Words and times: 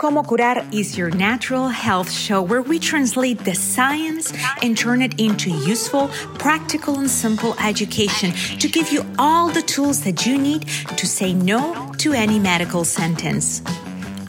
Como 0.00 0.22
Curar 0.22 0.66
is 0.72 0.96
your 0.96 1.10
natural 1.10 1.68
health 1.68 2.10
show 2.10 2.40
where 2.40 2.62
we 2.62 2.78
translate 2.78 3.44
the 3.44 3.54
science 3.54 4.32
and 4.62 4.74
turn 4.74 5.02
it 5.02 5.20
into 5.20 5.50
useful, 5.50 6.08
practical, 6.38 6.98
and 7.00 7.10
simple 7.10 7.54
education 7.60 8.32
to 8.60 8.66
give 8.66 8.90
you 8.90 9.04
all 9.18 9.50
the 9.50 9.60
tools 9.60 10.02
that 10.04 10.24
you 10.24 10.38
need 10.38 10.62
to 10.96 11.06
say 11.06 11.34
no 11.34 11.92
to 11.98 12.14
any 12.14 12.38
medical 12.38 12.82
sentence. 12.82 13.60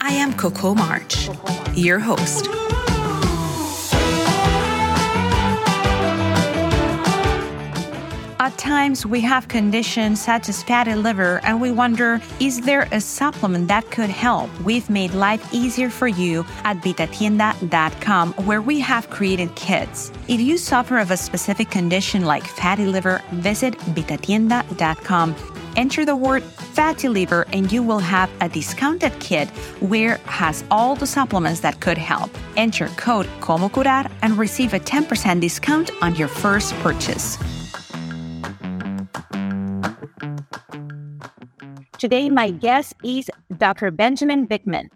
I 0.02 0.12
am 0.12 0.34
Coco 0.34 0.76
March, 0.76 1.30
your 1.74 2.00
host. 2.00 2.50
At 8.72 8.76
times, 8.76 9.06
we 9.06 9.20
have 9.20 9.50
conditions 9.50 10.22
such 10.22 10.48
as 10.48 10.64
fatty 10.64 10.96
liver, 10.96 11.42
and 11.44 11.60
we 11.60 11.72
wonder 11.72 12.22
is 12.40 12.62
there 12.62 12.88
a 12.94 13.02
supplement 13.02 13.68
that 13.68 13.92
could 13.92 14.10
help? 14.10 14.50
We've 14.62 14.90
made 14.90 15.14
life 15.14 15.54
easier 15.54 15.90
for 15.90 16.08
you 16.08 16.46
at 16.64 16.78
vitatienda.com, 16.78 18.32
where 18.46 18.62
we 18.62 18.80
have 18.80 19.10
created 19.10 19.54
kits. 19.56 20.10
If 20.30 20.40
you 20.40 20.58
suffer 20.58 21.00
of 21.00 21.12
a 21.12 21.18
specific 21.18 21.70
condition 21.70 22.24
like 22.24 22.46
fatty 22.46 22.86
liver, 22.86 23.22
visit 23.34 23.74
vitatienda.com. 23.94 25.36
Enter 25.76 26.06
the 26.06 26.16
word 26.16 26.42
fatty 26.42 27.10
liver, 27.10 27.46
and 27.52 27.70
you 27.70 27.84
will 27.84 28.00
have 28.00 28.32
a 28.40 28.48
discounted 28.48 29.12
kit 29.20 29.50
where 29.82 30.16
has 30.40 30.64
all 30.72 30.96
the 30.96 31.08
supplements 31.08 31.60
that 31.60 31.82
could 31.82 31.98
help. 31.98 32.32
Enter 32.56 32.88
code 32.96 33.28
COMOCURAR 33.42 34.10
and 34.22 34.38
receive 34.38 34.74
a 34.74 34.80
10% 34.80 35.42
discount 35.42 35.92
on 36.02 36.16
your 36.16 36.30
first 36.30 36.74
purchase. 36.76 37.38
Today, 42.02 42.32
my 42.32 42.50
guest 42.50 42.96
is 43.04 43.30
Dr. 43.58 43.92
Benjamin 43.92 44.48
Bikman. 44.48 44.88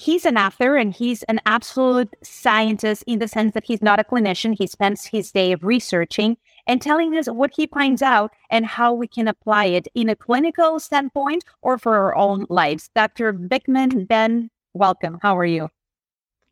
He's 0.00 0.24
an 0.24 0.38
author 0.38 0.76
and 0.76 0.90
he's 0.90 1.22
an 1.24 1.38
absolute 1.44 2.08
scientist 2.22 3.04
in 3.06 3.18
the 3.18 3.28
sense 3.28 3.52
that 3.52 3.66
he's 3.66 3.82
not 3.82 4.00
a 4.00 4.04
clinician. 4.04 4.56
He 4.56 4.66
spends 4.66 5.04
his 5.04 5.30
day 5.30 5.52
of 5.52 5.62
researching 5.64 6.38
and 6.66 6.80
telling 6.80 7.14
us 7.14 7.26
what 7.26 7.50
he 7.54 7.66
finds 7.66 8.00
out 8.00 8.30
and 8.48 8.64
how 8.64 8.94
we 8.94 9.06
can 9.06 9.28
apply 9.28 9.66
it 9.66 9.86
in 9.94 10.08
a 10.08 10.16
clinical 10.16 10.80
standpoint 10.80 11.44
or 11.60 11.76
for 11.76 11.94
our 11.94 12.16
own 12.16 12.46
lives. 12.48 12.88
Dr. 12.94 13.34
Bikman, 13.34 14.08
Ben, 14.08 14.48
welcome. 14.72 15.18
How 15.20 15.36
are 15.36 15.44
you? 15.44 15.68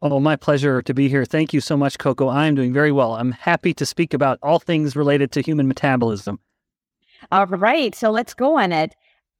Oh, 0.02 0.20
my 0.20 0.36
pleasure 0.36 0.82
to 0.82 0.92
be 0.92 1.08
here. 1.08 1.24
Thank 1.24 1.54
you 1.54 1.62
so 1.62 1.78
much, 1.78 1.96
Coco. 1.96 2.28
I'm 2.28 2.56
doing 2.56 2.74
very 2.74 2.92
well. 2.92 3.14
I'm 3.14 3.32
happy 3.32 3.72
to 3.72 3.86
speak 3.86 4.12
about 4.12 4.38
all 4.42 4.58
things 4.58 4.96
related 4.96 5.32
to 5.32 5.40
human 5.40 5.66
metabolism. 5.66 6.40
All 7.32 7.46
right. 7.46 7.94
So 7.94 8.10
let's 8.10 8.34
go 8.34 8.58
on 8.58 8.70
it 8.70 8.94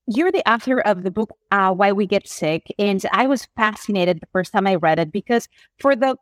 you're 0.07 0.33
the 0.33 0.49
author 0.51 0.81
of 0.81 1.03
the 1.03 1.11
book 1.11 1.31
uh, 1.51 1.73
why 1.73 1.93
we 1.93 2.07
get 2.07 2.29
sick 2.29 2.67
and 2.79 3.05
i 3.13 3.27
was 3.27 3.49
fascinated 3.57 4.21
the 4.21 4.29
first 4.33 4.53
time 4.53 4.67
i 4.67 4.75
read 4.75 4.99
it 4.99 5.13
because 5.13 5.49
for 5.81 5.97
the 5.97 6.17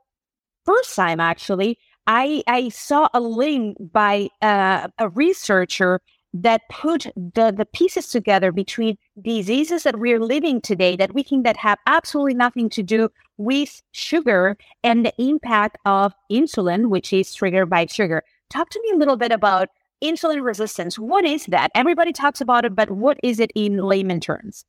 first 0.64 0.94
time 0.94 1.20
actually 1.20 1.78
i 2.06 2.42
i 2.46 2.68
saw 2.68 3.08
a 3.14 3.20
link 3.20 3.76
by 3.92 4.28
uh, 4.40 4.88
a 4.98 5.08
researcher 5.10 6.00
that 6.34 6.62
put 6.70 7.06
the, 7.14 7.52
the 7.54 7.66
pieces 7.72 8.08
together 8.08 8.52
between 8.52 8.96
diseases 9.20 9.82
that 9.82 9.98
we're 9.98 10.20
living 10.20 10.60
today 10.60 10.96
that 10.96 11.14
we 11.14 11.22
think 11.22 11.44
that 11.44 11.56
have 11.58 11.78
absolutely 11.86 12.34
nothing 12.34 12.70
to 12.70 12.82
do 12.82 13.10
with 13.36 13.82
sugar 13.92 14.56
and 14.82 15.04
the 15.04 15.12
impact 15.18 15.76
of 15.84 16.14
insulin 16.30 16.88
which 16.88 17.12
is 17.12 17.34
triggered 17.34 17.68
by 17.68 17.86
sugar. 17.86 18.22
Talk 18.48 18.70
to 18.70 18.80
me 18.82 18.92
a 18.94 18.98
little 18.98 19.16
bit 19.16 19.32
about 19.32 19.68
insulin 20.02 20.42
resistance. 20.42 20.98
What 20.98 21.24
is 21.24 21.46
that? 21.46 21.70
Everybody 21.74 22.12
talks 22.12 22.40
about 22.40 22.64
it, 22.64 22.74
but 22.74 22.90
what 22.90 23.18
is 23.22 23.40
it 23.40 23.50
in 23.54 23.78
layman 23.78 24.20
terms? 24.20 24.64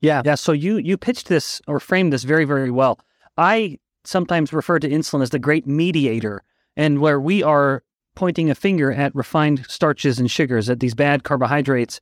Yeah, 0.00 0.22
yeah. 0.24 0.34
So 0.34 0.52
you 0.52 0.76
you 0.78 0.96
pitched 0.96 1.28
this 1.28 1.62
or 1.66 1.80
framed 1.80 2.12
this 2.12 2.24
very 2.24 2.44
very 2.44 2.70
well. 2.70 3.00
I 3.36 3.78
sometimes 4.04 4.52
refer 4.52 4.78
to 4.78 4.88
insulin 4.88 5.22
as 5.22 5.30
the 5.30 5.38
great 5.38 5.66
mediator, 5.66 6.42
and 6.76 7.00
where 7.00 7.20
we 7.20 7.42
are 7.42 7.82
pointing 8.14 8.50
a 8.50 8.54
finger 8.54 8.92
at 8.92 9.14
refined 9.14 9.64
starches 9.68 10.18
and 10.18 10.30
sugars, 10.30 10.68
at 10.68 10.80
these 10.80 10.94
bad 10.94 11.22
carbohydrates. 11.22 12.00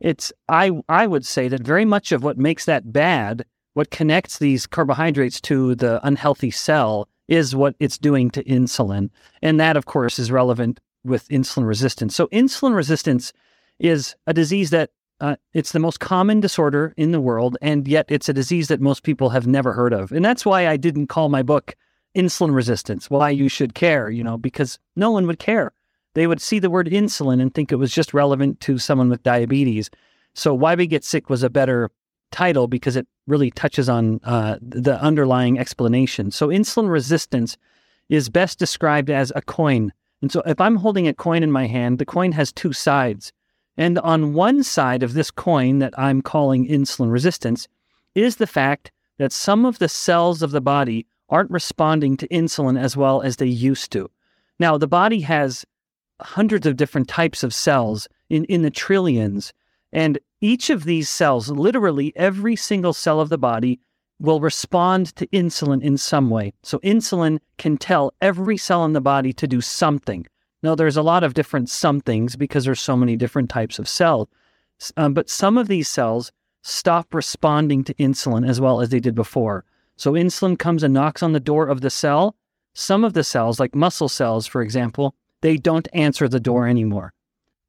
It's 0.00 0.32
I 0.48 0.72
I 0.88 1.06
would 1.06 1.26
say 1.26 1.48
that 1.48 1.60
very 1.60 1.84
much 1.84 2.12
of 2.12 2.22
what 2.22 2.38
makes 2.38 2.64
that 2.64 2.92
bad, 2.92 3.44
what 3.74 3.90
connects 3.90 4.38
these 4.38 4.66
carbohydrates 4.66 5.40
to 5.42 5.74
the 5.74 6.04
unhealthy 6.06 6.50
cell, 6.50 7.08
is 7.28 7.54
what 7.54 7.74
it's 7.78 7.98
doing 7.98 8.30
to 8.30 8.44
insulin, 8.44 9.10
and 9.42 9.60
that 9.60 9.76
of 9.76 9.86
course 9.86 10.18
is 10.18 10.30
relevant 10.30 10.80
with 11.04 11.28
insulin 11.28 11.66
resistance. 11.66 12.14
So, 12.14 12.26
insulin 12.28 12.74
resistance 12.74 13.32
is 13.78 14.16
a 14.26 14.32
disease 14.32 14.70
that 14.70 14.90
uh, 15.20 15.36
it's 15.52 15.72
the 15.72 15.78
most 15.78 16.00
common 16.00 16.40
disorder 16.40 16.92
in 16.96 17.12
the 17.12 17.20
world, 17.20 17.56
and 17.62 17.86
yet 17.86 18.06
it's 18.08 18.28
a 18.28 18.32
disease 18.32 18.68
that 18.68 18.80
most 18.80 19.02
people 19.02 19.30
have 19.30 19.46
never 19.46 19.72
heard 19.72 19.92
of. 19.92 20.12
And 20.12 20.24
that's 20.24 20.44
why 20.44 20.66
I 20.66 20.76
didn't 20.76 21.06
call 21.06 21.28
my 21.28 21.42
book 21.42 21.76
Insulin 22.16 22.54
Resistance, 22.54 23.10
Why 23.10 23.30
You 23.30 23.48
Should 23.48 23.74
Care, 23.74 24.10
you 24.10 24.24
know, 24.24 24.36
because 24.36 24.78
no 24.96 25.10
one 25.10 25.26
would 25.26 25.38
care. 25.38 25.72
They 26.14 26.26
would 26.26 26.40
see 26.40 26.58
the 26.58 26.70
word 26.70 26.86
insulin 26.86 27.40
and 27.40 27.52
think 27.52 27.72
it 27.72 27.76
was 27.76 27.92
just 27.92 28.14
relevant 28.14 28.60
to 28.60 28.78
someone 28.78 29.08
with 29.08 29.22
diabetes. 29.22 29.90
So, 30.34 30.54
Why 30.54 30.74
We 30.74 30.86
Get 30.86 31.04
Sick 31.04 31.30
was 31.30 31.42
a 31.42 31.50
better 31.50 31.90
title 32.30 32.66
because 32.66 32.96
it 32.96 33.06
really 33.26 33.50
touches 33.50 33.88
on 33.88 34.20
uh, 34.24 34.58
the 34.60 35.00
underlying 35.00 35.58
explanation. 35.58 36.30
So, 36.30 36.48
insulin 36.48 36.90
resistance 36.90 37.56
is 38.08 38.28
best 38.28 38.58
described 38.58 39.10
as 39.10 39.32
a 39.34 39.42
coin 39.42 39.92
and 40.24 40.32
so 40.32 40.40
if 40.46 40.58
I'm 40.58 40.76
holding 40.76 41.06
a 41.06 41.12
coin 41.12 41.42
in 41.42 41.52
my 41.52 41.66
hand, 41.66 41.98
the 41.98 42.06
coin 42.06 42.32
has 42.32 42.50
two 42.50 42.72
sides. 42.72 43.30
And 43.76 43.98
on 43.98 44.32
one 44.32 44.62
side 44.62 45.02
of 45.02 45.12
this 45.12 45.30
coin 45.30 45.80
that 45.80 45.92
I'm 45.98 46.22
calling 46.22 46.66
insulin 46.66 47.12
resistance 47.12 47.68
is 48.14 48.36
the 48.36 48.46
fact 48.46 48.90
that 49.18 49.32
some 49.32 49.66
of 49.66 49.78
the 49.78 49.86
cells 49.86 50.40
of 50.40 50.50
the 50.50 50.62
body 50.62 51.06
aren't 51.28 51.50
responding 51.50 52.16
to 52.16 52.28
insulin 52.28 52.80
as 52.80 52.96
well 52.96 53.20
as 53.20 53.36
they 53.36 53.44
used 53.44 53.92
to. 53.92 54.10
Now, 54.58 54.78
the 54.78 54.86
body 54.86 55.20
has 55.20 55.66
hundreds 56.22 56.66
of 56.66 56.78
different 56.78 57.06
types 57.06 57.42
of 57.42 57.52
cells 57.52 58.08
in, 58.30 58.46
in 58.46 58.62
the 58.62 58.70
trillions. 58.70 59.52
And 59.92 60.18
each 60.40 60.70
of 60.70 60.84
these 60.84 61.10
cells, 61.10 61.50
literally 61.50 62.14
every 62.16 62.56
single 62.56 62.94
cell 62.94 63.20
of 63.20 63.28
the 63.28 63.36
body, 63.36 63.78
will 64.20 64.40
respond 64.40 65.14
to 65.16 65.26
insulin 65.28 65.82
in 65.82 65.98
some 65.98 66.30
way. 66.30 66.52
So, 66.62 66.78
insulin 66.78 67.40
can 67.58 67.76
tell 67.76 68.12
every 68.20 68.56
cell 68.56 68.84
in 68.84 68.92
the 68.92 69.00
body 69.00 69.32
to 69.34 69.46
do 69.46 69.60
something. 69.60 70.26
Now, 70.62 70.74
there's 70.74 70.96
a 70.96 71.02
lot 71.02 71.24
of 71.24 71.34
different 71.34 71.68
somethings 71.68 72.36
because 72.36 72.64
there's 72.64 72.80
so 72.80 72.96
many 72.96 73.16
different 73.16 73.50
types 73.50 73.78
of 73.78 73.88
cells. 73.88 74.28
Um, 74.96 75.14
but 75.14 75.28
some 75.28 75.58
of 75.58 75.68
these 75.68 75.88
cells 75.88 76.32
stop 76.62 77.12
responding 77.12 77.84
to 77.84 77.94
insulin 77.94 78.48
as 78.48 78.60
well 78.60 78.80
as 78.80 78.88
they 78.88 79.00
did 79.00 79.14
before. 79.14 79.64
So, 79.96 80.12
insulin 80.12 80.58
comes 80.58 80.82
and 80.82 80.94
knocks 80.94 81.22
on 81.22 81.32
the 81.32 81.40
door 81.40 81.66
of 81.66 81.80
the 81.80 81.90
cell. 81.90 82.36
Some 82.72 83.04
of 83.04 83.12
the 83.12 83.24
cells, 83.24 83.60
like 83.60 83.74
muscle 83.74 84.08
cells, 84.08 84.46
for 84.46 84.62
example, 84.62 85.14
they 85.42 85.56
don't 85.56 85.88
answer 85.92 86.28
the 86.28 86.40
door 86.40 86.66
anymore. 86.66 87.12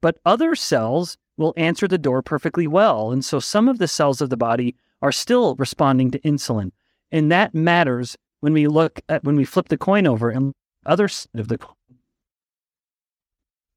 But 0.00 0.18
other 0.24 0.54
cells 0.54 1.18
will 1.36 1.54
answer 1.56 1.86
the 1.86 1.98
door 1.98 2.22
perfectly 2.22 2.66
well. 2.66 3.12
And 3.12 3.24
so, 3.24 3.40
some 3.40 3.68
of 3.68 3.78
the 3.78 3.88
cells 3.88 4.20
of 4.20 4.30
the 4.30 4.36
body 4.36 4.74
are 5.02 5.12
still 5.12 5.54
responding 5.56 6.10
to 6.10 6.18
insulin. 6.20 6.72
And 7.12 7.30
that 7.30 7.54
matters 7.54 8.16
when 8.40 8.52
we 8.52 8.66
look 8.66 9.00
at 9.08 9.24
when 9.24 9.36
we 9.36 9.44
flip 9.44 9.68
the 9.68 9.78
coin 9.78 10.06
over 10.06 10.30
and 10.30 10.52
other 10.84 11.08
side 11.08 11.40
of 11.40 11.48
the 11.48 11.58
coin, 11.58 11.74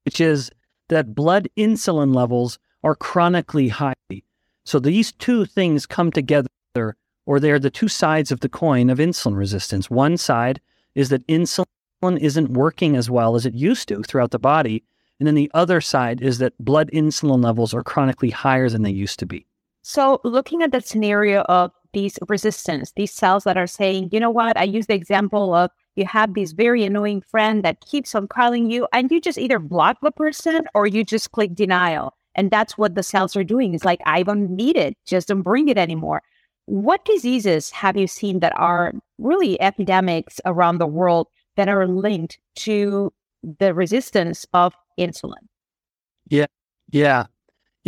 which 0.04 0.20
is 0.20 0.50
that 0.88 1.14
blood 1.14 1.48
insulin 1.56 2.14
levels 2.14 2.58
are 2.82 2.94
chronically 2.94 3.68
high. 3.68 3.94
So 4.64 4.78
these 4.78 5.12
two 5.12 5.44
things 5.44 5.86
come 5.86 6.12
together, 6.12 6.48
or 7.26 7.40
they're 7.40 7.58
the 7.58 7.70
two 7.70 7.88
sides 7.88 8.30
of 8.30 8.40
the 8.40 8.48
coin 8.48 8.90
of 8.90 8.98
insulin 8.98 9.36
resistance. 9.36 9.90
One 9.90 10.16
side 10.16 10.60
is 10.94 11.08
that 11.08 11.26
insulin 11.26 11.66
isn't 12.18 12.52
working 12.52 12.96
as 12.96 13.10
well 13.10 13.34
as 13.34 13.46
it 13.46 13.54
used 13.54 13.88
to 13.88 14.02
throughout 14.02 14.30
the 14.30 14.38
body. 14.38 14.84
And 15.18 15.26
then 15.26 15.34
the 15.34 15.50
other 15.52 15.80
side 15.80 16.22
is 16.22 16.38
that 16.38 16.58
blood 16.58 16.90
insulin 16.92 17.44
levels 17.44 17.74
are 17.74 17.82
chronically 17.82 18.30
higher 18.30 18.68
than 18.68 18.82
they 18.82 18.90
used 18.90 19.18
to 19.18 19.26
be. 19.26 19.46
So, 19.90 20.20
looking 20.22 20.62
at 20.62 20.70
the 20.70 20.80
scenario 20.80 21.40
of 21.48 21.72
these 21.92 22.16
resistance, 22.28 22.92
these 22.94 23.10
cells 23.10 23.42
that 23.42 23.56
are 23.56 23.66
saying, 23.66 24.10
you 24.12 24.20
know 24.20 24.30
what, 24.30 24.56
I 24.56 24.62
use 24.62 24.86
the 24.86 24.94
example 24.94 25.52
of 25.52 25.72
you 25.96 26.06
have 26.06 26.34
this 26.34 26.52
very 26.52 26.84
annoying 26.84 27.22
friend 27.22 27.64
that 27.64 27.80
keeps 27.80 28.14
on 28.14 28.28
calling 28.28 28.70
you, 28.70 28.86
and 28.92 29.10
you 29.10 29.20
just 29.20 29.36
either 29.36 29.58
block 29.58 29.96
the 30.00 30.12
person 30.12 30.62
or 30.76 30.86
you 30.86 31.02
just 31.02 31.32
click 31.32 31.56
denial. 31.56 32.14
And 32.36 32.52
that's 32.52 32.78
what 32.78 32.94
the 32.94 33.02
cells 33.02 33.34
are 33.34 33.42
doing. 33.42 33.74
It's 33.74 33.84
like, 33.84 33.98
I 34.06 34.22
don't 34.22 34.50
need 34.50 34.76
it, 34.76 34.96
just 35.06 35.26
don't 35.26 35.42
bring 35.42 35.66
it 35.66 35.76
anymore. 35.76 36.22
What 36.66 37.04
diseases 37.04 37.70
have 37.70 37.96
you 37.96 38.06
seen 38.06 38.38
that 38.38 38.52
are 38.54 38.92
really 39.18 39.60
epidemics 39.60 40.40
around 40.46 40.78
the 40.78 40.86
world 40.86 41.26
that 41.56 41.68
are 41.68 41.88
linked 41.88 42.38
to 42.60 43.12
the 43.58 43.74
resistance 43.74 44.46
of 44.54 44.72
insulin? 45.00 45.48
Yeah. 46.28 46.46
Yeah. 46.92 47.26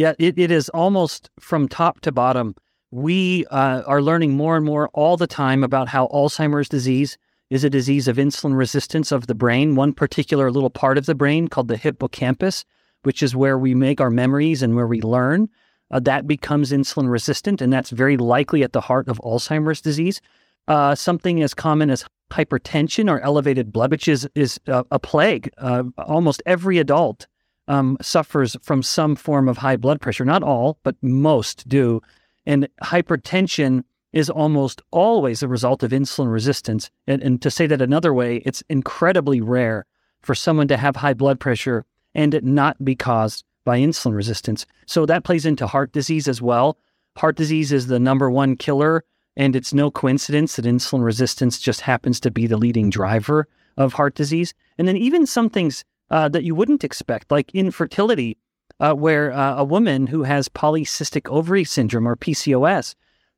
Yeah, 0.03 0.15
it, 0.19 0.37
it 0.37 0.51
is 0.51 0.69
almost 0.71 1.31
from 1.39 1.69
top 1.69 2.01
to 2.01 2.11
bottom. 2.11 2.57
We 2.91 3.47
uh, 3.53 3.83
are 3.87 4.03
learning 4.03 4.33
more 4.33 4.57
and 4.57 4.67
more 4.67 4.89
all 4.95 5.17
the 5.17 5.29
time 5.29 5.63
about 5.63 5.87
how 5.87 6.09
Alzheimer's 6.09 6.69
disease 6.69 7.17
is 7.51 7.63
a 7.63 7.71
disease 7.71 8.09
of 8.09 8.17
insulin 8.17 8.57
resistance 8.57 9.13
of 9.13 9.29
the 9.29 9.37
brain, 9.37 9.77
one 9.77 9.93
particular 9.93 10.51
little 10.51 10.71
part 10.71 10.99
of 10.99 11.07
the 11.07 11.15
brain 11.15 11.47
called 11.47 11.69
the 11.69 11.77
hippocampus, 11.77 12.65
which 13.05 13.23
is 13.23 13.37
where 13.37 13.57
we 13.57 13.77
make 13.77 14.01
our 14.01 14.11
memories 14.11 14.61
and 14.61 14.75
where 14.75 14.89
we 14.89 15.01
learn. 15.01 15.49
Uh, 15.93 16.01
that 16.01 16.27
becomes 16.27 16.73
insulin 16.73 17.09
resistant, 17.09 17.63
and 17.63 17.73
that's 17.73 17.91
very 17.91 18.17
likely 18.17 18.65
at 18.65 18.73
the 18.73 18.81
heart 18.81 19.07
of 19.07 19.21
Alzheimer's 19.21 19.81
disease. 19.81 20.21
uh, 20.69 20.95
something 20.95 21.43
as 21.43 21.55
common 21.55 21.91
as 21.91 22.05
hypertension 22.31 23.11
or 23.11 23.21
elevated 23.21 23.73
blood, 23.73 23.91
which 23.91 24.09
is 24.09 24.29
is 24.35 24.59
a, 24.67 24.85
a 24.91 24.99
plague. 24.99 25.51
Uh, 25.59 25.85
almost 25.99 26.43
every 26.47 26.79
adult 26.79 27.27
um, 27.69 27.97
suffers 28.01 28.57
from 28.63 28.83
some 28.83 29.17
form 29.17 29.49
of 29.49 29.59
high 29.59 29.77
blood 29.77 30.01
pressure. 30.01 30.25
Not 30.25 30.43
all, 30.43 30.79
but 30.83 30.97
most 31.03 31.69
do. 31.69 32.01
And 32.47 32.69
hypertension 32.83 33.85
is 34.13 34.29
almost 34.29 34.83
always 34.91 35.43
a 35.43 35.49
result 35.49 35.83
of 35.83 35.91
insulin 35.91 36.31
resistance. 36.31 36.91
And, 37.07 37.23
and 37.23 37.41
to 37.43 37.51
say 37.51 37.67
that 37.67 37.81
another 37.81 38.13
way, 38.13 38.37
it's 38.45 38.63
incredibly 38.69 39.41
rare 39.41 39.87
for 40.21 40.35
someone 40.35 40.69
to 40.69 40.77
have 40.77 40.97
high 40.97 41.15
blood 41.15 41.41
pressure 41.41 41.85
and 42.15 42.35
it 42.35 42.45
not 42.45 42.85
be 42.85 42.95
caused 42.95 43.45
by 43.65 43.79
insulin 43.79 44.15
resistance. 44.15 44.67
So 44.87 45.07
that 45.07 45.25
plays 45.25 45.47
into 45.47 45.67
heart 45.67 45.93
disease 45.93 46.29
as 46.29 46.43
well. 46.43 46.77
Heart 47.17 47.37
disease 47.37 47.73
is 47.73 47.87
the 47.87 48.01
number 48.01 48.31
one 48.31 48.57
killer, 48.57 49.05
and 49.37 49.55
it's 49.55 49.73
no 49.73 49.91
coincidence 49.91 50.57
that 50.57 50.65
insulin 50.65 51.05
resistance 51.05 51.59
just 51.59 51.83
happens 51.83 52.21
to 52.21 52.31
be 52.31 52.47
the 52.47 52.57
leading 52.57 52.91
driver 52.91 53.47
of 53.77 53.95
heart 53.95 54.15
disease. 54.15 54.53
And 54.79 54.87
then 54.87 54.97
even 54.97 55.27
some 55.27 55.49
things 55.49 55.85
uh, 56.13 56.29
that 56.29 56.45
you 56.45 56.55
wouldn't 56.55 56.85
expect, 56.85 57.31
like 57.31 57.55
infertility, 57.55 58.37
uh, 58.79 58.93
where 58.93 59.33
uh, 59.33 59.57
a 59.57 59.65
woman 59.65 60.07
who 60.07 60.23
has 60.23 60.49
polycystic 60.49 61.29
ovary 61.31 61.65
syndrome 61.65 62.07
or 62.07 62.17
PCOS, 62.17 62.95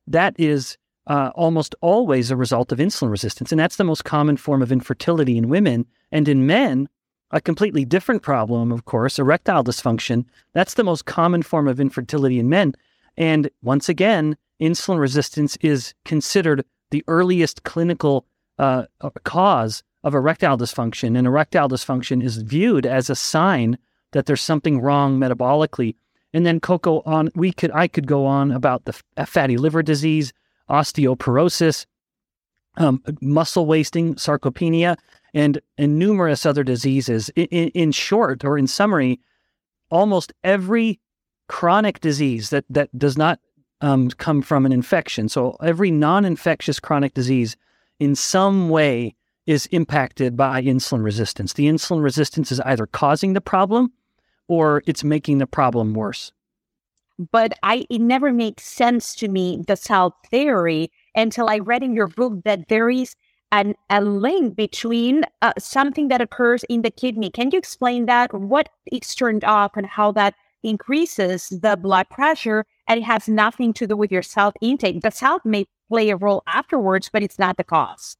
that 0.08 0.34
is 0.38 0.76
uh, 1.06 1.30
almost 1.34 1.74
always 1.80 2.30
a 2.30 2.36
result 2.36 2.72
of 2.72 2.78
insulin 2.78 3.10
resistance. 3.10 3.52
And 3.52 3.58
that's 3.58 3.76
the 3.76 3.84
most 3.84 4.04
common 4.04 4.36
form 4.36 4.60
of 4.60 4.72
infertility 4.72 5.38
in 5.38 5.48
women. 5.48 5.86
And 6.10 6.28
in 6.28 6.46
men, 6.46 6.88
a 7.30 7.40
completely 7.40 7.84
different 7.84 8.22
problem, 8.22 8.72
of 8.72 8.84
course, 8.86 9.18
erectile 9.18 9.64
dysfunction. 9.64 10.24
That's 10.52 10.74
the 10.74 10.84
most 10.84 11.04
common 11.04 11.42
form 11.42 11.68
of 11.68 11.80
infertility 11.80 12.38
in 12.38 12.48
men. 12.48 12.74
And 13.16 13.50
once 13.62 13.88
again, 13.88 14.36
insulin 14.60 14.98
resistance 14.98 15.56
is 15.60 15.94
considered 16.04 16.64
the 16.90 17.04
earliest 17.06 17.62
clinical 17.62 18.26
uh, 18.58 18.84
cause 19.24 19.82
of 20.04 20.14
erectile 20.14 20.56
dysfunction. 20.56 21.18
And 21.18 21.26
erectile 21.26 21.68
dysfunction 21.68 22.22
is 22.22 22.36
viewed 22.36 22.86
as 22.86 23.10
a 23.10 23.16
sign 23.16 23.78
that 24.12 24.26
there's 24.26 24.42
something 24.42 24.80
wrong 24.80 25.18
metabolically. 25.18 25.96
And 26.32 26.44
then 26.44 26.60
Coco 26.60 27.02
on 27.06 27.30
we 27.34 27.52
could 27.52 27.70
I 27.72 27.88
could 27.88 28.06
go 28.06 28.26
on 28.26 28.52
about 28.52 28.84
the 28.84 28.92
fatty 29.26 29.56
liver 29.56 29.82
disease, 29.82 30.32
osteoporosis, 30.68 31.86
um, 32.76 33.02
muscle 33.20 33.66
wasting, 33.66 34.14
sarcopenia, 34.16 34.96
and 35.32 35.60
and 35.78 35.98
numerous 35.98 36.44
other 36.44 36.64
diseases. 36.64 37.30
In, 37.30 37.46
in, 37.46 37.68
in 37.70 37.92
short, 37.92 38.44
or 38.44 38.58
in 38.58 38.66
summary, 38.66 39.20
almost 39.90 40.32
every 40.42 41.00
chronic 41.48 42.00
disease 42.00 42.50
that 42.50 42.64
that 42.68 42.96
does 42.98 43.16
not 43.16 43.38
um, 43.80 44.10
come 44.10 44.42
from 44.42 44.66
an 44.66 44.72
infection. 44.72 45.28
So 45.28 45.56
every 45.62 45.90
non-infectious 45.90 46.80
chronic 46.80 47.14
disease, 47.14 47.56
in 48.00 48.14
some 48.14 48.70
way, 48.70 49.14
is 49.46 49.66
impacted 49.66 50.36
by 50.36 50.62
insulin 50.62 51.04
resistance. 51.04 51.52
The 51.52 51.66
insulin 51.66 52.02
resistance 52.02 52.50
is 52.50 52.60
either 52.60 52.86
causing 52.86 53.34
the 53.34 53.40
problem 53.40 53.92
or 54.48 54.82
it's 54.86 55.04
making 55.04 55.38
the 55.38 55.46
problem 55.46 55.94
worse. 55.94 56.32
But 57.30 57.52
I 57.62 57.86
it 57.90 58.00
never 58.00 58.32
made 58.32 58.58
sense 58.58 59.14
to 59.16 59.28
me 59.28 59.62
the 59.66 59.76
cell 59.76 60.16
theory 60.30 60.90
until 61.14 61.48
I 61.48 61.58
read 61.58 61.82
in 61.82 61.94
your 61.94 62.08
book 62.08 62.42
that 62.44 62.68
there 62.68 62.90
is 62.90 63.14
an, 63.52 63.74
a 63.88 64.00
link 64.00 64.56
between 64.56 65.22
uh, 65.40 65.52
something 65.58 66.08
that 66.08 66.20
occurs 66.20 66.64
in 66.64 66.82
the 66.82 66.90
kidney. 66.90 67.30
Can 67.30 67.50
you 67.52 67.58
explain 67.58 68.06
that? 68.06 68.34
What 68.34 68.68
is 68.90 69.14
turned 69.14 69.44
off 69.44 69.72
and 69.76 69.86
how 69.86 70.10
that 70.12 70.34
increases 70.64 71.48
the 71.50 71.76
blood 71.76 72.08
pressure 72.10 72.64
and 72.88 72.98
it 72.98 73.04
has 73.04 73.28
nothing 73.28 73.72
to 73.74 73.86
do 73.86 73.96
with 73.96 74.10
your 74.10 74.22
salt 74.22 74.56
intake. 74.60 75.02
The 75.02 75.10
salt 75.10 75.42
may 75.44 75.66
play 75.88 76.10
a 76.10 76.16
role 76.16 76.42
afterwards, 76.46 77.10
but 77.12 77.22
it's 77.22 77.38
not 77.38 77.56
the 77.56 77.64
cause. 77.64 78.16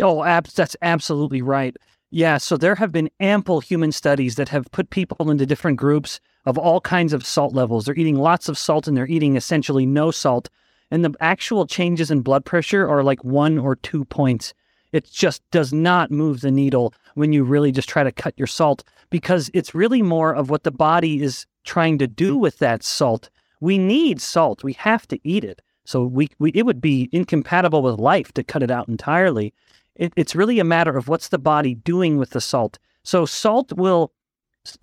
Oh, 0.00 0.22
that's 0.42 0.76
absolutely 0.82 1.42
right. 1.42 1.76
Yeah, 2.10 2.38
so 2.38 2.56
there 2.56 2.76
have 2.76 2.92
been 2.92 3.10
ample 3.18 3.60
human 3.60 3.92
studies 3.92 4.36
that 4.36 4.48
have 4.50 4.70
put 4.70 4.90
people 4.90 5.30
into 5.30 5.46
different 5.46 5.78
groups 5.78 6.20
of 6.44 6.56
all 6.56 6.80
kinds 6.80 7.12
of 7.12 7.26
salt 7.26 7.54
levels. 7.54 7.84
They're 7.84 7.98
eating 7.98 8.16
lots 8.16 8.48
of 8.48 8.56
salt 8.56 8.86
and 8.86 8.96
they're 8.96 9.08
eating 9.08 9.36
essentially 9.36 9.86
no 9.86 10.10
salt. 10.10 10.48
And 10.90 11.04
the 11.04 11.14
actual 11.20 11.66
changes 11.66 12.10
in 12.10 12.20
blood 12.20 12.44
pressure 12.44 12.88
are 12.88 13.02
like 13.02 13.24
one 13.24 13.58
or 13.58 13.74
two 13.74 14.04
points. 14.04 14.54
It 14.92 15.10
just 15.10 15.42
does 15.50 15.72
not 15.72 16.10
move 16.10 16.40
the 16.40 16.50
needle 16.50 16.94
when 17.14 17.32
you 17.32 17.42
really 17.42 17.72
just 17.72 17.88
try 17.88 18.04
to 18.04 18.12
cut 18.12 18.34
your 18.36 18.46
salt 18.46 18.84
because 19.10 19.50
it's 19.52 19.74
really 19.74 20.02
more 20.02 20.34
of 20.34 20.48
what 20.48 20.62
the 20.62 20.70
body 20.70 21.22
is 21.22 21.46
trying 21.64 21.98
to 21.98 22.06
do 22.06 22.36
with 22.36 22.58
that 22.58 22.84
salt. 22.84 23.28
We 23.60 23.78
need 23.78 24.20
salt. 24.20 24.62
We 24.62 24.74
have 24.74 25.08
to 25.08 25.18
eat 25.24 25.42
it. 25.42 25.60
So 25.84 26.04
we, 26.04 26.28
we 26.38 26.50
it 26.54 26.66
would 26.66 26.80
be 26.80 27.08
incompatible 27.12 27.82
with 27.82 27.98
life 27.98 28.32
to 28.32 28.44
cut 28.44 28.62
it 28.62 28.70
out 28.70 28.88
entirely. 28.88 29.52
It, 29.96 30.12
it's 30.16 30.34
really 30.34 30.58
a 30.58 30.64
matter 30.64 30.96
of 30.96 31.08
what's 31.08 31.28
the 31.28 31.38
body 31.38 31.74
doing 31.74 32.16
with 32.18 32.30
the 32.30 32.40
salt. 32.40 32.78
So 33.02 33.26
salt 33.26 33.72
will 33.72 34.12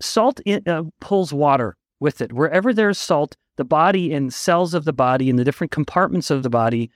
salt 0.00 0.40
in, 0.44 0.62
uh, 0.66 0.84
pulls 1.00 1.32
water 1.32 1.76
with 2.00 2.20
it. 2.20 2.32
Wherever 2.32 2.72
there's 2.72 2.98
salt, 2.98 3.36
the 3.56 3.64
body 3.64 4.12
and 4.12 4.32
cells 4.32 4.74
of 4.74 4.84
the 4.84 4.92
body 4.92 5.30
and 5.30 5.38
the 5.38 5.44
different 5.44 5.70
compartments 5.70 6.30
of 6.30 6.42
the 6.42 6.50
body, 6.50 6.90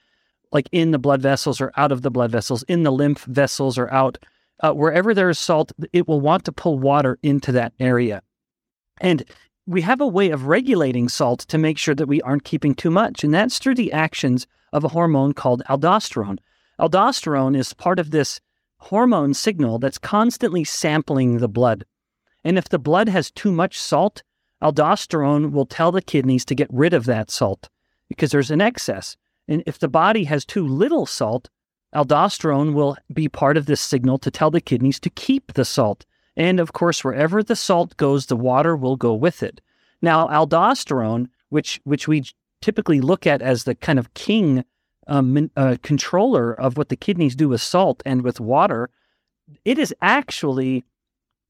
like 0.51 0.67
in 0.71 0.91
the 0.91 0.99
blood 0.99 1.21
vessels 1.21 1.61
or 1.61 1.71
out 1.77 1.91
of 1.91 2.01
the 2.01 2.11
blood 2.11 2.31
vessels, 2.31 2.63
in 2.63 2.83
the 2.83 2.91
lymph 2.91 3.23
vessels 3.25 3.77
or 3.77 3.91
out, 3.93 4.17
uh, 4.61 4.73
wherever 4.73 5.13
there 5.13 5.29
is 5.29 5.39
salt, 5.39 5.71
it 5.93 6.07
will 6.07 6.19
want 6.19 6.43
to 6.45 6.51
pull 6.51 6.79
water 6.79 7.17
into 7.23 7.51
that 7.51 7.73
area. 7.79 8.21
And 8.99 9.23
we 9.65 9.81
have 9.81 10.01
a 10.01 10.07
way 10.07 10.31
of 10.31 10.47
regulating 10.47 11.07
salt 11.07 11.41
to 11.41 11.57
make 11.57 11.77
sure 11.77 11.95
that 11.95 12.07
we 12.07 12.21
aren't 12.23 12.43
keeping 12.43 12.73
too 12.73 12.89
much, 12.89 13.23
and 13.23 13.33
that's 13.33 13.59
through 13.59 13.75
the 13.75 13.93
actions 13.93 14.47
of 14.73 14.83
a 14.83 14.89
hormone 14.89 15.33
called 15.33 15.63
aldosterone. 15.69 16.39
Aldosterone 16.79 17.57
is 17.57 17.73
part 17.73 17.99
of 17.99 18.11
this 18.11 18.39
hormone 18.77 19.33
signal 19.33 19.79
that's 19.79 19.97
constantly 19.97 20.63
sampling 20.63 21.37
the 21.37 21.49
blood. 21.49 21.85
And 22.43 22.57
if 22.57 22.69
the 22.69 22.79
blood 22.79 23.09
has 23.09 23.31
too 23.31 23.51
much 23.51 23.77
salt, 23.77 24.23
aldosterone 24.63 25.51
will 25.51 25.65
tell 25.65 25.91
the 25.91 26.01
kidneys 26.01 26.45
to 26.45 26.55
get 26.55 26.69
rid 26.71 26.93
of 26.93 27.05
that 27.05 27.29
salt 27.29 27.69
because 28.07 28.31
there's 28.31 28.51
an 28.51 28.61
excess. 28.61 29.17
And 29.47 29.61
if 29.65 29.77
the 29.77 29.89
body 29.89 30.23
has 30.25 30.45
too 30.45 30.65
little 30.65 31.05
salt, 31.05 31.49
aldosterone 31.93 32.73
will 32.73 32.95
be 33.13 33.27
part 33.27 33.57
of 33.57 33.65
this 33.65 33.81
signal 33.81 34.17
to 34.19 34.31
tell 34.31 34.51
the 34.51 34.61
kidneys 34.61 34.99
to 35.01 35.09
keep 35.09 35.53
the 35.53 35.65
salt. 35.65 36.05
And 36.37 36.59
of 36.59 36.71
course, 36.71 37.03
wherever 37.03 37.43
the 37.43 37.55
salt 37.55 37.97
goes, 37.97 38.27
the 38.27 38.37
water 38.37 38.75
will 38.77 38.95
go 38.95 39.13
with 39.13 39.43
it. 39.43 39.59
Now, 40.01 40.27
aldosterone, 40.27 41.27
which 41.49 41.81
which 41.83 42.07
we 42.07 42.23
typically 42.61 43.01
look 43.01 43.27
at 43.27 43.41
as 43.41 43.63
the 43.63 43.75
kind 43.75 43.99
of 43.99 44.13
king 44.13 44.63
uh, 45.09 45.77
controller 45.81 46.53
of 46.53 46.77
what 46.77 46.89
the 46.89 46.95
kidneys 46.95 47.35
do 47.35 47.49
with 47.49 47.61
salt 47.61 48.03
and 48.05 48.21
with 48.21 48.39
water, 48.39 48.89
it 49.65 49.77
is 49.77 49.93
actually 50.01 50.85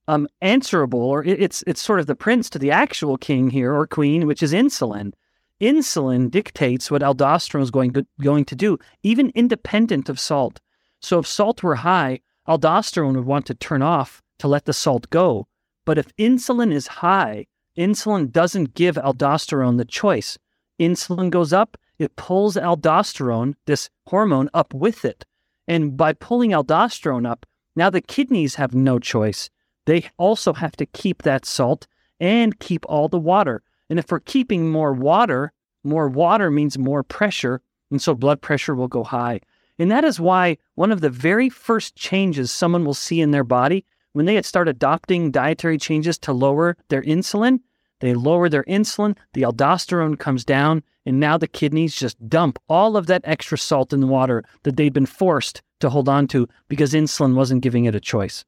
um, 0.08 0.28
answerable, 0.42 1.02
or 1.02 1.24
it, 1.24 1.42
it's 1.42 1.64
it's 1.68 1.82
sort 1.82 2.00
of 2.00 2.08
the 2.08 2.16
prince 2.16 2.50
to 2.50 2.60
the 2.60 2.72
actual 2.72 3.18
king 3.18 3.52
here 3.52 3.74
or 3.74 3.86
queen, 3.86 4.26
which 4.26 4.42
is 4.42 4.54
insulin. 4.54 5.14
Insulin 5.62 6.32
dictates 6.32 6.90
what 6.90 7.02
aldosterone 7.02 7.62
is 7.62 7.72
going 7.72 7.94
going 8.22 8.46
to 8.46 8.56
do, 8.56 8.80
even 9.04 9.32
independent 9.36 10.10
of 10.10 10.20
salt. 10.20 10.62
So 11.02 11.20
if 11.20 11.28
salt 11.28 11.62
were 11.62 11.76
high, 11.76 12.22
aldosterone 12.48 13.16
would 13.16 13.26
want 13.26 13.46
to 13.48 13.54
turn 13.54 13.82
off 13.82 14.24
to 14.40 14.48
let 14.48 14.66
the 14.66 14.74
salt 14.74 15.10
go. 15.10 15.48
But 15.86 15.98
if 15.98 16.16
insulin 16.18 16.72
is 16.72 16.88
high, 16.88 17.48
insulin 17.78 18.32
doesn't 18.32 18.74
give 18.74 18.96
aldosterone 18.96 19.78
the 19.78 19.86
choice. 19.86 20.38
Insulin 20.80 21.30
goes 21.30 21.52
up, 21.54 21.78
it 22.00 22.16
pulls 22.16 22.56
aldosterone, 22.56 23.56
this 23.66 23.90
hormone, 24.08 24.50
up 24.54 24.74
with 24.74 25.06
it. 25.06 25.26
And 25.68 25.96
by 25.96 26.14
pulling 26.14 26.52
aldosterone 26.52 27.30
up, 27.30 27.46
now 27.76 27.90
the 27.90 28.02
kidneys 28.02 28.56
have 28.56 28.74
no 28.74 28.98
choice. 28.98 29.50
They 29.86 30.10
also 30.18 30.54
have 30.54 30.76
to 30.78 30.86
keep 30.86 31.24
that 31.24 31.46
salt 31.46 31.88
and 32.20 32.60
keep 32.60 32.86
all 32.88 33.08
the 33.08 33.20
water. 33.20 33.62
And 33.90 34.00
if 34.00 34.12
we're 34.12 34.20
keeping 34.20 34.72
more 34.72 34.94
water, 34.94 35.52
more 35.84 36.08
water 36.08 36.50
means 36.50 36.78
more 36.78 37.04
pressure. 37.04 37.62
And 37.92 38.02
so 38.02 38.16
blood 38.16 38.42
pressure 38.42 38.76
will 38.76 38.88
go 38.88 39.04
high. 39.04 39.42
And 39.78 39.90
that 39.92 40.04
is 40.04 40.20
why 40.20 40.58
one 40.76 40.92
of 40.92 41.02
the 41.02 41.10
very 41.10 41.50
first 41.50 41.96
changes 41.96 42.52
someone 42.52 42.86
will 42.86 42.94
see 42.94 43.22
in 43.22 43.32
their 43.32 43.44
body 43.44 43.86
when 44.14 44.26
they 44.26 44.42
start 44.42 44.68
adopting 44.68 45.32
dietary 45.32 45.78
changes 45.78 46.18
to 46.20 46.34
lower 46.34 46.76
their 46.90 47.02
insulin, 47.02 47.60
they 48.00 48.14
lower 48.14 48.50
their 48.50 48.64
insulin, 48.64 49.18
the 49.34 49.42
aldosterone 49.42 50.18
comes 50.18 50.46
down, 50.46 50.84
and 51.06 51.20
now 51.20 51.38
the 51.38 51.48
kidneys 51.48 51.96
just 51.96 52.30
dump 52.30 52.60
all 52.70 52.96
of 52.96 53.08
that 53.08 53.22
extra 53.24 53.58
salt 53.58 53.94
in 53.94 54.00
the 54.00 54.08
water 54.08 54.44
that 54.64 54.78
they've 54.78 54.94
been 54.94 55.06
forced 55.06 55.62
to 55.80 55.90
hold 55.90 56.10
on 56.10 56.28
to 56.28 56.48
because 56.68 56.94
insulin 56.94 57.36
wasn't 57.36 57.64
giving 57.64 57.86
it 57.86 57.96
a 57.96 58.00
choice. 58.00 58.46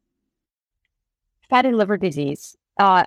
Fatty 1.49 1.71
liver 1.71 1.97
disease. 1.97 2.55
Uh, 2.79 3.03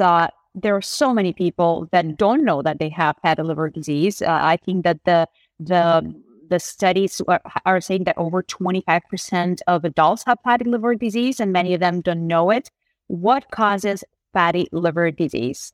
uh, 0.00 0.28
there 0.54 0.76
are 0.76 0.82
so 0.82 1.14
many 1.14 1.32
people 1.32 1.88
that 1.92 2.16
don't 2.16 2.44
know 2.44 2.62
that 2.62 2.78
they 2.78 2.88
have 2.90 3.16
fatty 3.22 3.42
liver 3.42 3.70
disease. 3.70 4.22
Uh, 4.22 4.38
I 4.42 4.56
think 4.56 4.84
that 4.84 5.04
the 5.04 5.26
the 5.58 6.14
the 6.48 6.60
studies 6.60 7.20
are 7.64 7.80
saying 7.80 8.04
that 8.04 8.18
over 8.18 8.42
25% 8.42 9.60
of 9.66 9.84
adults 9.86 10.24
have 10.26 10.38
fatty 10.44 10.66
liver 10.66 10.94
disease, 10.94 11.40
and 11.40 11.52
many 11.52 11.72
of 11.72 11.80
them 11.80 12.02
don't 12.02 12.26
know 12.26 12.50
it. 12.50 12.70
What 13.06 13.50
causes 13.50 14.04
fatty 14.32 14.68
liver 14.72 15.10
disease? 15.10 15.72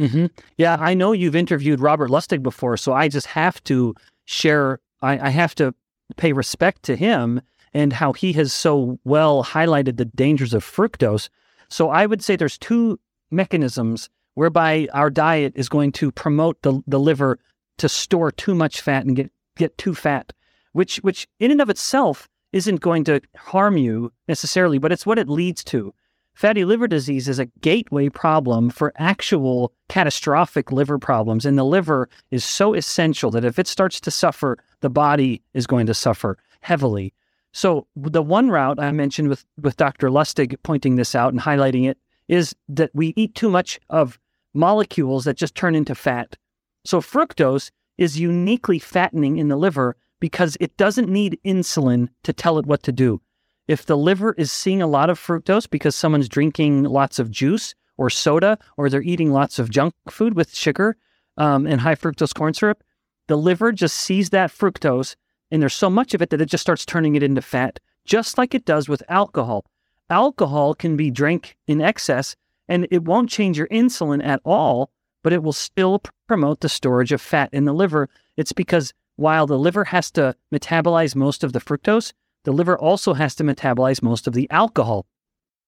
Mm-hmm. 0.00 0.26
Yeah, 0.56 0.76
I 0.80 0.94
know 0.94 1.12
you've 1.12 1.36
interviewed 1.36 1.80
Robert 1.80 2.10
Lustig 2.10 2.42
before, 2.42 2.76
so 2.76 2.92
I 2.92 3.08
just 3.08 3.26
have 3.28 3.62
to 3.64 3.94
share. 4.24 4.80
I, 5.02 5.28
I 5.28 5.30
have 5.30 5.54
to 5.56 5.74
pay 6.16 6.32
respect 6.32 6.82
to 6.84 6.96
him 6.96 7.40
and 7.72 7.92
how 7.92 8.12
he 8.12 8.32
has 8.34 8.52
so 8.52 8.98
well 9.04 9.44
highlighted 9.44 9.96
the 9.96 10.04
dangers 10.04 10.54
of 10.54 10.64
fructose. 10.64 11.28
So 11.68 11.90
I 11.90 12.06
would 12.06 12.22
say 12.22 12.36
there's 12.36 12.58
two 12.58 12.98
mechanisms 13.30 14.08
whereby 14.34 14.88
our 14.92 15.10
diet 15.10 15.52
is 15.56 15.68
going 15.68 15.92
to 15.92 16.10
promote 16.10 16.60
the, 16.62 16.80
the 16.86 17.00
liver 17.00 17.38
to 17.78 17.88
store 17.88 18.30
too 18.30 18.54
much 18.54 18.80
fat 18.80 19.04
and 19.04 19.16
get, 19.16 19.30
get 19.56 19.76
too 19.78 19.94
fat, 19.94 20.32
which 20.72 20.96
which 20.98 21.28
in 21.40 21.50
and 21.50 21.60
of 21.60 21.70
itself 21.70 22.28
isn't 22.52 22.80
going 22.80 23.04
to 23.04 23.20
harm 23.36 23.76
you 23.76 24.12
necessarily, 24.28 24.78
but 24.78 24.92
it's 24.92 25.06
what 25.06 25.18
it 25.18 25.28
leads 25.28 25.64
to. 25.64 25.92
Fatty 26.34 26.64
liver 26.64 26.88
disease 26.88 27.28
is 27.28 27.38
a 27.38 27.46
gateway 27.60 28.08
problem 28.08 28.68
for 28.68 28.92
actual 28.96 29.72
catastrophic 29.88 30.72
liver 30.72 30.98
problems. 30.98 31.46
And 31.46 31.56
the 31.56 31.64
liver 31.64 32.08
is 32.32 32.44
so 32.44 32.74
essential 32.74 33.30
that 33.30 33.44
if 33.44 33.58
it 33.58 33.68
starts 33.68 34.00
to 34.00 34.10
suffer, 34.10 34.58
the 34.80 34.90
body 34.90 35.42
is 35.54 35.66
going 35.66 35.86
to 35.86 35.94
suffer 35.94 36.36
heavily. 36.60 37.14
So, 37.52 37.86
the 37.94 38.22
one 38.22 38.50
route 38.50 38.80
I 38.80 38.90
mentioned 38.90 39.28
with, 39.28 39.44
with 39.62 39.76
Dr. 39.76 40.08
Lustig 40.10 40.56
pointing 40.64 40.96
this 40.96 41.14
out 41.14 41.32
and 41.32 41.40
highlighting 41.40 41.88
it 41.88 41.98
is 42.26 42.54
that 42.68 42.90
we 42.94 43.14
eat 43.16 43.36
too 43.36 43.48
much 43.48 43.78
of 43.90 44.18
molecules 44.54 45.24
that 45.24 45.36
just 45.36 45.54
turn 45.54 45.76
into 45.76 45.94
fat. 45.94 46.36
So, 46.84 47.00
fructose 47.00 47.70
is 47.96 48.18
uniquely 48.18 48.80
fattening 48.80 49.36
in 49.36 49.46
the 49.46 49.56
liver 49.56 49.96
because 50.18 50.56
it 50.58 50.76
doesn't 50.76 51.08
need 51.08 51.38
insulin 51.44 52.08
to 52.24 52.32
tell 52.32 52.58
it 52.58 52.66
what 52.66 52.82
to 52.82 52.92
do. 52.92 53.20
If 53.66 53.86
the 53.86 53.96
liver 53.96 54.34
is 54.36 54.52
seeing 54.52 54.82
a 54.82 54.86
lot 54.86 55.08
of 55.10 55.18
fructose 55.18 55.68
because 55.68 55.96
someone's 55.96 56.28
drinking 56.28 56.84
lots 56.84 57.18
of 57.18 57.30
juice 57.30 57.74
or 57.96 58.10
soda, 58.10 58.58
or 58.76 58.90
they're 58.90 59.02
eating 59.02 59.32
lots 59.32 59.58
of 59.58 59.70
junk 59.70 59.94
food 60.10 60.34
with 60.34 60.54
sugar 60.54 60.96
um, 61.36 61.66
and 61.66 61.80
high 61.80 61.94
fructose 61.94 62.34
corn 62.34 62.52
syrup, 62.52 62.82
the 63.28 63.36
liver 63.36 63.72
just 63.72 63.96
sees 63.96 64.30
that 64.30 64.50
fructose 64.50 65.16
and 65.50 65.62
there's 65.62 65.74
so 65.74 65.88
much 65.88 66.14
of 66.14 66.22
it 66.22 66.30
that 66.30 66.40
it 66.40 66.48
just 66.48 66.62
starts 66.62 66.84
turning 66.84 67.14
it 67.14 67.22
into 67.22 67.40
fat, 67.40 67.78
just 68.04 68.36
like 68.36 68.54
it 68.54 68.64
does 68.64 68.88
with 68.88 69.02
alcohol. 69.08 69.64
Alcohol 70.10 70.74
can 70.74 70.96
be 70.96 71.10
drank 71.10 71.56
in 71.66 71.80
excess 71.80 72.34
and 72.68 72.88
it 72.90 73.04
won't 73.04 73.30
change 73.30 73.56
your 73.56 73.68
insulin 73.68 74.24
at 74.24 74.40
all, 74.44 74.90
but 75.22 75.32
it 75.32 75.42
will 75.42 75.52
still 75.52 76.02
promote 76.26 76.60
the 76.60 76.68
storage 76.68 77.12
of 77.12 77.20
fat 77.20 77.50
in 77.52 77.64
the 77.64 77.72
liver. 77.72 78.08
It's 78.36 78.52
because 78.52 78.92
while 79.16 79.46
the 79.46 79.58
liver 79.58 79.84
has 79.84 80.10
to 80.12 80.34
metabolize 80.52 81.14
most 81.14 81.44
of 81.44 81.52
the 81.52 81.60
fructose, 81.60 82.12
the 82.44 82.52
liver 82.52 82.78
also 82.78 83.14
has 83.14 83.34
to 83.36 83.44
metabolize 83.44 84.02
most 84.02 84.26
of 84.26 84.34
the 84.34 84.48
alcohol. 84.50 85.06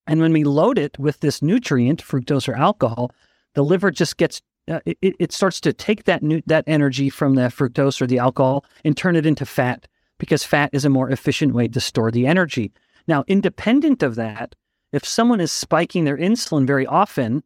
And 0.06 0.21
when 0.21 0.33
we 0.33 0.45
load 0.45 0.78
it 0.78 0.99
with 0.99 1.21
this 1.21 1.42
nutrient, 1.42 2.02
fructose 2.02 2.49
or 2.49 2.54
alcohol, 2.54 3.11
the 3.54 3.64
liver 3.64 3.90
just 3.90 4.16
gets 4.16 4.40
uh, 4.68 4.80
it, 4.85 5.14
it 5.21 5.33
starts 5.33 5.61
to 5.61 5.73
take 5.73 6.04
that 6.04 6.23
nu- 6.23 6.42
that 6.47 6.64
energy 6.66 7.09
from 7.09 7.35
the 7.35 7.42
fructose 7.42 8.00
or 8.00 8.06
the 8.06 8.18
alcohol 8.18 8.64
and 8.85 8.97
turn 8.97 9.16
it 9.16 9.26
into 9.26 9.47
fat 9.47 9.87
because 10.18 10.45
fat 10.45 10.71
is 10.73 10.85
a 10.85 10.90
more 10.90 11.11
efficient 11.11 11.54
way 11.54 11.68
to 11.68 11.80
store 11.80 12.11
the 12.11 12.26
energy. 12.26 12.73
Now, 13.06 13.25
independent 13.28 14.02
of 14.02 14.16
that, 14.16 14.54
if 14.92 15.04
someone 15.04 15.40
is 15.40 15.52
spiking 15.52 16.04
their 16.04 16.16
insulin 16.16 16.66
very 16.66 16.87
often, 16.87 17.42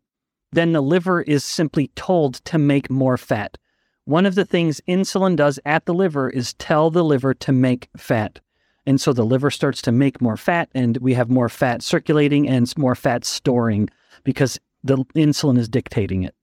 then 0.52 0.72
the 0.72 0.80
liver 0.80 1.22
is 1.22 1.44
simply 1.44 1.88
told 1.88 2.36
to 2.46 2.58
make 2.58 2.90
more 2.90 3.18
fat. 3.18 3.58
One 4.04 4.26
of 4.26 4.34
the 4.34 4.44
things 4.44 4.80
insulin 4.88 5.36
does 5.36 5.60
at 5.64 5.84
the 5.84 5.94
liver 5.94 6.30
is 6.30 6.54
tell 6.54 6.90
the 6.90 7.04
liver 7.04 7.34
to 7.34 7.52
make 7.52 7.88
fat. 7.96 8.40
And 8.90 9.00
so 9.00 9.12
the 9.12 9.24
liver 9.24 9.52
starts 9.52 9.80
to 9.82 9.92
make 9.92 10.20
more 10.20 10.36
fat, 10.36 10.68
and 10.74 10.96
we 10.96 11.14
have 11.14 11.30
more 11.30 11.48
fat 11.48 11.80
circulating 11.80 12.48
and 12.48 12.76
more 12.76 12.96
fat 12.96 13.24
storing 13.24 13.88
because 14.24 14.58
the 14.82 14.96
insulin 15.14 15.56
is 15.58 15.68
dictating 15.68 16.24
it. 16.24 16.34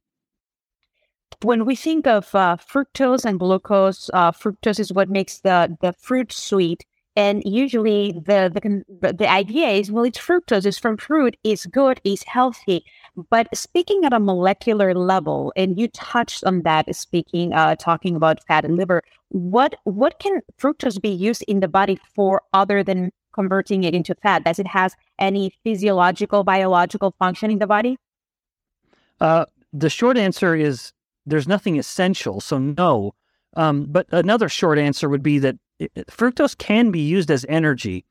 When 1.41 1.65
we 1.65 1.75
think 1.75 2.07
of 2.07 2.33
uh, 2.33 2.55
fructose 2.55 3.25
and 3.25 3.37
glucose, 3.37 4.09
uh, 4.13 4.31
fructose 4.31 4.79
is 4.79 4.93
what 4.93 5.09
makes 5.09 5.39
the, 5.39 5.75
the 5.81 5.91
fruit 5.91 6.31
sweet. 6.31 6.85
And 7.17 7.43
usually 7.43 8.13
the, 8.13 8.49
the 8.53 9.11
the 9.11 9.29
idea 9.29 9.67
is, 9.67 9.91
well, 9.91 10.05
it's 10.05 10.17
fructose, 10.17 10.65
it's 10.65 10.79
from 10.79 10.95
fruit, 10.95 11.35
it's 11.43 11.65
good, 11.65 11.99
it's 12.05 12.23
healthy. 12.23 12.85
But 13.29 13.47
speaking 13.57 14.05
at 14.05 14.13
a 14.13 14.19
molecular 14.19 14.93
level, 14.93 15.51
and 15.55 15.79
you 15.79 15.87
touched 15.87 16.43
on 16.43 16.61
that, 16.61 16.95
speaking, 16.95 17.51
uh, 17.51 17.75
talking 17.75 18.15
about 18.15 18.43
fat 18.45 18.63
and 18.63 18.77
liver, 18.77 19.01
what 19.29 19.75
what 19.85 20.19
can 20.19 20.41
fructose 20.59 21.01
be 21.01 21.09
used 21.09 21.43
in 21.47 21.59
the 21.59 21.67
body 21.67 21.99
for 22.15 22.43
other 22.53 22.83
than 22.83 23.11
converting 23.33 23.83
it 23.83 23.95
into 23.95 24.13
fat? 24.15 24.43
Does 24.43 24.59
it 24.59 24.67
has 24.67 24.95
any 25.17 25.51
physiological, 25.63 26.43
biological 26.43 27.15
function 27.17 27.49
in 27.49 27.57
the 27.57 27.65
body? 27.65 27.97
Uh, 29.19 29.45
the 29.73 29.89
short 29.89 30.17
answer 30.17 30.55
is 30.55 30.93
there's 31.25 31.47
nothing 31.47 31.79
essential, 31.79 32.39
so 32.39 32.59
no. 32.59 33.15
Um, 33.55 33.85
but 33.89 34.05
another 34.11 34.47
short 34.47 34.77
answer 34.77 35.09
would 35.09 35.23
be 35.23 35.39
that 35.39 35.55
it, 35.79 35.91
fructose 36.07 36.55
can 36.55 36.91
be 36.91 36.99
used 36.99 37.31
as 37.31 37.45
energy. 37.49 38.05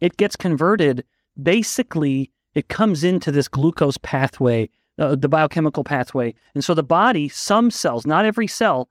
It 0.00 0.16
gets 0.16 0.36
converted 0.36 1.04
basically 1.40 2.30
it 2.54 2.68
comes 2.68 3.04
into 3.04 3.32
this 3.32 3.48
glucose 3.48 3.98
pathway, 3.98 4.68
uh, 4.98 5.14
the 5.14 5.28
biochemical 5.28 5.84
pathway. 5.84 6.34
And 6.54 6.64
so 6.64 6.74
the 6.74 6.82
body, 6.82 7.28
some 7.28 7.70
cells, 7.70 8.06
not 8.06 8.24
every 8.24 8.46
cell, 8.46 8.88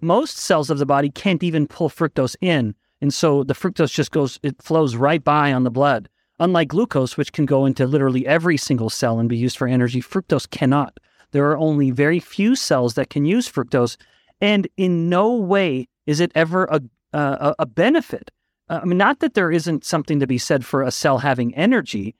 most 0.00 0.38
cells 0.38 0.70
of 0.70 0.78
the 0.78 0.86
body 0.86 1.10
can't 1.10 1.42
even 1.42 1.66
pull 1.66 1.90
fructose 1.90 2.36
in. 2.40 2.74
And 3.00 3.12
so 3.12 3.44
the 3.44 3.54
fructose 3.54 3.92
just 3.92 4.12
goes, 4.12 4.38
it 4.42 4.62
flows 4.62 4.96
right 4.96 5.22
by 5.22 5.52
on 5.52 5.64
the 5.64 5.70
blood. 5.70 6.08
Unlike 6.38 6.68
glucose, 6.68 7.16
which 7.16 7.32
can 7.32 7.46
go 7.46 7.66
into 7.66 7.86
literally 7.86 8.26
every 8.26 8.56
single 8.56 8.88
cell 8.90 9.18
and 9.18 9.28
be 9.28 9.36
used 9.36 9.58
for 9.58 9.68
energy, 9.68 10.00
fructose 10.00 10.48
cannot. 10.48 10.98
There 11.32 11.50
are 11.50 11.58
only 11.58 11.90
very 11.90 12.20
few 12.20 12.56
cells 12.56 12.94
that 12.94 13.10
can 13.10 13.24
use 13.24 13.50
fructose. 13.50 13.96
And 14.40 14.66
in 14.76 15.08
no 15.08 15.34
way 15.34 15.88
is 16.06 16.20
it 16.20 16.32
ever 16.34 16.64
a, 16.64 16.80
uh, 17.12 17.54
a 17.58 17.66
benefit. 17.66 18.30
Uh, 18.68 18.80
I 18.82 18.84
mean, 18.86 18.98
not 18.98 19.20
that 19.20 19.34
there 19.34 19.50
isn't 19.50 19.84
something 19.84 20.18
to 20.20 20.26
be 20.26 20.38
said 20.38 20.64
for 20.64 20.82
a 20.82 20.90
cell 20.90 21.18
having 21.18 21.54
energy, 21.54 22.14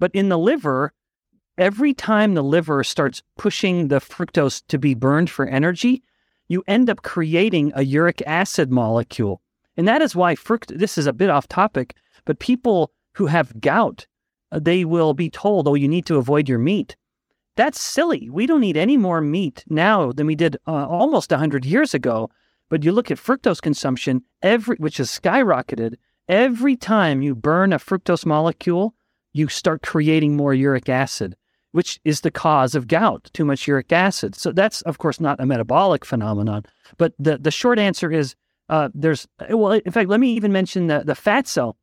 but 0.00 0.10
in 0.12 0.30
the 0.30 0.38
liver, 0.38 0.92
every 1.56 1.94
time 1.94 2.34
the 2.34 2.42
liver 2.42 2.82
starts 2.82 3.22
pushing 3.38 3.86
the 3.86 4.00
fructose 4.00 4.62
to 4.66 4.78
be 4.78 4.94
burned 4.94 5.30
for 5.30 5.46
energy, 5.46 6.02
you 6.48 6.64
end 6.66 6.90
up 6.90 7.02
creating 7.02 7.70
a 7.76 7.84
uric 7.84 8.20
acid 8.26 8.72
molecule. 8.72 9.40
And 9.76 9.86
that 9.86 10.02
is 10.02 10.16
why 10.16 10.34
fruct 10.34 10.76
this 10.76 10.98
is 10.98 11.06
a 11.06 11.12
bit 11.12 11.30
off 11.30 11.46
topic, 11.46 11.94
but 12.24 12.40
people 12.40 12.90
who 13.14 13.26
have 13.26 13.60
gout, 13.60 14.06
uh, 14.50 14.58
they 14.58 14.84
will 14.84 15.14
be 15.14 15.30
told, 15.30 15.68
"Oh, 15.68 15.74
you 15.74 15.86
need 15.86 16.06
to 16.06 16.16
avoid 16.16 16.48
your 16.48 16.58
meat." 16.58 16.96
That's 17.56 17.80
silly. 17.80 18.28
We 18.30 18.46
don't 18.46 18.64
eat 18.64 18.76
any 18.76 18.96
more 18.96 19.20
meat 19.20 19.64
now 19.68 20.12
than 20.12 20.26
we 20.26 20.34
did 20.34 20.56
uh, 20.66 20.86
almost 20.86 21.30
100 21.30 21.64
years 21.64 21.94
ago. 21.94 22.30
But 22.68 22.84
you 22.84 22.92
look 22.92 23.10
at 23.10 23.18
fructose 23.18 23.60
consumption, 23.60 24.22
every 24.42 24.76
which 24.76 24.96
has 24.96 25.10
skyrocketed. 25.10 25.96
Every 26.28 26.76
time 26.76 27.20
you 27.22 27.34
burn 27.34 27.72
a 27.72 27.78
fructose 27.78 28.24
molecule, 28.24 28.94
you 29.32 29.48
start 29.48 29.82
creating 29.82 30.36
more 30.36 30.54
uric 30.54 30.88
acid, 30.88 31.36
which 31.72 32.00
is 32.04 32.20
the 32.20 32.30
cause 32.30 32.74
of 32.74 32.88
gout, 32.88 33.30
too 33.32 33.44
much 33.44 33.66
uric 33.66 33.92
acid. 33.92 34.34
So 34.34 34.52
that's, 34.52 34.82
of 34.82 34.98
course, 34.98 35.20
not 35.20 35.40
a 35.40 35.46
metabolic 35.46 36.04
phenomenon. 36.04 36.64
But 36.98 37.14
the, 37.18 37.38
the 37.38 37.50
short 37.50 37.78
answer 37.78 38.10
is 38.10 38.34
uh, 38.68 38.88
there's, 38.94 39.26
well, 39.50 39.72
in 39.72 39.92
fact, 39.92 40.08
let 40.08 40.20
me 40.20 40.32
even 40.32 40.52
mention 40.52 40.86
the, 40.86 41.02
the 41.04 41.14
fat 41.14 41.46
cell. 41.46 41.76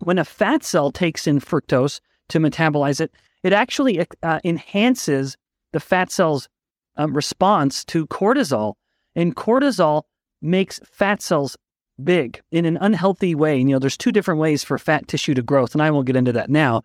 When 0.00 0.18
a 0.18 0.24
fat 0.24 0.62
cell 0.62 0.90
takes 0.90 1.26
in 1.26 1.40
fructose 1.40 2.00
to 2.28 2.38
metabolize 2.38 3.00
it, 3.00 3.12
it 3.42 3.52
actually 3.52 4.04
uh, 4.22 4.40
enhances 4.44 5.36
the 5.72 5.80
fat 5.80 6.10
cell's 6.10 6.48
um, 6.96 7.14
response 7.14 7.84
to 7.86 8.06
cortisol. 8.06 8.74
And 9.14 9.34
cortisol 9.34 10.04
makes 10.40 10.80
fat 10.84 11.22
cells 11.22 11.56
big 12.02 12.40
in 12.50 12.64
an 12.64 12.78
unhealthy 12.80 13.34
way. 13.34 13.58
You 13.58 13.64
know, 13.64 13.78
there's 13.78 13.96
two 13.96 14.12
different 14.12 14.40
ways 14.40 14.64
for 14.64 14.78
fat 14.78 15.08
tissue 15.08 15.34
to 15.34 15.42
growth, 15.42 15.74
and 15.74 15.82
I 15.82 15.90
won't 15.90 16.06
get 16.06 16.16
into 16.16 16.32
that 16.32 16.50
now. 16.50 16.82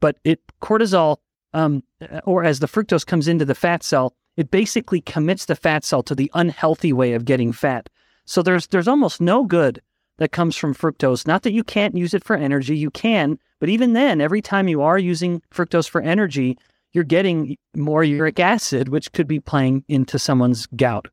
But 0.00 0.18
it 0.24 0.40
cortisol, 0.60 1.18
um, 1.54 1.82
or 2.24 2.44
as 2.44 2.60
the 2.60 2.68
fructose 2.68 3.06
comes 3.06 3.28
into 3.28 3.44
the 3.44 3.54
fat 3.54 3.82
cell, 3.82 4.14
it 4.36 4.50
basically 4.50 5.00
commits 5.00 5.46
the 5.46 5.56
fat 5.56 5.84
cell 5.84 6.02
to 6.04 6.14
the 6.14 6.30
unhealthy 6.34 6.92
way 6.92 7.14
of 7.14 7.24
getting 7.24 7.52
fat. 7.52 7.88
So 8.24 8.42
there's 8.42 8.66
there's 8.68 8.88
almost 8.88 9.20
no 9.20 9.44
good 9.44 9.80
that 10.18 10.32
comes 10.32 10.56
from 10.56 10.74
fructose. 10.74 11.26
Not 11.26 11.42
that 11.42 11.52
you 11.52 11.64
can't 11.64 11.96
use 11.96 12.14
it 12.14 12.24
for 12.24 12.36
energy, 12.36 12.76
you 12.76 12.90
can, 12.90 13.38
but 13.60 13.68
even 13.68 13.92
then, 13.92 14.20
every 14.20 14.42
time 14.42 14.68
you 14.68 14.82
are 14.82 14.98
using 14.98 15.42
fructose 15.52 15.88
for 15.88 16.00
energy, 16.00 16.58
you're 16.92 17.04
getting 17.04 17.56
more 17.74 18.02
uric 18.02 18.40
acid, 18.40 18.88
which 18.88 19.12
could 19.12 19.26
be 19.26 19.40
playing 19.40 19.84
into 19.88 20.18
someone's 20.18 20.66
gout 20.66 21.08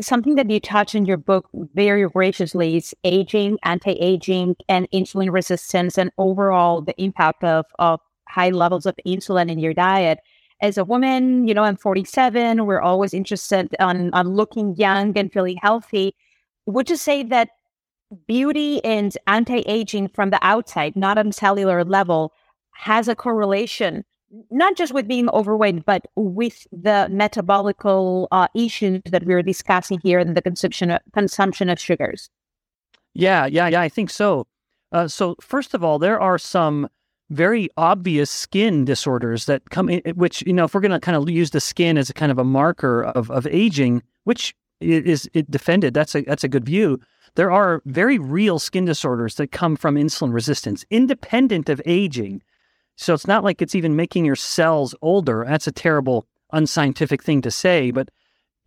something 0.00 0.34
that 0.36 0.50
you 0.50 0.60
touch 0.60 0.94
in 0.94 1.06
your 1.06 1.16
book 1.16 1.48
very 1.74 2.08
graciously 2.08 2.76
is 2.76 2.94
aging, 3.04 3.58
anti-aging, 3.62 4.56
and 4.68 4.90
insulin 4.92 5.32
resistance, 5.32 5.98
and 5.98 6.10
overall 6.18 6.82
the 6.82 7.00
impact 7.00 7.44
of, 7.44 7.66
of 7.78 8.00
high 8.28 8.50
levels 8.50 8.86
of 8.86 8.96
insulin 9.06 9.50
in 9.50 9.58
your 9.58 9.74
diet. 9.74 10.18
As 10.62 10.76
a 10.76 10.84
woman, 10.84 11.48
you 11.48 11.54
know, 11.54 11.64
I'm 11.64 11.76
47. 11.76 12.66
We're 12.66 12.80
always 12.80 13.14
interested 13.14 13.74
on, 13.80 14.12
on 14.12 14.34
looking 14.34 14.76
young 14.76 15.16
and 15.16 15.32
feeling 15.32 15.58
healthy. 15.62 16.14
Would 16.66 16.90
you 16.90 16.96
say 16.96 17.22
that 17.24 17.48
beauty 18.26 18.84
and 18.84 19.16
anti-aging 19.26 20.08
from 20.08 20.30
the 20.30 20.38
outside, 20.42 20.96
not 20.96 21.18
on 21.18 21.32
cellular 21.32 21.84
level, 21.84 22.32
has 22.72 23.08
a 23.08 23.14
correlation 23.14 24.04
not 24.50 24.76
just 24.76 24.92
with 24.92 25.08
being 25.08 25.28
overweight, 25.30 25.84
but 25.84 26.06
with 26.16 26.66
the 26.72 27.08
metabolical 27.10 28.28
uh, 28.30 28.48
issues 28.54 29.02
that 29.06 29.24
we're 29.24 29.42
discussing 29.42 29.98
here 30.02 30.18
and 30.18 30.36
the 30.36 30.42
consumption 30.42 30.90
of, 30.90 31.00
consumption 31.12 31.68
of 31.68 31.80
sugars. 31.80 32.30
Yeah, 33.14 33.46
yeah, 33.46 33.68
yeah, 33.68 33.80
I 33.80 33.88
think 33.88 34.10
so. 34.10 34.46
Uh, 34.92 35.08
so, 35.08 35.36
first 35.40 35.74
of 35.74 35.82
all, 35.82 35.98
there 35.98 36.20
are 36.20 36.38
some 36.38 36.88
very 37.30 37.68
obvious 37.76 38.30
skin 38.30 38.84
disorders 38.84 39.46
that 39.46 39.70
come 39.70 39.88
in, 39.88 40.00
which, 40.16 40.42
you 40.46 40.52
know, 40.52 40.64
if 40.64 40.74
we're 40.74 40.80
going 40.80 40.90
to 40.90 41.00
kind 41.00 41.16
of 41.16 41.28
use 41.30 41.50
the 41.50 41.60
skin 41.60 41.96
as 41.96 42.10
a 42.10 42.14
kind 42.14 42.32
of 42.32 42.38
a 42.38 42.44
marker 42.44 43.04
of, 43.04 43.30
of 43.30 43.46
aging, 43.46 44.02
which 44.24 44.54
is 44.80 45.28
it 45.34 45.50
defended, 45.50 45.94
that's 45.94 46.14
a, 46.14 46.22
that's 46.22 46.44
a 46.44 46.48
good 46.48 46.64
view. 46.64 47.00
There 47.36 47.52
are 47.52 47.82
very 47.84 48.18
real 48.18 48.58
skin 48.58 48.84
disorders 48.84 49.36
that 49.36 49.52
come 49.52 49.76
from 49.76 49.94
insulin 49.94 50.32
resistance, 50.32 50.84
independent 50.90 51.68
of 51.68 51.80
aging. 51.86 52.42
So 53.00 53.14
it's 53.14 53.26
not 53.26 53.44
like 53.44 53.62
it's 53.62 53.74
even 53.74 53.96
making 53.96 54.26
your 54.26 54.36
cells 54.36 54.94
older. 55.00 55.46
That's 55.48 55.66
a 55.66 55.72
terrible, 55.72 56.26
unscientific 56.52 57.22
thing 57.22 57.40
to 57.42 57.50
say. 57.50 57.90
But 57.90 58.10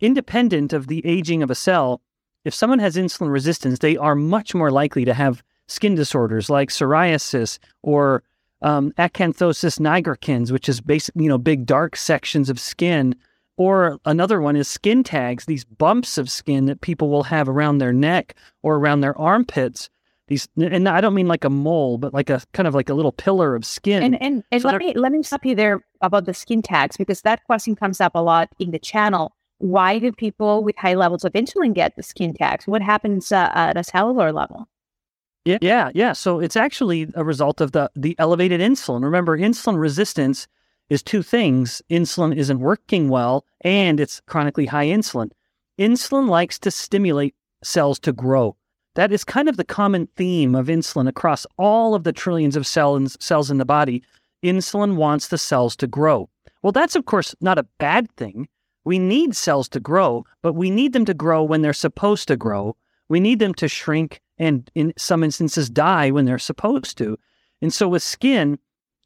independent 0.00 0.72
of 0.72 0.88
the 0.88 1.06
aging 1.06 1.44
of 1.44 1.52
a 1.52 1.54
cell, 1.54 2.02
if 2.44 2.52
someone 2.52 2.80
has 2.80 2.96
insulin 2.96 3.30
resistance, 3.30 3.78
they 3.78 3.96
are 3.96 4.16
much 4.16 4.52
more 4.52 4.72
likely 4.72 5.04
to 5.04 5.14
have 5.14 5.44
skin 5.68 5.94
disorders 5.94 6.50
like 6.50 6.70
psoriasis 6.70 7.60
or 7.82 8.24
um, 8.60 8.90
acanthosis 8.98 9.78
nigricans, 9.78 10.50
which 10.50 10.68
is 10.68 10.80
basically 10.80 11.22
you 11.22 11.28
know 11.28 11.38
big 11.38 11.64
dark 11.64 11.94
sections 11.94 12.50
of 12.50 12.58
skin. 12.58 13.14
Or 13.56 14.00
another 14.04 14.40
one 14.40 14.56
is 14.56 14.66
skin 14.66 15.04
tags, 15.04 15.44
these 15.44 15.64
bumps 15.64 16.18
of 16.18 16.28
skin 16.28 16.66
that 16.66 16.80
people 16.80 17.08
will 17.08 17.22
have 17.22 17.48
around 17.48 17.78
their 17.78 17.92
neck 17.92 18.34
or 18.64 18.78
around 18.78 19.00
their 19.00 19.16
armpits. 19.16 19.90
These, 20.26 20.48
and 20.56 20.88
I 20.88 21.02
don't 21.02 21.14
mean 21.14 21.28
like 21.28 21.44
a 21.44 21.50
mole, 21.50 21.98
but 21.98 22.14
like 22.14 22.30
a 22.30 22.40
kind 22.52 22.66
of 22.66 22.74
like 22.74 22.88
a 22.88 22.94
little 22.94 23.12
pillar 23.12 23.54
of 23.54 23.66
skin. 23.66 24.02
And 24.02 24.22
and, 24.22 24.44
and 24.50 24.62
so 24.62 24.68
let 24.68 24.78
me 24.78 24.94
let 24.94 25.12
me 25.12 25.22
stop 25.22 25.44
you 25.44 25.54
there 25.54 25.84
about 26.00 26.24
the 26.24 26.32
skin 26.32 26.62
tags 26.62 26.96
because 26.96 27.20
that 27.22 27.44
question 27.44 27.76
comes 27.76 28.00
up 28.00 28.14
a 28.14 28.20
lot 28.20 28.48
in 28.58 28.70
the 28.70 28.78
channel 28.78 29.34
why 29.58 29.98
do 29.98 30.12
people 30.12 30.62
with 30.62 30.76
high 30.76 30.94
levels 30.94 31.24
of 31.24 31.32
insulin 31.32 31.74
get 31.74 31.96
the 31.96 32.02
skin 32.02 32.34
tags? 32.34 32.66
What 32.66 32.82
happens 32.82 33.32
uh, 33.32 33.50
at 33.54 33.76
a 33.76 33.84
cellular 33.84 34.32
level? 34.32 34.68
Yeah, 35.44 35.58
yeah, 35.60 35.90
yeah. 35.94 36.12
So 36.12 36.40
it's 36.40 36.56
actually 36.56 37.08
a 37.14 37.24
result 37.24 37.60
of 37.60 37.72
the 37.72 37.90
the 37.94 38.16
elevated 38.18 38.60
insulin. 38.60 39.02
Remember, 39.02 39.38
insulin 39.38 39.78
resistance 39.78 40.48
is 40.88 41.02
two 41.02 41.22
things: 41.22 41.82
insulin 41.90 42.36
isn't 42.36 42.60
working 42.60 43.08
well, 43.08 43.44
and 43.60 44.00
it's 44.00 44.20
chronically 44.26 44.66
high 44.66 44.86
insulin. 44.86 45.30
Insulin 45.78 46.28
likes 46.28 46.58
to 46.60 46.70
stimulate 46.70 47.34
cells 47.62 47.98
to 48.00 48.12
grow. 48.12 48.56
That 48.94 49.12
is 49.12 49.24
kind 49.24 49.48
of 49.48 49.56
the 49.56 49.64
common 49.64 50.06
theme 50.16 50.54
of 50.54 50.66
insulin 50.66 51.08
across 51.08 51.46
all 51.58 51.94
of 51.94 52.04
the 52.04 52.12
trillions 52.12 52.56
of 52.56 52.66
cells 52.66 53.16
cells 53.20 53.50
in 53.50 53.58
the 53.58 53.64
body. 53.64 54.02
Insulin 54.42 54.96
wants 54.96 55.28
the 55.28 55.38
cells 55.38 55.74
to 55.76 55.86
grow. 55.86 56.28
Well, 56.62 56.72
that's 56.72 56.96
of 56.96 57.06
course 57.06 57.34
not 57.40 57.58
a 57.58 57.66
bad 57.78 58.10
thing 58.12 58.48
we 58.84 58.98
need 58.98 59.34
cells 59.34 59.68
to 59.70 59.80
grow, 59.80 60.24
but 60.42 60.52
we 60.52 60.70
need 60.70 60.92
them 60.92 61.06
to 61.06 61.14
grow 61.14 61.42
when 61.42 61.62
they're 61.62 61.72
supposed 61.72 62.28
to 62.28 62.36
grow. 62.36 62.76
We 63.08 63.18
need 63.18 63.38
them 63.38 63.54
to 63.54 63.68
shrink 63.68 64.20
and, 64.38 64.70
in 64.74 64.92
some 64.96 65.24
instances, 65.24 65.70
die 65.70 66.10
when 66.10 66.24
they're 66.24 66.38
supposed 66.38 66.98
to. 66.98 67.18
And 67.62 67.72
so, 67.72 67.88
with 67.88 68.02
skin, 68.02 68.58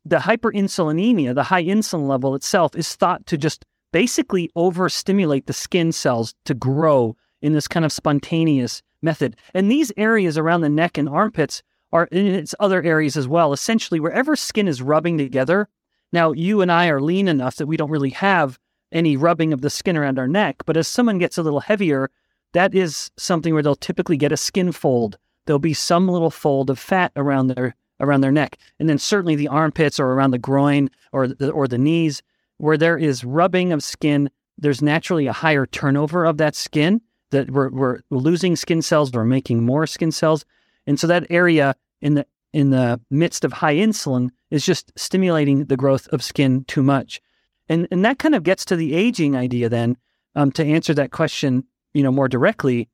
the 0.04 0.16
hyperinsulinemia, 0.16 1.34
the 1.34 1.44
high 1.44 1.64
insulin 1.64 2.08
level 2.08 2.34
itself, 2.34 2.74
is 2.74 2.94
thought 2.96 3.26
to 3.26 3.36
just 3.36 3.64
basically 3.92 4.50
overstimulate 4.56 5.46
the 5.46 5.52
skin 5.52 5.92
cells 5.92 6.34
to 6.44 6.54
grow 6.54 7.16
in 7.40 7.52
this 7.52 7.68
kind 7.68 7.84
of 7.84 7.92
spontaneous 7.92 8.82
method. 9.02 9.36
And 9.54 9.70
these 9.70 9.92
areas 9.96 10.38
around 10.38 10.60
the 10.60 10.68
neck 10.68 10.98
and 10.98 11.08
armpits 11.08 11.62
are 11.92 12.04
in 12.06 12.26
its 12.26 12.54
other 12.60 12.82
areas 12.82 13.16
as 13.16 13.28
well. 13.28 13.52
Essentially, 13.52 14.00
wherever 14.00 14.36
skin 14.36 14.68
is 14.68 14.82
rubbing 14.82 15.18
together. 15.18 15.68
Now, 16.12 16.32
you 16.32 16.60
and 16.60 16.72
I 16.72 16.88
are 16.88 17.00
lean 17.00 17.28
enough 17.28 17.56
that 17.56 17.66
we 17.66 17.76
don't 17.76 17.90
really 17.90 18.10
have 18.10 18.58
any 18.92 19.16
rubbing 19.16 19.52
of 19.52 19.60
the 19.60 19.70
skin 19.70 19.96
around 19.96 20.18
our 20.18 20.28
neck. 20.28 20.56
But 20.66 20.76
as 20.76 20.88
someone 20.88 21.18
gets 21.18 21.38
a 21.38 21.42
little 21.42 21.60
heavier, 21.60 22.10
that 22.52 22.74
is 22.74 23.10
something 23.16 23.52
where 23.52 23.62
they'll 23.62 23.74
typically 23.76 24.16
get 24.16 24.32
a 24.32 24.36
skin 24.36 24.72
fold. 24.72 25.18
There'll 25.46 25.58
be 25.58 25.74
some 25.74 26.08
little 26.08 26.30
fold 26.30 26.70
of 26.70 26.78
fat 26.78 27.12
around 27.16 27.48
their 27.48 27.74
around 28.00 28.20
their 28.20 28.30
neck, 28.30 28.56
and 28.78 28.88
then 28.88 28.96
certainly 28.96 29.34
the 29.34 29.48
armpits 29.48 29.98
or 29.98 30.12
around 30.12 30.30
the 30.30 30.38
groin 30.38 30.88
or 31.12 31.26
the, 31.26 31.50
or 31.50 31.66
the 31.66 31.78
knees, 31.78 32.22
where 32.58 32.76
there 32.76 32.96
is 32.96 33.24
rubbing 33.24 33.72
of 33.72 33.82
skin. 33.82 34.30
There's 34.56 34.80
naturally 34.80 35.26
a 35.26 35.32
higher 35.32 35.66
turnover 35.66 36.24
of 36.24 36.36
that 36.38 36.54
skin. 36.54 37.00
That 37.30 37.50
we're, 37.50 37.70
we're 37.70 38.00
losing 38.10 38.56
skin 38.56 38.80
cells, 38.80 39.12
we're 39.12 39.24
making 39.24 39.64
more 39.64 39.86
skin 39.86 40.12
cells, 40.12 40.44
and 40.86 40.98
so 40.98 41.06
that 41.06 41.26
area 41.30 41.74
in 42.00 42.14
the 42.14 42.26
in 42.52 42.70
the 42.70 43.00
midst 43.10 43.44
of 43.44 43.52
high 43.52 43.74
insulin 43.74 44.30
is 44.50 44.64
just 44.64 44.92
stimulating 44.96 45.66
the 45.66 45.76
growth 45.76 46.08
of 46.08 46.22
skin 46.22 46.64
too 46.64 46.82
much. 46.82 47.20
And 47.68 47.86
and 47.90 48.04
that 48.04 48.18
kind 48.18 48.34
of 48.34 48.42
gets 48.42 48.64
to 48.66 48.76
the 48.76 48.94
aging 48.94 49.36
idea 49.36 49.68
then. 49.68 49.96
Um, 50.34 50.52
to 50.52 50.64
answer 50.64 50.94
that 50.94 51.10
question, 51.10 51.64
you 51.94 52.02
know, 52.02 52.12
more 52.12 52.28
directly, 52.28 52.88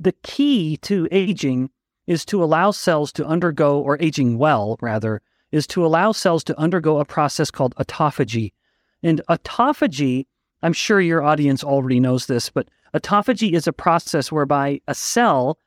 the 0.00 0.14
key 0.22 0.76
to 0.78 1.06
aging 1.12 1.70
is 2.06 2.24
to 2.26 2.42
allow 2.42 2.70
cells 2.70 3.12
to 3.12 3.26
undergo, 3.26 3.78
or 3.78 4.00
aging 4.00 4.38
well 4.38 4.76
rather, 4.80 5.22
is 5.52 5.66
to 5.68 5.86
allow 5.86 6.12
cells 6.12 6.44
to 6.44 6.58
undergo 6.58 6.98
a 6.98 7.04
process 7.04 7.50
called 7.50 7.74
autophagy. 7.76 8.52
And 9.02 9.20
autophagy, 9.28 10.26
I'm 10.62 10.72
sure 10.72 11.00
your 11.00 11.22
audience 11.22 11.62
already 11.62 12.00
knows 12.00 12.26
this, 12.26 12.50
but 12.50 12.68
autophagy 12.94 13.52
is 13.52 13.66
a 13.66 13.72
process 13.72 14.30
whereby 14.30 14.80
a 14.88 14.94
cell 14.94 15.58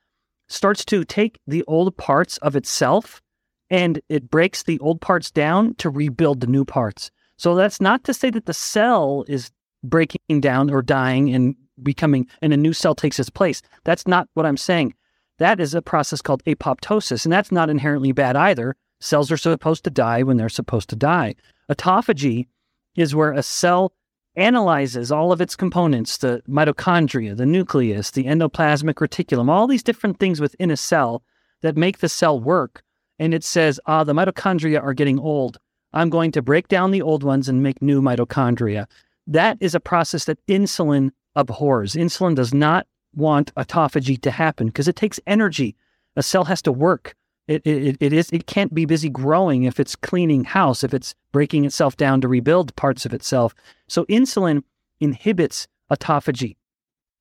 starts 0.48 0.86
to 0.86 1.04
take 1.04 1.40
the 1.46 1.64
old 1.64 1.96
parts 1.98 2.38
of 2.38 2.56
itself 2.56 3.22
and 3.70 4.02
it 4.10 4.30
breaks 4.30 4.64
the 4.64 4.80
old 4.80 5.02
parts 5.02 5.30
down 5.30 5.76
to 5.76 5.90
rebuild 5.90 6.40
the 6.40 6.48
new 6.48 6.64
parts. 6.64 7.12
So 7.38 7.56
that's 7.56 7.82
not 7.82 8.04
to 8.06 8.14
say 8.14 8.30
that 8.30 8.46
the 8.46 8.54
cell 8.54 9.26
is 9.28 9.52
breaking 9.84 10.42
down 10.42 10.70
or 10.70 10.82
dying 10.82 11.34
and 11.34 11.56
becoming, 11.84 12.28
and 12.42 12.54
a 12.54 12.58
new 12.58 12.74
cell 12.74 12.96
takes 12.96 13.20
its 13.20 13.30
place. 13.30 13.62
That's 13.84 14.08
not 14.08 14.28
what 14.34 14.46
I'm 14.46 14.58
saying. 14.58 14.94
That 15.38 15.60
is 15.60 15.76
a 15.76 15.82
process 15.82 16.22
called 16.22 16.44
apoptosis, 16.46 17.26
and 17.26 17.32
that's 17.32 17.52
not 17.52 17.70
inherently 17.70 18.12
bad 18.12 18.36
either. 18.36 18.76
Cells 19.00 19.32
are 19.32 19.38
supposed 19.38 19.84
to 19.84 19.92
die 19.92 20.24
when 20.24 20.38
they're 20.38 20.50
supposed 20.50 20.90
to 20.90 20.96
die. 20.96 21.36
Autophagy 21.70 22.48
is 22.96 23.14
where 23.14 23.34
a 23.34 23.44
cell 23.44 23.94
analyzes 24.38 25.12
all 25.12 25.32
of 25.32 25.42
its 25.42 25.56
components 25.56 26.18
the 26.18 26.42
mitochondria, 26.48 27.36
the 27.36 27.46
nucleus, 27.46 28.12
the 28.12 28.26
endoplasmic 28.26 28.94
reticulum, 28.94 29.50
all 29.50 29.68
these 29.68 29.84
different 29.84 30.20
things 30.20 30.40
within 30.40 30.72
a 30.72 30.78
cell 30.78 31.24
that 31.62 31.76
make 31.76 31.98
the 31.98 32.08
cell 32.08 32.40
work. 32.40 32.84
And 33.20 33.34
it 33.34 33.44
says, 33.44 33.80
ah, 33.88 34.04
the 34.04 34.14
mitochondria 34.14 34.82
are 34.82 34.94
getting 34.94 35.20
old. 35.20 35.58
I'm 35.92 36.10
going 36.10 36.32
to 36.34 36.42
break 36.42 36.68
down 36.68 36.92
the 36.92 37.02
old 37.02 37.24
ones 37.24 37.50
and 37.50 37.64
make 37.64 37.82
new 37.82 38.02
mitochondria. 38.02 38.86
That 39.26 39.58
is 39.60 39.74
a 39.74 39.80
process 39.80 40.26
that 40.26 40.46
insulin 40.48 41.12
abhors. 41.36 41.96
Insulin 41.96 42.36
does 42.36 42.54
not 42.54 42.88
want 43.16 43.54
autophagy 43.56 44.22
to 44.22 44.32
happen 44.32 44.68
because 44.68 44.88
it 44.88 44.96
takes 44.96 45.20
energy. 45.26 45.76
A 46.16 46.24
cell 46.24 46.46
has 46.46 46.62
to 46.64 46.72
work. 46.72 47.16
It, 47.48 47.66
it, 47.66 47.98
it 48.02 48.14
is 48.14 48.30
it 48.32 48.46
can't 48.46 48.74
be 48.74 48.86
busy 48.86 49.10
growing 49.10 49.64
if 49.64 49.80
it's 49.80 49.96
cleaning 49.96 50.44
house, 50.44 50.84
if 50.84 50.94
it's 50.94 51.16
breaking 51.32 51.66
itself 51.66 51.96
down 51.96 52.22
to 52.22 52.28
rebuild 52.28 52.76
parts 52.76 53.06
of 53.06 53.14
itself. 53.14 53.56
So 53.88 54.06
insulin 54.06 54.64
inhibits 55.00 55.68
autophagy. 55.92 56.58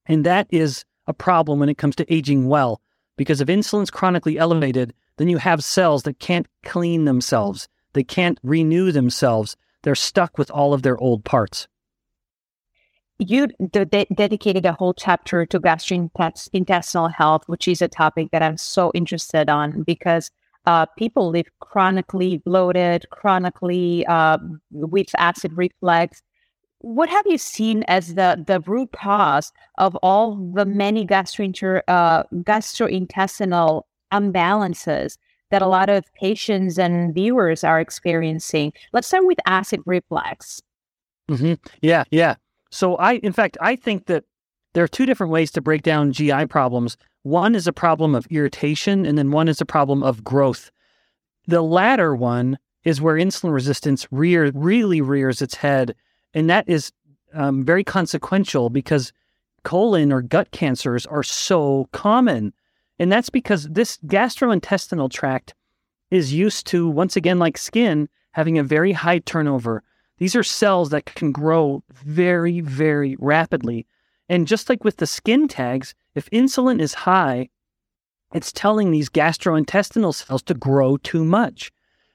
And 0.06 0.24
that 0.24 0.48
is 0.50 0.84
a 1.06 1.14
problem 1.14 1.60
when 1.60 1.68
it 1.68 1.78
comes 1.78 1.96
to 1.96 2.12
aging 2.12 2.48
well. 2.48 2.80
Because 3.16 3.40
if 3.40 3.48
insulin's 3.48 3.90
chronically 3.90 4.36
elevated, 4.38 4.92
then 5.16 5.28
you 5.28 5.38
have 5.38 5.64
cells 5.64 6.02
that 6.02 6.18
can't 6.18 6.46
clean 6.64 7.04
themselves. 7.04 7.68
They 7.92 8.04
can't 8.04 8.38
renew 8.42 8.92
themselves. 8.92 9.56
They're 9.82 9.94
stuck 9.94 10.36
with 10.36 10.50
all 10.50 10.74
of 10.74 10.82
their 10.82 10.98
old 10.98 11.24
parts. 11.24 11.68
You 13.18 13.48
de- 13.70 14.06
dedicated 14.14 14.66
a 14.66 14.72
whole 14.72 14.94
chapter 14.94 15.46
to 15.46 15.60
gastrointestinal 15.60 17.12
health, 17.12 17.44
which 17.46 17.66
is 17.66 17.80
a 17.80 17.88
topic 17.88 18.30
that 18.32 18.42
I'm 18.42 18.56
so 18.56 18.92
interested 18.94 19.48
on 19.48 19.82
because 19.82 20.30
uh, 20.66 20.86
people 20.98 21.30
live 21.30 21.46
chronically 21.60 22.38
bloated, 22.38 23.06
chronically 23.10 24.04
uh, 24.06 24.38
with 24.70 25.08
acid 25.16 25.52
reflux. 25.54 26.22
What 26.80 27.08
have 27.08 27.26
you 27.26 27.38
seen 27.38 27.84
as 27.88 28.14
the, 28.14 28.42
the 28.46 28.60
root 28.60 28.90
cause 28.92 29.52
of 29.78 29.96
all 30.02 30.36
the 30.54 30.66
many 30.66 31.06
gastrointer, 31.06 31.80
uh, 31.88 32.24
gastrointestinal 32.34 33.82
imbalances 34.12 35.16
that 35.50 35.62
a 35.62 35.66
lot 35.66 35.88
of 35.88 36.04
patients 36.14 36.78
and 36.78 37.14
viewers 37.14 37.62
are 37.62 37.80
experiencing. 37.80 38.72
Let's 38.92 39.08
start 39.08 39.26
with 39.26 39.38
acid 39.46 39.80
reflux. 39.86 40.60
Mm-hmm. 41.30 41.54
Yeah, 41.80 42.04
yeah. 42.10 42.34
So 42.70 42.96
I, 42.96 43.14
in 43.14 43.32
fact, 43.32 43.56
I 43.60 43.76
think 43.76 44.06
that 44.06 44.24
there 44.74 44.84
are 44.84 44.88
two 44.88 45.06
different 45.06 45.32
ways 45.32 45.50
to 45.52 45.60
break 45.60 45.82
down 45.82 46.12
GI 46.12 46.46
problems. 46.46 46.96
One 47.22 47.54
is 47.54 47.66
a 47.66 47.72
problem 47.72 48.14
of 48.14 48.26
irritation, 48.26 49.06
and 49.06 49.16
then 49.16 49.30
one 49.30 49.48
is 49.48 49.60
a 49.60 49.66
problem 49.66 50.02
of 50.02 50.22
growth. 50.22 50.70
The 51.46 51.62
latter 51.62 52.14
one 52.14 52.58
is 52.84 53.00
where 53.00 53.16
insulin 53.16 53.52
resistance 53.52 54.06
rear, 54.10 54.50
really 54.54 55.00
rears 55.00 55.42
its 55.42 55.56
head, 55.56 55.94
and 56.34 56.50
that 56.50 56.68
is 56.68 56.92
um, 57.34 57.64
very 57.64 57.84
consequential 57.84 58.70
because 58.70 59.12
colon 59.64 60.12
or 60.12 60.22
gut 60.22 60.50
cancers 60.52 61.06
are 61.06 61.22
so 61.22 61.88
common. 61.92 62.52
And 62.98 63.10
that's 63.10 63.30
because 63.30 63.68
this 63.68 63.98
gastrointestinal 64.06 65.10
tract 65.10 65.54
is 66.10 66.32
used 66.32 66.66
to, 66.68 66.88
once 66.88 67.16
again, 67.16 67.38
like 67.38 67.58
skin, 67.58 68.08
having 68.32 68.58
a 68.58 68.62
very 68.62 68.92
high 68.92 69.18
turnover. 69.18 69.82
These 70.18 70.36
are 70.36 70.42
cells 70.42 70.90
that 70.90 71.06
can 71.06 71.32
grow 71.32 71.82
very, 71.92 72.60
very 72.60 73.16
rapidly. 73.18 73.86
And 74.28 74.46
just 74.46 74.68
like 74.68 74.82
with 74.82 74.96
the 74.96 75.06
skin 75.06 75.46
tags, 75.46 75.94
if 76.14 76.30
insulin 76.30 76.80
is 76.80 76.94
high 76.94 77.48
it's 78.32 78.52
telling 78.52 78.90
these 78.90 79.08
gastrointestinal 79.08 80.14
cells 80.14 80.42
to 80.44 80.54
grow 80.54 80.96
too 80.98 81.24
much. 81.24 81.72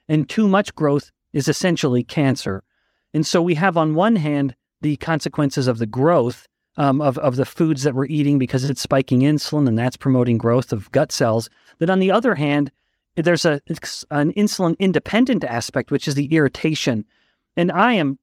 And 0.08 0.28
too 0.28 0.46
much 0.46 0.74
growth 0.74 1.10
is 1.32 1.48
essentially 1.48 2.04
cancer. 2.04 2.62
And 3.14 3.26
so 3.26 3.40
we 3.40 3.54
have, 3.54 3.76
on 3.76 3.94
one 3.94 4.16
hand, 4.16 4.54
the 4.80 4.96
consequences 4.96 5.68
of 5.68 5.78
the 5.78 5.86
growth 5.86 6.46
um, 6.76 7.00
of, 7.00 7.18
of 7.18 7.36
the 7.36 7.44
foods 7.44 7.82
that 7.82 7.94
we're 7.94 8.06
eating 8.06 8.38
because 8.38 8.68
it's 8.68 8.80
spiking 8.80 9.20
insulin 9.20 9.68
and 9.68 9.78
that's 9.78 9.96
promoting 9.96 10.38
growth 10.38 10.72
of 10.72 10.90
gut 10.92 11.12
cells. 11.12 11.48
But 11.78 11.90
on 11.90 11.98
the 11.98 12.10
other 12.10 12.34
hand, 12.34 12.70
there's 13.16 13.44
a 13.44 13.60
an 14.10 14.32
insulin 14.32 14.78
independent 14.78 15.44
aspect, 15.44 15.90
which 15.90 16.08
is 16.08 16.14
the 16.14 16.34
irritation. 16.34 17.04
And 17.56 17.70
I 17.70 17.92
am 17.94 18.18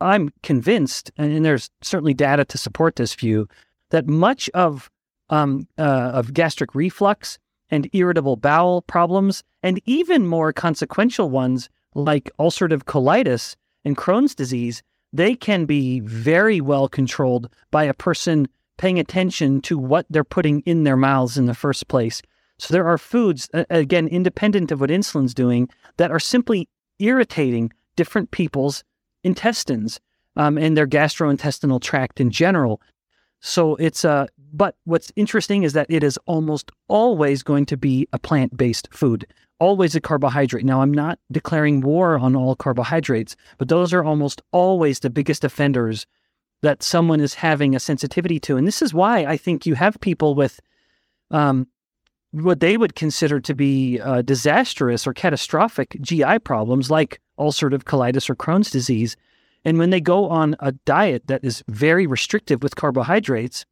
I'm 0.00 0.30
convinced, 0.42 1.10
and 1.16 1.44
there's 1.44 1.70
certainly 1.82 2.14
data 2.14 2.44
to 2.44 2.58
support 2.58 2.96
this 2.96 3.14
view, 3.14 3.48
that 3.90 4.06
much 4.06 4.48
of 4.50 4.90
um, 5.30 5.66
uh, 5.76 6.12
of 6.14 6.32
gastric 6.32 6.74
reflux 6.74 7.38
and 7.70 7.90
irritable 7.92 8.36
bowel 8.36 8.82
problems, 8.82 9.42
and 9.62 9.80
even 9.84 10.26
more 10.26 10.52
consequential 10.52 11.28
ones 11.28 11.68
like 11.94 12.30
ulcerative 12.38 12.84
colitis 12.84 13.56
and 13.84 13.96
Crohn's 13.96 14.34
disease, 14.34 14.82
they 15.12 15.34
can 15.34 15.64
be 15.64 16.00
very 16.00 16.60
well 16.60 16.88
controlled 16.88 17.50
by 17.70 17.84
a 17.84 17.94
person 17.94 18.46
paying 18.76 18.98
attention 18.98 19.60
to 19.62 19.76
what 19.76 20.06
they're 20.08 20.24
putting 20.24 20.60
in 20.60 20.84
their 20.84 20.96
mouths 20.96 21.36
in 21.36 21.46
the 21.46 21.54
first 21.54 21.88
place. 21.88 22.22
So 22.58 22.72
there 22.72 22.86
are 22.86 22.98
foods, 22.98 23.48
again, 23.52 24.08
independent 24.08 24.70
of 24.72 24.80
what 24.80 24.90
insulin's 24.90 25.34
doing, 25.34 25.68
that 25.96 26.10
are 26.10 26.20
simply 26.20 26.68
irritating 26.98 27.72
different 27.98 28.30
people's 28.30 28.84
intestines 29.24 30.00
um, 30.36 30.56
and 30.56 30.76
their 30.76 30.86
gastrointestinal 30.86 31.80
tract 31.82 32.20
in 32.20 32.30
general. 32.30 32.80
So 33.40 33.74
it's 33.76 34.04
a, 34.04 34.10
uh, 34.10 34.26
but 34.52 34.76
what's 34.84 35.12
interesting 35.16 35.64
is 35.64 35.72
that 35.72 35.90
it 35.90 36.02
is 36.02 36.18
almost 36.26 36.70
always 36.86 37.42
going 37.42 37.66
to 37.66 37.76
be 37.76 38.08
a 38.12 38.18
plant 38.18 38.56
based 38.56 38.88
food, 38.92 39.26
always 39.58 39.94
a 39.96 40.00
carbohydrate. 40.00 40.64
Now, 40.64 40.80
I'm 40.80 40.94
not 40.94 41.18
declaring 41.30 41.80
war 41.80 42.18
on 42.18 42.36
all 42.36 42.54
carbohydrates, 42.56 43.36
but 43.58 43.68
those 43.68 43.92
are 43.92 44.04
almost 44.04 44.40
always 44.52 45.00
the 45.00 45.10
biggest 45.10 45.44
offenders 45.44 46.06
that 46.62 46.82
someone 46.82 47.20
is 47.20 47.34
having 47.34 47.74
a 47.74 47.80
sensitivity 47.80 48.40
to. 48.40 48.56
And 48.56 48.66
this 48.66 48.80
is 48.80 48.94
why 48.94 49.24
I 49.24 49.36
think 49.36 49.66
you 49.66 49.74
have 49.74 50.00
people 50.00 50.34
with 50.34 50.60
um, 51.30 51.66
what 52.32 52.60
they 52.60 52.76
would 52.76 52.94
consider 52.94 53.40
to 53.40 53.54
be 53.54 54.00
uh, 54.00 54.22
disastrous 54.22 55.06
or 55.06 55.12
catastrophic 55.12 55.96
GI 56.00 56.40
problems 56.40 56.90
like 56.90 57.20
ulcerative 57.38 57.84
colitis 57.84 58.28
or 58.28 58.36
Crohn's 58.36 58.70
disease. 58.70 59.16
And 59.64 59.78
when 59.78 59.90
they 59.90 60.00
go 60.00 60.28
on 60.28 60.56
a 60.60 60.72
diet 60.72 61.26
that 61.26 61.44
is 61.44 61.62
very 61.68 62.06
restrictive 62.06 62.62
with 62.62 62.76
carbohydrates, 62.76 63.64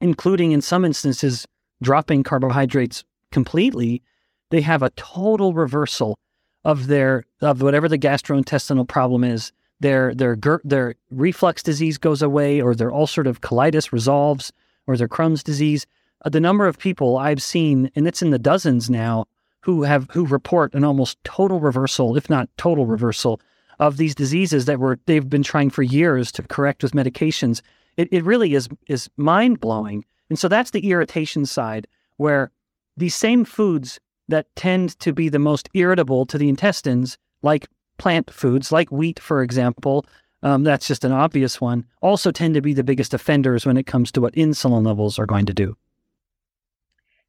including 0.00 0.52
in 0.52 0.60
some 0.60 0.84
instances 0.84 1.46
dropping 1.82 2.22
carbohydrates 2.22 3.04
completely, 3.30 4.02
they 4.50 4.60
have 4.60 4.82
a 4.82 4.90
total 4.90 5.54
reversal 5.54 6.18
of 6.64 6.86
their 6.86 7.24
of 7.40 7.62
whatever 7.62 7.88
the 7.88 7.98
gastrointestinal 7.98 8.86
problem 8.86 9.24
is. 9.24 9.52
Their 9.80 10.14
their 10.14 10.36
their 10.62 10.94
reflux 11.10 11.62
disease 11.62 11.98
goes 11.98 12.22
away, 12.22 12.60
or 12.60 12.74
their 12.74 12.90
ulcerative 12.90 13.40
colitis 13.40 13.90
resolves, 13.90 14.52
or 14.86 14.96
their 14.96 15.08
Crohn's 15.08 15.42
disease 15.42 15.86
the 16.30 16.40
number 16.40 16.66
of 16.66 16.78
people 16.78 17.16
I've 17.16 17.42
seen, 17.42 17.90
and 17.96 18.06
it's 18.06 18.22
in 18.22 18.30
the 18.30 18.38
dozens 18.38 18.88
now, 18.88 19.26
who 19.60 19.82
have 19.82 20.08
who 20.10 20.26
report 20.26 20.74
an 20.74 20.84
almost 20.84 21.22
total 21.24 21.60
reversal, 21.60 22.16
if 22.16 22.28
not 22.28 22.48
total 22.56 22.86
reversal, 22.86 23.40
of 23.78 23.96
these 23.96 24.14
diseases 24.14 24.66
that 24.66 24.78
were 24.78 24.98
they've 25.06 25.28
been 25.28 25.42
trying 25.42 25.70
for 25.70 25.82
years 25.82 26.30
to 26.32 26.42
correct 26.42 26.82
with 26.82 26.92
medications. 26.92 27.62
It, 27.96 28.08
it 28.12 28.24
really 28.24 28.54
is 28.54 28.68
is 28.88 29.08
mind 29.16 29.60
blowing. 29.60 30.04
And 30.28 30.38
so 30.38 30.48
that's 30.48 30.70
the 30.70 30.88
irritation 30.90 31.46
side, 31.46 31.86
where 32.16 32.50
these 32.96 33.14
same 33.14 33.44
foods 33.44 34.00
that 34.28 34.46
tend 34.56 34.98
to 35.00 35.12
be 35.12 35.28
the 35.28 35.38
most 35.38 35.68
irritable 35.74 36.24
to 36.26 36.38
the 36.38 36.48
intestines, 36.48 37.18
like 37.42 37.68
plant 37.98 38.30
foods, 38.30 38.72
like 38.72 38.90
wheat, 38.90 39.18
for 39.20 39.42
example, 39.42 40.06
um, 40.42 40.64
that's 40.64 40.88
just 40.88 41.04
an 41.04 41.12
obvious 41.12 41.60
one, 41.60 41.84
also 42.00 42.30
tend 42.30 42.54
to 42.54 42.62
be 42.62 42.72
the 42.72 42.82
biggest 42.82 43.12
offenders 43.12 43.66
when 43.66 43.76
it 43.76 43.86
comes 43.86 44.10
to 44.12 44.20
what 44.20 44.34
insulin 44.34 44.86
levels 44.86 45.18
are 45.18 45.26
going 45.26 45.46
to 45.46 45.52
do 45.52 45.76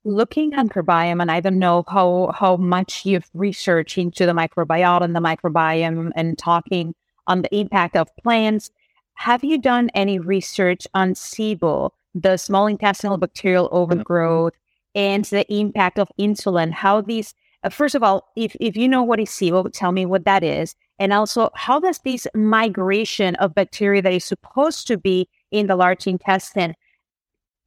looking 0.05 0.53
at 0.53 0.67
microbiome, 0.67 1.21
and 1.21 1.31
I 1.31 1.39
don't 1.39 1.59
know 1.59 1.83
how 1.87 2.33
how 2.37 2.57
much 2.57 3.05
you've 3.05 3.29
researched 3.33 3.97
into 3.97 4.25
the 4.25 4.33
microbiota 4.33 5.03
and 5.03 5.15
the 5.15 5.19
microbiome 5.19 6.11
and 6.15 6.37
talking 6.37 6.93
on 7.27 7.41
the 7.41 7.55
impact 7.55 7.95
of 7.95 8.15
plants. 8.17 8.71
Have 9.15 9.43
you 9.43 9.57
done 9.57 9.89
any 9.93 10.19
research 10.19 10.87
on 10.93 11.13
SIBO, 11.13 11.91
the 12.15 12.37
small 12.37 12.67
intestinal 12.67 13.17
bacterial 13.17 13.69
overgrowth, 13.71 14.53
and 14.95 15.25
the 15.25 15.45
impact 15.53 15.99
of 15.99 16.11
insulin? 16.19 16.71
How 16.71 17.01
these 17.01 17.33
uh, 17.63 17.69
first 17.69 17.95
of 17.95 18.03
all, 18.03 18.29
if 18.35 18.55
if 18.59 18.75
you 18.75 18.87
know 18.87 19.03
what 19.03 19.19
is 19.19 19.29
SIBO, 19.29 19.71
tell 19.71 19.91
me 19.91 20.05
what 20.05 20.25
that 20.25 20.43
is, 20.43 20.75
and 20.99 21.13
also 21.13 21.49
how 21.55 21.79
does 21.79 21.99
this 21.99 22.27
migration 22.33 23.35
of 23.35 23.55
bacteria 23.55 24.01
that 24.01 24.13
is 24.13 24.25
supposed 24.25 24.87
to 24.87 24.97
be 24.97 25.29
in 25.51 25.67
the 25.67 25.75
large 25.75 26.07
intestine 26.07 26.75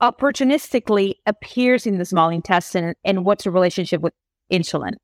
opportunistically 0.03 1.15
appears 1.27 1.87
in 1.87 1.99
the 1.99 2.05
small 2.05 2.29
intestine 2.29 2.95
and 3.05 3.25
what's 3.25 3.45
the 3.45 3.51
relationship 3.51 4.01
with 4.01 4.13
insulin? 4.53 4.95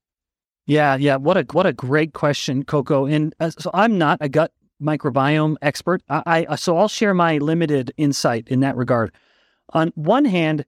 Yeah, 0.66 0.96
yeah. 0.96 1.16
What 1.16 1.37
a 1.37 1.46
what 1.52 1.66
a 1.66 1.72
great 1.72 2.12
question, 2.12 2.64
Coco. 2.64 3.07
And 3.07 3.35
uh, 3.40 3.50
so 3.50 3.70
I'm 3.74 3.98
not 3.98 4.18
a 4.20 4.28
gut 4.28 4.52
microbiome 4.81 5.57
expert. 5.61 6.02
I, 6.09 6.46
I 6.48 6.57
so 6.57 6.76
I'll 6.76 6.88
share 6.88 7.14
my 7.14 7.38
limited 7.38 7.92
insight 7.96 8.48
in 8.48 8.61
that 8.61 8.76
regard. 8.76 9.12
On 9.70 9.92
one 9.96 10.24
hand, 10.24 10.64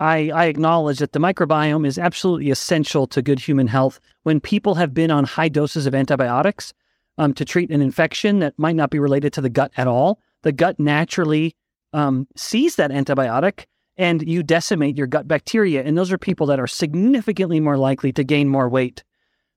I, 0.00 0.30
I 0.30 0.46
acknowledge 0.46 0.98
that 0.98 1.12
the 1.12 1.18
microbiome 1.18 1.86
is 1.86 1.98
absolutely 1.98 2.50
essential 2.50 3.06
to 3.08 3.22
good 3.22 3.38
human 3.38 3.66
health. 3.66 4.00
When 4.24 4.40
people 4.40 4.74
have 4.74 4.92
been 4.92 5.10
on 5.10 5.24
high 5.24 5.48
doses 5.48 5.86
of 5.86 5.94
antibiotics 5.94 6.74
um, 7.18 7.32
to 7.34 7.44
treat 7.44 7.70
an 7.70 7.80
infection 7.80 8.40
that 8.40 8.58
might 8.58 8.76
not 8.76 8.90
be 8.90 8.98
related 8.98 9.32
to 9.34 9.40
the 9.40 9.48
gut 9.48 9.72
at 9.76 9.86
all, 9.86 10.20
the 10.42 10.52
gut 10.52 10.78
naturally 10.78 11.54
um, 11.96 12.28
sees 12.36 12.76
that 12.76 12.90
antibiotic 12.90 13.64
and 13.96 14.28
you 14.28 14.42
decimate 14.42 14.98
your 14.98 15.06
gut 15.06 15.26
bacteria. 15.26 15.82
And 15.82 15.96
those 15.96 16.12
are 16.12 16.18
people 16.18 16.46
that 16.48 16.60
are 16.60 16.66
significantly 16.66 17.58
more 17.58 17.78
likely 17.78 18.12
to 18.12 18.22
gain 18.22 18.48
more 18.48 18.68
weight. 18.68 19.02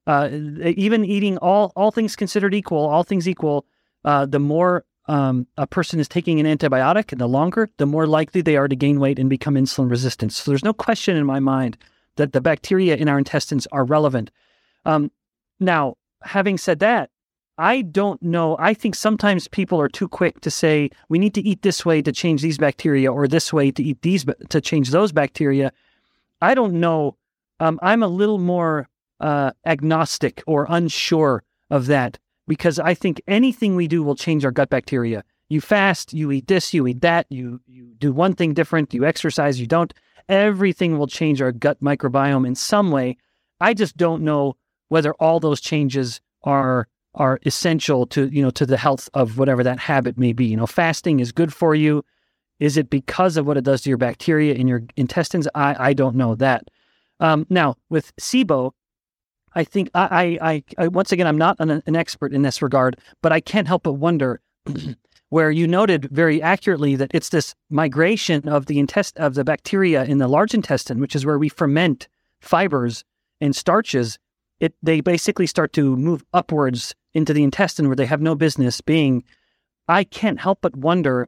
Uh, 0.08 0.30
even 0.64 1.04
eating 1.04 1.38
all 1.40 1.74
all 1.76 1.92
things 1.92 2.16
considered 2.16 2.56
equal, 2.56 2.88
all 2.88 3.04
things 3.04 3.28
equal, 3.28 3.66
uh, 4.06 4.26
the 4.26 4.40
more 4.40 4.86
um, 5.08 5.46
a 5.58 5.68
person 5.68 6.00
is 6.00 6.08
taking 6.08 6.40
an 6.40 6.46
antibiotic 6.46 7.12
and 7.12 7.20
the 7.20 7.28
longer, 7.28 7.70
the 7.78 7.86
more 7.86 8.08
likely 8.08 8.42
they 8.42 8.56
are 8.56 8.70
to 8.70 8.76
gain 8.76 9.00
weight 9.00 9.20
and 9.20 9.30
become 9.30 9.56
insulin 9.56 9.90
resistant. 9.90 10.32
So 10.32 10.50
there's 10.50 10.64
no 10.64 10.74
question 10.74 11.18
in 11.18 11.26
my 11.26 11.40
mind 11.40 11.78
that 12.16 12.32
the 12.32 12.42
bacteria 12.42 12.96
in 12.96 13.10
our 13.10 13.18
intestines 13.18 13.68
are 13.72 13.84
relevant. 13.84 14.32
Um, 14.86 15.12
now, 15.60 15.96
having 16.24 16.58
said 16.58 16.80
that, 16.80 17.10
I 17.60 17.82
don't 17.82 18.22
know. 18.24 18.56
I 18.58 18.74
think 18.74 18.96
sometimes 18.96 19.50
people 19.50 19.82
are 19.82 19.90
too 19.90 20.08
quick 20.08 20.40
to 20.42 20.50
say 20.50 20.92
we 21.10 21.20
need 21.20 21.34
to 21.34 21.42
eat 21.42 21.62
this 21.62 21.86
way 21.86 22.02
to 22.02 22.14
change 22.14 22.42
these 22.42 22.58
bacteria 22.58 23.12
or 23.12 23.28
this 23.28 23.52
way 23.52 23.70
to 23.72 23.84
eat 23.84 24.02
these 24.02 24.26
to 24.48 24.62
change 24.62 24.92
those 24.92 25.12
bacteria. 25.12 25.74
I 26.42 26.56
don't 26.56 26.80
know. 26.80 27.18
Um, 27.60 27.78
I'm 27.82 28.02
a 28.02 28.08
little 28.08 28.38
more 28.38 28.88
uh, 29.20 29.52
agnostic 29.66 30.42
or 30.48 30.68
unsure 30.70 31.44
of 31.70 31.88
that 31.88 32.18
because 32.48 32.80
I 32.80 32.94
think 32.94 33.22
anything 33.28 33.76
we 33.76 33.90
do 33.90 34.04
will 34.04 34.16
change 34.16 34.46
our 34.46 34.52
gut 34.52 34.70
bacteria. 34.70 35.26
You 35.50 35.60
fast, 35.60 36.14
you 36.14 36.32
eat 36.32 36.48
this, 36.48 36.74
you 36.74 36.88
eat 36.88 37.02
that, 37.02 37.26
you 37.30 37.60
you 37.68 37.94
do 37.98 38.14
one 38.14 38.36
thing 38.36 38.54
different, 38.54 38.94
you 38.94 39.04
exercise, 39.04 39.60
you 39.60 39.68
don't. 39.68 39.94
Everything 40.30 40.98
will 40.98 41.08
change 41.08 41.42
our 41.42 41.52
gut 41.52 41.82
microbiome 41.82 42.48
in 42.48 42.56
some 42.56 42.90
way. 42.90 43.18
I 43.60 43.74
just 43.74 43.98
don't 43.98 44.24
know 44.24 44.56
whether 44.88 45.14
all 45.16 45.42
those 45.42 45.60
changes 45.60 46.22
are 46.44 46.88
are 47.20 47.40
essential 47.46 48.08
to 48.08 48.28
you 48.30 48.42
know 48.42 48.50
to 48.52 48.66
the 48.66 48.78
health 48.78 49.10
of 49.14 49.38
whatever 49.38 49.64
that 49.64 49.80
habit 49.80 50.18
may 50.18 50.34
be. 50.34 50.46
You 50.46 50.58
know, 50.58 50.66
fasting 50.66 51.20
is 51.20 51.32
good 51.32 51.54
for 51.54 51.76
you. 51.76 52.04
Is 52.60 52.78
it 52.78 52.90
because 52.90 53.38
of 53.38 53.46
what 53.46 53.58
it 53.58 53.64
does 53.64 53.82
to 53.82 53.90
your 53.90 53.98
bacteria 53.98 54.56
in 54.56 54.68
your 54.68 54.84
intestines? 54.96 55.48
I 55.54 55.90
I 55.90 55.94
don't 55.94 56.16
know 56.16 56.36
that. 56.36 56.70
Um, 57.20 57.46
now 57.50 57.76
with 57.90 58.16
SIBO, 58.16 58.72
I 59.54 59.64
think 59.66 59.92
I, 59.94 60.38
I, 60.42 60.64
I 60.78 60.88
once 60.88 61.12
again 61.12 61.28
I'm 61.28 61.38
not 61.38 61.58
an, 61.60 61.84
an 61.86 61.96
expert 61.96 62.34
in 62.34 62.42
this 62.42 62.62
regard, 62.62 62.98
but 63.22 63.32
I 63.32 63.42
can't 63.42 63.68
help 63.68 63.84
but 63.84 63.94
wonder. 63.94 64.42
where 65.30 65.52
you 65.52 65.68
noted 65.68 66.06
very 66.06 66.42
accurately 66.42 66.96
that 66.96 67.12
it's 67.14 67.30
this 67.30 67.54
migration 67.70 68.50
of 68.50 68.66
the 68.66 68.80
intest 68.80 69.16
of 69.18 69.36
the 69.36 69.44
bacteria 69.44 70.04
in 70.04 70.18
the 70.18 70.28
large 70.28 70.56
intestine, 70.56 71.00
which 71.00 71.16
is 71.16 71.24
where 71.24 71.38
we 71.38 71.48
ferment 71.48 72.08
fibers 72.42 73.04
and 73.40 73.56
starches. 73.56 74.18
It 74.60 74.74
they 74.82 75.02
basically 75.02 75.48
start 75.48 75.72
to 75.74 75.96
move 75.96 76.26
upwards 76.34 76.96
into 77.14 77.34
the 77.34 77.44
intestine 77.44 77.88
where 77.88 77.96
they 77.96 78.06
have 78.06 78.22
no 78.22 78.36
business 78.36 78.82
being, 78.82 79.24
I 79.88 80.04
can't 80.04 80.40
help 80.40 80.60
but 80.62 80.76
wonder 80.76 81.28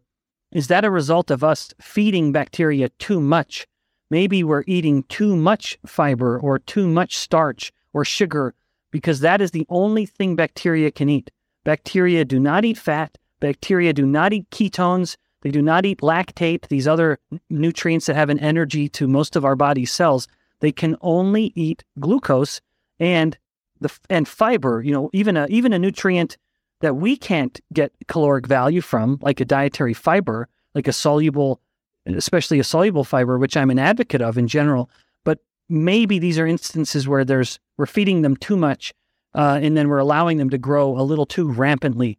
is 0.52 0.67
that 0.67 0.84
a 0.84 0.91
result 0.91 1.32
of 1.32 1.44
us 1.44 1.74
feeding 1.80 2.34
bacteria 2.34 2.89
too 3.00 3.22
much? 3.22 3.65
Maybe 4.10 4.44
we're 4.44 4.65
eating 4.67 5.04
too 5.04 5.38
much 5.38 5.78
fiber 5.86 6.38
or 6.38 6.60
too 6.60 6.88
much 6.88 7.17
starch 7.17 7.72
or 7.94 8.04
sugar 8.04 8.54
because 8.91 9.22
that 9.22 9.39
is 9.39 9.52
the 9.52 9.65
only 9.70 10.06
thing 10.06 10.36
bacteria 10.36 10.91
can 10.91 11.08
eat. 11.08 11.32
Bacteria 11.63 12.26
do 12.26 12.39
not 12.39 12.65
eat 12.65 12.78
fat. 12.78 13.17
Bacteria 13.39 13.94
do 13.94 14.06
not 14.06 14.34
eat 14.34 14.50
ketones. 14.50 15.15
They 15.41 15.52
do 15.52 15.62
not 15.62 15.86
eat 15.86 16.02
lactate, 16.02 16.67
these 16.67 16.88
other 16.88 17.17
nutrients 17.50 18.06
that 18.08 18.15
have 18.15 18.30
an 18.30 18.39
energy 18.39 18.89
to 18.89 19.08
most 19.08 19.38
of 19.38 19.46
our 19.46 19.56
body's 19.56 19.91
cells. 19.91 20.28
They 20.60 20.74
can 20.74 20.98
only 21.02 21.54
eat 21.56 21.84
glucose 22.00 22.60
and 23.00 23.38
the 23.82 23.91
and 24.10 24.28
fiber. 24.28 24.82
You 24.82 24.94
know, 24.94 25.10
even 25.13 25.36
a 25.38 25.48
even 25.50 25.74
a 25.74 25.80
nutrient 25.80 26.38
that 26.82 26.96
we 26.96 27.15
can't 27.17 27.60
get 27.74 27.91
caloric 28.08 28.48
value 28.48 28.82
from, 28.82 29.20
like 29.22 29.39
a 29.39 29.46
dietary 29.46 29.94
fiber, 29.94 30.48
like 30.74 30.88
a 30.88 30.94
soluble, 30.94 31.62
especially 32.06 32.60
a 32.60 32.63
soluble 32.63 33.04
fiber, 33.04 33.38
which 33.38 33.58
I'm 33.58 33.70
an 33.70 33.80
advocate 33.80 34.22
of 34.22 34.38
in 34.38 34.48
general. 34.48 34.89
But 35.24 35.39
maybe 35.70 36.17
these 36.17 36.39
are 36.39 36.48
instances 36.48 37.08
where 37.08 37.26
there's 37.26 37.60
we're 37.78 37.86
feeding 37.86 38.22
them 38.22 38.38
too 38.38 38.56
much, 38.56 38.94
uh, 39.36 39.60
and 39.62 39.76
then 39.76 39.89
we're 39.89 39.98
allowing 39.98 40.38
them 40.38 40.50
to 40.52 40.58
grow 40.58 40.98
a 40.98 41.04
little 41.04 41.26
too 41.26 41.52
rampantly 41.52 42.17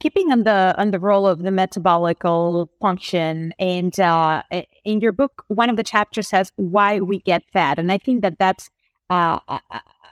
keeping 0.00 0.30
on 0.30 0.44
the 0.44 0.74
on 0.78 0.90
the 0.90 0.98
role 0.98 1.26
of 1.26 1.42
the 1.42 1.50
metabolical 1.50 2.68
function 2.80 3.52
and 3.58 3.98
uh, 4.00 4.42
in 4.84 5.00
your 5.00 5.12
book 5.12 5.44
one 5.48 5.70
of 5.70 5.76
the 5.76 5.82
chapters 5.82 6.28
says 6.28 6.52
why 6.56 7.00
we 7.00 7.20
get 7.20 7.42
fat 7.52 7.78
and 7.78 7.90
i 7.90 7.98
think 7.98 8.22
that 8.22 8.38
that's 8.38 8.70
uh, 9.10 9.38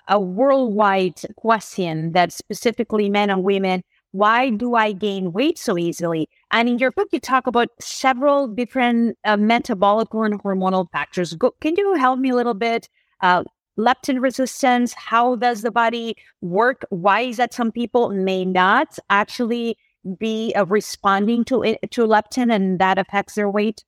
a, 0.09 0.21
worldwide 0.21 1.21
question 1.37 2.13
that 2.13 2.33
specifically 2.33 3.09
men 3.09 3.31
and 3.31 3.43
women 3.43 3.83
why 4.17 4.49
do 4.49 4.75
i 4.75 4.93
gain 4.93 5.33
weight 5.33 5.59
so 5.59 5.77
easily? 5.77 6.29
And 6.51 6.71
in 6.71 6.79
your 6.79 6.91
book 6.91 7.09
you 7.13 7.21
talk 7.21 7.47
about 7.47 7.69
several 7.81 8.49
different 8.49 9.19
uh, 9.25 9.37
metabolic 9.37 10.09
and 10.15 10.43
hormonal 10.43 10.87
factors. 10.91 11.35
Go, 11.35 11.51
can 11.61 11.77
you 11.77 11.95
help 11.95 12.19
me 12.19 12.31
a 12.31 12.35
little 12.35 12.55
bit 12.55 12.89
uh, 13.21 13.45
leptin 13.79 14.23
resistance? 14.23 14.95
How 14.95 15.37
does 15.37 15.61
the 15.61 15.71
body 15.71 16.17
work? 16.41 16.87
Why 16.89 17.21
is 17.23 17.37
that 17.37 17.53
some 17.53 17.71
people 17.71 18.09
may 18.09 18.47
not 18.47 18.99
actually 19.11 19.77
be 20.19 20.55
uh, 20.55 20.65
responding 20.65 21.45
to 21.47 21.63
it, 21.63 21.79
to 21.91 22.07
leptin 22.07 22.51
and 22.51 22.79
that 22.79 22.97
affects 22.97 23.35
their 23.35 23.51
weight? 23.51 23.85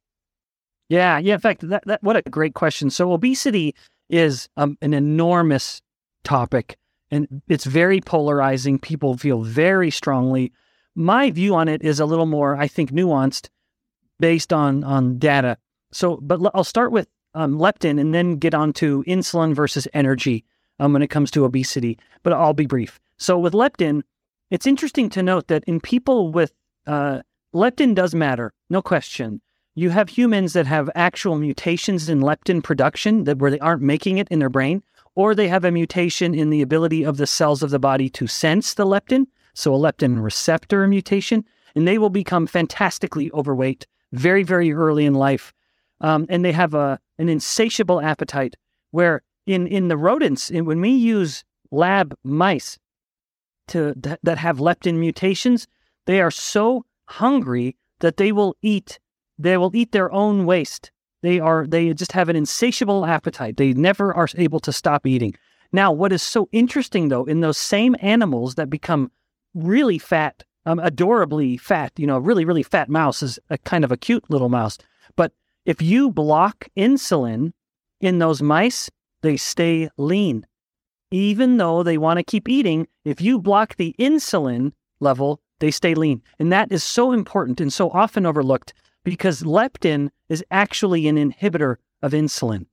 Yeah 0.91 1.19
yeah 1.19 1.35
in 1.35 1.41
fact 1.41 1.67
that, 1.69 1.85
that 1.87 2.03
what 2.03 2.17
a 2.17 2.23
great 2.23 2.53
question. 2.53 2.91
So 2.91 3.13
obesity 3.13 3.75
is 4.11 4.49
um, 4.59 4.77
an 4.83 4.93
enormous 4.93 5.81
topic 6.25 6.77
and 7.11 7.43
it's 7.49 7.65
very 7.65 8.01
polarizing 8.01 8.79
people 8.79 9.17
feel 9.17 9.43
very 9.43 9.91
strongly 9.91 10.53
my 10.95 11.31
view 11.31 11.55
on 11.55 11.69
it 11.69 11.83
is 11.83 12.01
a 12.01 12.07
little 12.07 12.27
more 12.27 12.57
i 12.57 12.67
think 12.67 12.91
nuanced 12.91 13.49
based 14.21 14.53
on 14.53 14.85
on 14.85 15.19
data 15.19 15.57
so 15.93 16.19
but 16.23 16.41
i'll 16.55 16.65
start 16.65 16.93
with 16.93 17.09
um, 17.35 17.59
leptin 17.59 18.01
and 18.01 18.15
then 18.15 18.37
get 18.37 18.55
on 18.55 18.73
to 18.75 19.05
insulin 19.07 19.55
versus 19.55 19.87
energy 19.95 20.45
um, 20.79 20.93
when 20.93 21.03
it 21.03 21.09
comes 21.09 21.31
to 21.33 21.45
obesity. 21.45 21.99
But 22.23 22.33
I'll 22.33 22.53
be 22.53 22.67
brief. 22.67 23.01
So 23.17 23.39
with 23.39 23.53
leptin, 23.53 24.03
it's 24.51 24.67
interesting 24.67 25.11
to 25.11 25.23
note 25.23 25.49
that 25.49 25.65
in 25.65 25.81
people 25.81 26.33
with 26.33 26.53
uh, 26.87 27.21
leptin 27.55 27.95
does 27.95 28.15
matter, 28.15 28.53
no 28.71 28.81
question. 28.83 29.41
You 29.75 29.91
have 29.91 30.09
humans 30.09 30.55
that 30.55 30.67
have 30.67 30.91
actual 30.95 31.37
mutations 31.37 32.09
in 32.09 32.21
leptin 32.21 32.63
production 32.63 33.25
that 33.25 33.39
where 33.39 33.51
they 33.51 33.61
aren't 33.61 33.83
making 33.83 34.19
it 34.19 34.29
in 34.29 34.39
their 34.39 34.49
brain, 34.49 34.83
or 35.19 35.35
they 35.35 35.49
have 35.49 35.65
a 35.65 35.73
mutation 35.73 36.35
in 36.35 36.51
the 36.51 36.63
ability 36.63 37.03
of 37.05 37.17
the 37.17 37.27
cells 37.27 37.63
of 37.63 37.71
the 37.71 37.79
body 37.79 38.09
to 38.09 38.27
sense 38.27 38.75
the 38.75 38.87
leptin, 38.87 39.27
so 39.53 39.75
a 39.75 39.79
leptin 39.79 40.23
receptor 40.23 40.87
mutation, 40.87 41.45
and 41.75 41.87
they 41.87 41.99
will 41.99 42.11
become 42.11 42.47
fantastically 42.47 43.31
overweight 43.33 43.87
very, 44.13 44.43
very 44.43 44.73
early 44.73 45.05
in 45.05 45.15
life 45.15 45.53
um, 46.01 46.27
and 46.29 46.45
they 46.45 46.53
have 46.53 46.75
a 46.75 46.99
an 47.19 47.29
insatiable 47.29 48.01
appetite. 48.01 48.57
Where 48.91 49.23
in 49.47 49.67
in 49.67 49.89
the 49.89 49.97
rodents, 49.97 50.51
in, 50.51 50.65
when 50.65 50.81
we 50.81 50.91
use 50.91 51.45
lab 51.71 52.17
mice 52.25 52.79
to 53.69 53.95
that, 53.97 54.21
that 54.23 54.39
have 54.39 54.59
leptin 54.59 54.99
mutations, 54.99 55.67
they 56.07 56.21
are 56.21 56.31
so 56.31 56.85
hungry 57.07 57.77
that 58.01 58.17
they 58.17 58.33
will 58.33 58.57
eat 58.63 58.99
they 59.39 59.57
will 59.57 59.75
eat 59.75 59.93
their 59.93 60.13
own 60.13 60.47
waste. 60.47 60.91
They 61.23 61.41
are 61.41 61.67
they 61.67 61.93
just 61.95 62.13
have 62.13 62.29
an 62.29 62.37
insatiable 62.37 63.05
appetite. 63.05 63.57
They 63.57 63.73
never 63.73 64.15
are 64.15 64.29
able 64.37 64.61
to 64.61 64.73
stop 64.73 65.07
eating. 65.07 65.35
Now, 65.73 65.93
what 65.93 66.13
is 66.13 66.23
so 66.23 66.49
interesting 66.53 67.09
though, 67.09 67.25
in 67.25 67.41
those 67.41 67.59
same 67.59 67.97
animals 68.01 68.55
that 68.55 68.71
become 68.71 69.11
really 69.55 69.99
fat, 69.99 70.45
um, 70.65 70.79
adorably 70.79 71.57
fat, 71.57 71.93
you 71.97 72.07
know, 72.07 72.19
really 72.19 72.45
really 72.45 72.63
fat 72.63 72.89
mouse 72.89 73.23
is 73.23 73.39
a 73.51 73.59
kind 73.59 73.85
of 73.85 73.93
a 73.93 73.97
cute 73.97 74.25
little 74.31 74.49
mouse, 74.49 74.79
but 75.17 75.33
if 75.65 75.83
you 75.83 76.11
block 76.11 76.69
insulin 76.77 77.53
in 78.01 78.19
those 78.19 78.41
mice, 78.41 78.91
they 79.23 79.37
stay 79.37 79.89
lean. 79.97 80.47
Even 81.11 81.57
though 81.57 81.83
they 81.83 81.99
want 81.99 82.19
to 82.19 82.23
keep 82.23 82.49
eating, 82.49 82.87
if 83.05 83.21
you 83.21 83.39
block 83.39 83.77
the 83.77 83.95
insulin 83.99 84.73
level, 85.01 85.41
they 85.59 85.71
stay 85.71 85.95
lean. 85.95 86.23
And 86.39 86.53
that 86.53 86.71
is 86.71 86.85
so 86.85 87.13
important 87.13 87.61
and 87.61 87.73
so 87.73 87.91
often 87.91 88.27
overlooked 88.27 88.75
because 89.09 89.43
leptin 89.43 90.11
is 90.29 90.45
actually 90.51 91.09
an 91.09 91.17
inhibitor 91.17 91.77
of 92.03 92.13
insulin. 92.13 92.67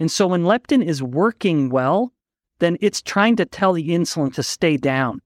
And 0.00 0.10
so 0.10 0.26
when 0.26 0.44
leptin 0.44 0.84
is 0.84 1.02
working 1.02 1.68
well, 1.68 2.12
then 2.58 2.78
it's 2.80 3.02
trying 3.02 3.36
to 3.36 3.44
tell 3.44 3.72
the 3.72 3.90
insulin 3.90 4.32
to 4.34 4.42
stay 4.42 4.76
down. 4.76 5.20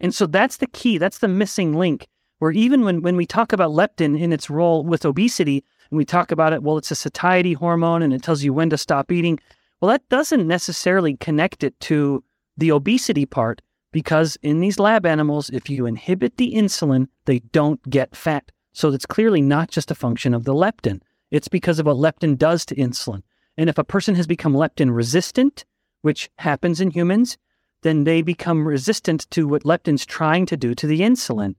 And 0.00 0.14
so 0.14 0.26
that's 0.26 0.56
the 0.56 0.66
key. 0.66 0.98
That's 0.98 1.18
the 1.18 1.28
missing 1.28 1.74
link. 1.74 2.08
Where 2.38 2.50
even 2.50 2.82
when, 2.82 3.02
when 3.02 3.16
we 3.16 3.26
talk 3.26 3.52
about 3.52 3.70
leptin 3.70 4.18
in 4.18 4.32
its 4.32 4.50
role 4.50 4.84
with 4.84 5.04
obesity, 5.04 5.64
and 5.90 5.96
we 5.98 6.04
talk 6.04 6.32
about 6.32 6.52
it, 6.52 6.62
well, 6.62 6.78
it's 6.78 6.90
a 6.90 6.96
satiety 6.96 7.52
hormone 7.52 8.02
and 8.02 8.12
it 8.12 8.22
tells 8.22 8.42
you 8.42 8.52
when 8.52 8.70
to 8.70 8.78
stop 8.78 9.12
eating. 9.12 9.38
Well, 9.80 9.90
that 9.90 10.08
doesn't 10.08 10.46
necessarily 10.46 11.16
connect 11.16 11.62
it 11.62 11.78
to 11.80 12.24
the 12.56 12.72
obesity 12.72 13.26
part 13.26 13.62
because 13.92 14.36
in 14.42 14.60
these 14.60 14.78
lab 14.78 15.06
animals, 15.06 15.50
if 15.50 15.70
you 15.70 15.86
inhibit 15.86 16.36
the 16.36 16.54
insulin, 16.54 17.06
they 17.26 17.38
don't 17.38 17.80
get 17.88 18.16
fat. 18.16 18.50
So 18.74 18.92
it's 18.92 19.06
clearly 19.06 19.40
not 19.40 19.70
just 19.70 19.90
a 19.90 19.94
function 19.94 20.34
of 20.34 20.44
the 20.44 20.52
leptin. 20.52 21.00
It's 21.30 21.48
because 21.48 21.78
of 21.78 21.86
what 21.86 21.96
leptin 21.96 22.36
does 22.36 22.66
to 22.66 22.74
insulin. 22.74 23.22
And 23.56 23.70
if 23.70 23.78
a 23.78 23.84
person 23.84 24.16
has 24.16 24.26
become 24.26 24.52
leptin 24.52 24.94
resistant, 24.94 25.64
which 26.02 26.28
happens 26.38 26.80
in 26.80 26.90
humans, 26.90 27.38
then 27.82 28.04
they 28.04 28.20
become 28.20 28.66
resistant 28.66 29.30
to 29.30 29.46
what 29.46 29.62
leptin's 29.62 30.04
trying 30.04 30.44
to 30.46 30.56
do 30.56 30.74
to 30.74 30.86
the 30.86 31.00
insulin. 31.00 31.54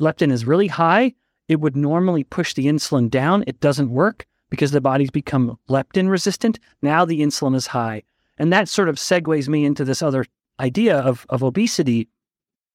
Leptin 0.00 0.30
is 0.30 0.46
really 0.46 0.68
high, 0.68 1.14
it 1.48 1.60
would 1.60 1.76
normally 1.76 2.24
push 2.24 2.54
the 2.54 2.66
insulin 2.66 3.10
down. 3.10 3.44
It 3.46 3.60
doesn't 3.60 3.90
work 3.90 4.26
because 4.48 4.70
the 4.70 4.80
body's 4.80 5.10
become 5.10 5.58
leptin 5.68 6.08
resistant. 6.08 6.58
Now 6.80 7.04
the 7.04 7.20
insulin 7.20 7.56
is 7.56 7.66
high. 7.66 8.04
And 8.38 8.52
that 8.52 8.68
sort 8.68 8.88
of 8.88 8.96
segues 8.96 9.48
me 9.48 9.64
into 9.64 9.84
this 9.84 10.00
other 10.00 10.24
idea 10.60 10.98
of, 10.98 11.26
of 11.28 11.42
obesity, 11.42 12.08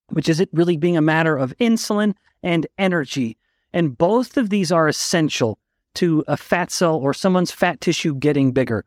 which 0.10 0.28
is 0.28 0.39
it 0.39 0.50
really 0.52 0.78
being 0.78 0.97
a 0.97 1.02
matter 1.02 1.38
of 1.38 1.56
insulin 1.60 2.15
and 2.43 2.67
energy. 2.78 3.38
And 3.73 3.97
both 3.97 4.38
of 4.38 4.49
these 4.49 4.71
are 4.71 4.88
essential 4.88 5.60
to 5.95 6.23
a 6.27 6.38
fat 6.38 6.71
cell 6.71 6.95
or 6.95 7.13
someone's 7.13 7.51
fat 7.51 7.82
tissue 7.82 8.15
getting 8.15 8.51
bigger. 8.51 8.86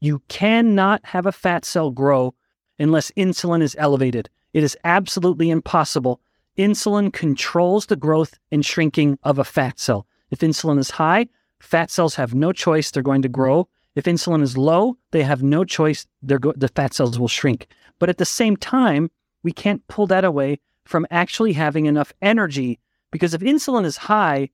You 0.00 0.22
cannot 0.28 1.04
have 1.04 1.26
a 1.26 1.32
fat 1.32 1.64
cell 1.64 1.90
grow 1.90 2.34
unless 2.78 3.10
insulin 3.12 3.62
is 3.62 3.76
elevated. 3.78 4.28
It 4.52 4.62
is 4.62 4.76
absolutely 4.84 5.50
impossible 5.50 6.20
insulin 6.58 7.12
controls 7.12 7.86
the 7.86 7.96
growth 7.96 8.34
and 8.50 8.66
shrinking 8.66 9.18
of 9.22 9.38
a 9.38 9.44
fat 9.44 9.78
cell. 9.78 10.06
If 10.30 10.40
insulin 10.40 10.78
is 10.78 10.90
high, 10.90 11.28
fat 11.60 11.90
cells 11.90 12.16
have 12.16 12.34
no 12.34 12.52
choice, 12.52 12.90
they're 12.90 13.02
going 13.02 13.22
to 13.22 13.28
grow. 13.28 13.68
If 13.94 14.04
insulin 14.04 14.42
is 14.42 14.58
low, 14.58 14.98
they 15.12 15.22
have 15.22 15.42
no 15.42 15.64
choice, 15.64 16.06
go- 16.26 16.52
the 16.56 16.68
fat 16.68 16.94
cells 16.94 17.18
will 17.18 17.28
shrink. 17.28 17.68
But 17.98 18.08
at 18.08 18.18
the 18.18 18.24
same 18.24 18.56
time, 18.56 19.10
we 19.42 19.52
can't 19.52 19.86
pull 19.88 20.06
that 20.08 20.24
away 20.24 20.58
from 20.84 21.06
actually 21.10 21.52
having 21.52 21.86
enough 21.86 22.12
energy 22.20 22.80
because 23.10 23.34
if 23.34 23.40
insulin 23.40 23.84
is 23.84 23.96
high, 23.96 24.50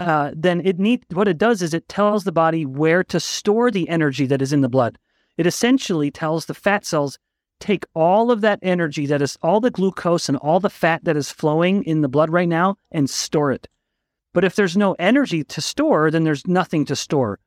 uh, 0.00 0.32
then 0.34 0.60
it 0.64 0.78
need 0.78 1.04
what 1.12 1.28
it 1.28 1.38
does 1.38 1.62
is 1.62 1.74
it 1.74 1.88
tells 1.88 2.24
the 2.24 2.32
body 2.32 2.66
where 2.66 3.04
to 3.04 3.20
store 3.20 3.70
the 3.70 3.88
energy 3.88 4.26
that 4.26 4.42
is 4.42 4.52
in 4.52 4.60
the 4.60 4.68
blood. 4.68 4.98
It 5.36 5.46
essentially 5.46 6.10
tells 6.10 6.46
the 6.46 6.54
fat 6.54 6.84
cells 6.84 7.18
take 7.60 7.84
all 7.94 8.30
of 8.30 8.40
that 8.40 8.58
energy 8.62 9.06
that 9.06 9.22
is 9.22 9.38
all 9.42 9.60
the 9.60 9.70
glucose 9.70 10.28
and 10.28 10.36
all 10.38 10.58
the 10.58 10.68
fat 10.68 11.04
that 11.04 11.16
is 11.16 11.30
flowing 11.30 11.84
in 11.84 12.00
the 12.00 12.08
blood 12.08 12.30
right 12.30 12.48
now 12.48 12.76
and 12.90 13.08
store 13.08 13.52
it. 13.52 13.68
But 14.34 14.44
if 14.44 14.56
there's 14.56 14.76
no 14.76 14.94
energy 14.98 15.44
to 15.44 15.60
store, 15.60 16.10
then 16.10 16.24
there's 16.24 16.46
nothing 16.46 16.84
to 16.86 16.96
store. 16.96 17.38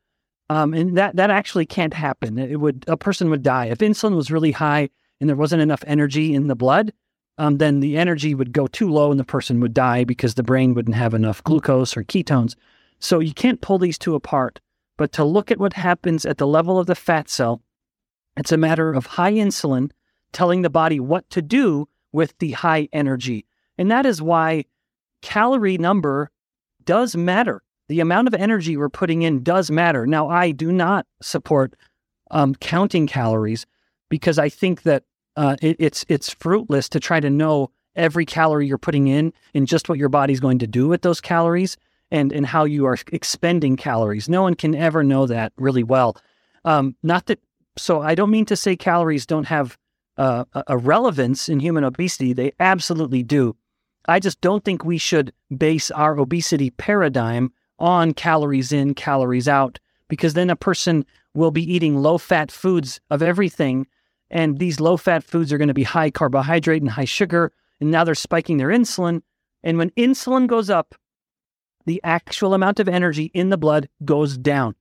Um, 0.49 0.73
and 0.73 0.97
that, 0.97 1.15
that 1.15 1.31
actually 1.31 1.65
can't 1.65 1.93
happen. 1.93 2.37
It 2.37 2.59
would 2.59 2.85
a 2.87 2.95
person 2.95 3.29
would 3.29 3.43
die 3.43 3.65
if 3.65 3.79
insulin 3.79 4.15
was 4.15 4.31
really 4.31 4.51
high 4.51 4.89
and 5.19 5.27
there 5.27 5.35
wasn't 5.35 5.63
enough 5.63 5.83
energy 5.87 6.33
in 6.33 6.47
the 6.47 6.55
blood. 6.55 6.93
Um, 7.37 7.57
then 7.57 7.81
the 7.81 7.97
energy 7.97 8.33
would 8.33 8.53
go 8.53 8.67
too 8.67 8.89
low 8.89 9.11
and 9.11 9.19
the 9.19 9.25
person 9.25 9.59
would 9.59 9.73
die 9.73 10.03
because 10.03 10.35
the 10.35 10.43
brain 10.43 10.73
wouldn't 10.73 10.95
have 10.95 11.13
enough 11.13 11.43
glucose 11.43 11.97
or 11.97 12.03
ketones. 12.03 12.55
So 12.99 13.19
you 13.19 13.33
can't 13.33 13.61
pull 13.61 13.77
these 13.77 13.97
two 13.97 14.15
apart. 14.15 14.61
But 14.97 15.11
to 15.13 15.25
look 15.25 15.51
at 15.51 15.59
what 15.59 15.73
happens 15.73 16.25
at 16.25 16.37
the 16.37 16.47
level 16.47 16.79
of 16.79 16.87
the 16.87 16.95
fat 16.95 17.29
cell, 17.29 17.61
it's 18.37 18.51
a 18.51 18.57
matter 18.57 18.93
of 18.93 19.05
high 19.05 19.33
insulin 19.33 19.91
telling 20.31 20.61
the 20.61 20.69
body 20.69 20.99
what 20.99 21.29
to 21.31 21.41
do 21.41 21.87
with 22.11 22.37
the 22.39 22.51
high 22.51 22.87
energy. 22.93 23.45
And 23.77 23.91
that 23.91 24.05
is 24.05 24.21
why 24.21 24.65
calorie 25.21 25.77
number 25.77 26.31
does 26.85 27.15
matter. 27.15 27.61
The 27.87 27.99
amount 27.99 28.27
of 28.27 28.33
energy 28.33 28.77
we're 28.77 28.89
putting 28.89 29.21
in 29.21 29.43
does 29.43 29.69
matter. 29.69 30.07
Now, 30.07 30.29
I 30.29 30.51
do 30.51 30.71
not 30.71 31.05
support 31.21 31.75
um, 32.31 32.55
counting 32.55 33.07
calories 33.07 33.65
because 34.09 34.39
I 34.39 34.49
think 34.49 34.83
that 34.83 35.03
uh, 35.35 35.55
it, 35.61 35.75
it's 35.79 36.05
it's 36.07 36.29
fruitless 36.29 36.89
to 36.89 36.99
try 36.99 37.19
to 37.19 37.29
know 37.29 37.71
every 37.95 38.25
calorie 38.25 38.67
you're 38.67 38.77
putting 38.77 39.07
in 39.07 39.33
and 39.53 39.67
just 39.67 39.87
what 39.89 39.97
your 39.97 40.09
body's 40.09 40.39
going 40.39 40.59
to 40.59 40.67
do 40.67 40.87
with 40.87 41.01
those 41.01 41.21
calories 41.21 41.77
and 42.11 42.31
and 42.31 42.45
how 42.45 42.63
you 42.63 42.85
are 42.85 42.97
expending 43.11 43.75
calories. 43.75 44.29
No 44.29 44.41
one 44.41 44.55
can 44.55 44.75
ever 44.75 45.03
know 45.03 45.25
that 45.27 45.53
really 45.57 45.83
well. 45.83 46.17
Um, 46.63 46.95
not 47.03 47.27
that, 47.27 47.39
so 47.77 48.01
I 48.01 48.15
don't 48.15 48.31
mean 48.31 48.45
to 48.45 48.55
say 48.55 48.75
calories 48.75 49.25
don't 49.25 49.47
have 49.47 49.77
uh, 50.17 50.45
a 50.67 50.77
relevance 50.77 51.49
in 51.49 51.59
human 51.59 51.83
obesity. 51.83 52.33
They 52.33 52.53
absolutely 52.59 53.23
do. 53.23 53.55
I 54.07 54.19
just 54.19 54.39
don't 54.41 54.63
think 54.63 54.85
we 54.85 54.97
should 54.97 55.33
base 55.55 55.91
our 55.91 56.17
obesity 56.17 56.69
paradigm 56.69 57.51
on 57.79 58.13
calories 58.13 58.71
in, 58.71 58.93
calories 58.93 59.47
out, 59.47 59.79
because 60.07 60.33
then 60.33 60.49
a 60.49 60.55
person 60.55 61.05
will 61.33 61.51
be 61.51 61.73
eating 61.73 61.97
low 61.97 62.17
fat 62.17 62.51
foods 62.51 62.99
of 63.09 63.21
everything. 63.21 63.87
And 64.29 64.57
these 64.57 64.79
low 64.79 64.97
fat 64.97 65.23
foods 65.23 65.53
are 65.53 65.57
going 65.57 65.67
to 65.67 65.73
be 65.73 65.83
high 65.83 66.11
carbohydrate 66.11 66.81
and 66.81 66.91
high 66.91 67.05
sugar. 67.05 67.51
And 67.79 67.91
now 67.91 68.03
they're 68.03 68.15
spiking 68.15 68.57
their 68.57 68.69
insulin. 68.69 69.21
And 69.63 69.77
when 69.77 69.91
insulin 69.91 70.47
goes 70.47 70.69
up, 70.69 70.95
the 71.85 72.01
actual 72.03 72.53
amount 72.53 72.79
of 72.79 72.89
energy 72.89 73.25
in 73.33 73.49
the 73.49 73.57
blood 73.57 73.87
goes 74.03 74.37
down. 74.37 74.75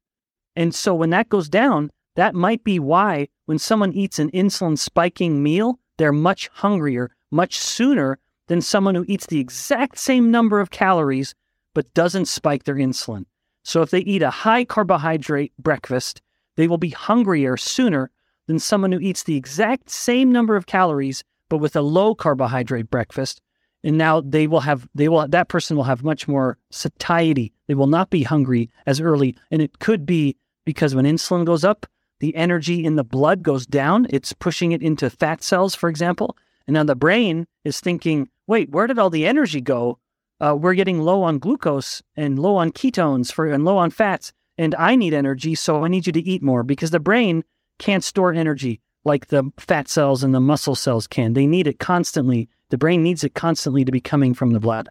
And 0.56 0.74
so 0.74 0.94
when 0.94 1.10
that 1.10 1.28
goes 1.28 1.48
down, 1.48 1.90
that 2.16 2.34
might 2.34 2.64
be 2.64 2.78
why 2.78 3.28
when 3.46 3.58
someone 3.58 3.92
eats 3.92 4.18
an 4.18 4.30
insulin 4.30 4.78
spiking 4.78 5.42
meal, 5.42 5.78
they're 5.98 6.12
much 6.12 6.48
hungrier 6.54 7.10
much 7.34 7.58
sooner 7.58 8.18
than 8.46 8.60
someone 8.60 8.94
who 8.94 9.04
eats 9.08 9.26
the 9.26 9.40
exact 9.40 9.98
same 9.98 10.30
number 10.30 10.60
of 10.60 10.70
calories 10.70 11.34
but 11.74 11.92
doesn't 11.94 12.26
spike 12.26 12.64
their 12.64 12.76
insulin. 12.76 13.24
So 13.64 13.82
if 13.82 13.90
they 13.90 14.00
eat 14.00 14.22
a 14.22 14.30
high 14.30 14.64
carbohydrate 14.64 15.52
breakfast, 15.58 16.22
they 16.56 16.68
will 16.68 16.78
be 16.78 16.90
hungrier 16.90 17.56
sooner 17.56 18.10
than 18.46 18.58
someone 18.58 18.92
who 18.92 19.00
eats 19.00 19.22
the 19.22 19.36
exact 19.36 19.90
same 19.90 20.30
number 20.32 20.56
of 20.56 20.66
calories 20.66 21.24
but 21.48 21.58
with 21.58 21.76
a 21.76 21.82
low 21.82 22.14
carbohydrate 22.14 22.90
breakfast. 22.90 23.40
And 23.82 23.98
now 23.98 24.22
they 24.22 24.46
will 24.46 24.60
have 24.60 24.88
they 24.94 25.08
will 25.08 25.28
that 25.28 25.48
person 25.48 25.76
will 25.76 25.84
have 25.84 26.02
much 26.02 26.26
more 26.26 26.58
satiety. 26.70 27.52
They 27.68 27.74
will 27.74 27.86
not 27.86 28.10
be 28.10 28.22
hungry 28.22 28.70
as 28.86 29.00
early. 29.00 29.36
And 29.50 29.60
it 29.60 29.78
could 29.78 30.06
be 30.06 30.36
because 30.64 30.94
when 30.94 31.04
insulin 31.04 31.44
goes 31.44 31.64
up, 31.64 31.86
the 32.20 32.34
energy 32.34 32.84
in 32.84 32.96
the 32.96 33.04
blood 33.04 33.42
goes 33.42 33.66
down. 33.66 34.06
It's 34.08 34.32
pushing 34.32 34.72
it 34.72 34.82
into 34.82 35.10
fat 35.10 35.42
cells, 35.42 35.74
for 35.74 35.90
example. 35.90 36.36
And 36.66 36.74
now 36.74 36.84
the 36.84 36.96
brain 36.96 37.46
is 37.64 37.80
thinking, 37.80 38.28
wait, 38.46 38.70
where 38.70 38.86
did 38.86 38.98
all 38.98 39.10
the 39.10 39.26
energy 39.26 39.60
go? 39.60 39.98
Uh, 40.40 40.56
we're 40.58 40.74
getting 40.74 41.00
low 41.00 41.22
on 41.22 41.38
glucose 41.38 42.02
and 42.16 42.38
low 42.38 42.56
on 42.56 42.72
ketones 42.72 43.30
for 43.30 43.46
and 43.46 43.64
low 43.64 43.76
on 43.76 43.90
fats, 43.90 44.32
and 44.58 44.74
I 44.74 44.96
need 44.96 45.14
energy, 45.14 45.54
so 45.54 45.84
I 45.84 45.88
need 45.88 46.06
you 46.06 46.12
to 46.12 46.22
eat 46.22 46.42
more 46.42 46.62
because 46.62 46.90
the 46.90 47.00
brain 47.00 47.44
can't 47.78 48.04
store 48.04 48.32
energy 48.32 48.80
like 49.04 49.28
the 49.28 49.50
fat 49.58 49.88
cells 49.88 50.24
and 50.24 50.34
the 50.34 50.40
muscle 50.40 50.74
cells 50.74 51.06
can. 51.06 51.34
They 51.34 51.46
need 51.46 51.66
it 51.66 51.78
constantly. 51.78 52.48
The 52.70 52.78
brain 52.78 53.02
needs 53.02 53.24
it 53.24 53.34
constantly 53.34 53.84
to 53.84 53.92
be 53.92 54.00
coming 54.00 54.34
from 54.34 54.52
the 54.52 54.60
blood. 54.60 54.88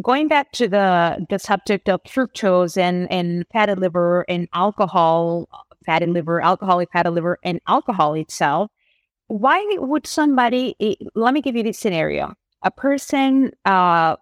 Going 0.00 0.28
back 0.28 0.52
to 0.52 0.68
the 0.68 1.26
the 1.28 1.38
subject 1.38 1.88
of 1.88 2.02
fructose 2.04 2.76
and 2.76 3.10
and 3.10 3.44
fatty 3.52 3.74
liver 3.74 4.24
and 4.28 4.48
alcohol, 4.54 5.48
fatty 5.84 6.06
liver, 6.06 6.40
alcoholic 6.40 6.90
fatty 6.92 7.10
liver, 7.10 7.38
and 7.42 7.60
alcohol 7.66 8.14
itself 8.14 8.70
why 9.32 9.64
would 9.78 10.06
somebody 10.06 10.76
let 11.14 11.32
me 11.32 11.40
give 11.40 11.56
you 11.56 11.62
this 11.62 11.78
scenario 11.78 12.34
a 12.62 12.70
person 12.70 13.50
uh, 13.64 14.14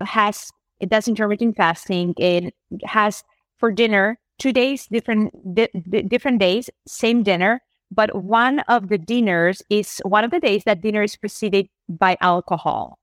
has 0.00 0.50
it 0.80 0.88
does 0.88 1.06
intermittent 1.06 1.54
fasting 1.56 2.14
it 2.16 2.54
has 2.84 3.22
for 3.58 3.70
dinner 3.70 4.18
two 4.38 4.52
days 4.52 4.86
different 4.86 5.32
di- 5.54 6.02
different 6.02 6.40
days 6.40 6.70
same 6.86 7.22
dinner 7.22 7.60
but 7.94 8.14
one 8.24 8.60
of 8.60 8.88
the 8.88 8.98
dinners 8.98 9.62
is 9.70 10.00
one 10.04 10.24
of 10.24 10.30
the 10.30 10.40
days 10.40 10.64
that 10.64 10.80
dinner 10.80 11.02
is 11.02 11.16
preceded 11.16 11.68
by 11.88 12.16
alcohol. 12.20 12.98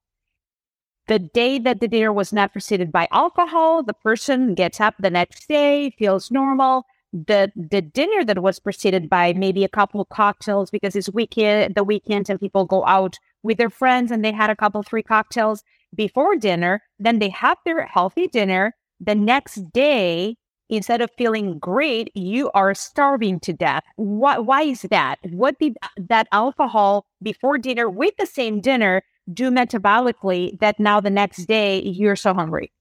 The 1.07 1.19
day 1.19 1.59
that 1.59 1.79
the 1.79 1.87
dinner 1.87 2.13
was 2.13 2.33
not 2.33 2.51
preceded 2.51 2.91
by 2.91 3.07
alcohol 3.11 3.83
the 3.83 3.93
person 3.93 4.53
gets 4.53 4.79
up 4.79 4.95
the 4.99 5.09
next 5.09 5.47
day 5.47 5.91
feels 5.97 6.31
normal. 6.31 6.85
The 7.13 7.51
the 7.55 7.81
dinner 7.81 8.23
that 8.25 8.41
was 8.41 8.59
preceded 8.59 9.09
by 9.09 9.33
maybe 9.33 9.63
a 9.63 9.69
couple 9.69 10.01
of 10.01 10.09
cocktails 10.09 10.71
because 10.71 10.95
it's 10.95 11.11
weekend 11.11 11.75
the 11.75 11.83
weekend 11.83 12.29
and 12.29 12.39
people 12.39 12.65
go 12.65 12.85
out 12.85 13.17
with 13.43 13.57
their 13.57 13.69
friends 13.69 14.11
and 14.11 14.23
they 14.23 14.31
had 14.31 14.49
a 14.49 14.55
couple 14.55 14.81
three 14.83 15.03
cocktails 15.03 15.63
before 15.93 16.35
dinner 16.37 16.81
then 16.99 17.19
they 17.19 17.29
have 17.29 17.57
their 17.65 17.85
healthy 17.85 18.27
dinner. 18.27 18.75
The 18.99 19.15
next 19.15 19.73
day 19.73 20.37
instead 20.71 21.01
of 21.01 21.11
feeling 21.17 21.59
great 21.59 22.09
you 22.15 22.49
are 22.53 22.73
starving 22.73 23.39
to 23.39 23.53
death 23.53 23.83
why, 23.97 24.37
why 24.37 24.63
is 24.63 24.81
that 24.83 25.19
what 25.29 25.59
did 25.59 25.77
that 25.97 26.27
alcohol 26.31 27.05
before 27.21 27.57
dinner 27.57 27.89
with 27.89 28.15
the 28.17 28.25
same 28.25 28.59
dinner 28.59 29.03
do 29.31 29.51
metabolically 29.51 30.57
that 30.59 30.79
now 30.79 30.99
the 30.99 31.09
next 31.09 31.45
day 31.45 31.81
you're 31.83 32.15
so 32.15 32.33
hungry 32.33 32.71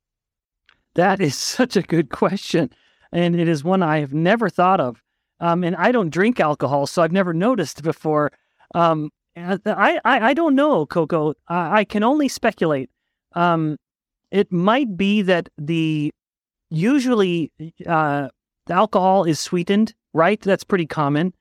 that 0.95 1.21
is 1.21 1.37
such 1.59 1.77
a 1.77 1.83
good 1.83 2.11
question 2.11 2.71
and 3.13 3.39
it 3.39 3.49
is 3.49 3.65
one 3.65 3.83
I 3.83 3.99
have 3.99 4.15
never 4.15 4.49
thought 4.49 4.81
of. 4.81 5.03
Um, 5.41 5.65
and 5.65 5.75
I 5.77 5.91
don't 5.91 6.11
drink 6.11 6.39
alcohol, 6.39 6.87
so 6.87 7.03
I've 7.03 7.13
never 7.13 7.33
noticed 7.33 7.83
before. 7.83 8.33
Um, 8.75 9.11
I, 9.37 9.59
I, 10.05 10.31
I 10.31 10.35
don't 10.35 10.55
know, 10.55 10.85
Coco. 10.87 11.35
I, 11.49 11.81
I 11.81 11.85
can 11.85 12.03
only 12.03 12.29
speculate. 12.29 12.91
Um, 13.33 13.79
it 14.31 14.53
might 14.53 14.97
be 14.97 15.23
that 15.23 15.49
the 15.57 16.13
usually 16.71 17.53
uh, 17.87 18.29
alcohol 18.69 19.25
is 19.25 19.41
sweetened, 19.41 19.95
right? 20.15 20.41
That's 20.41 20.65
pretty 20.65 20.87
common. 20.87 21.35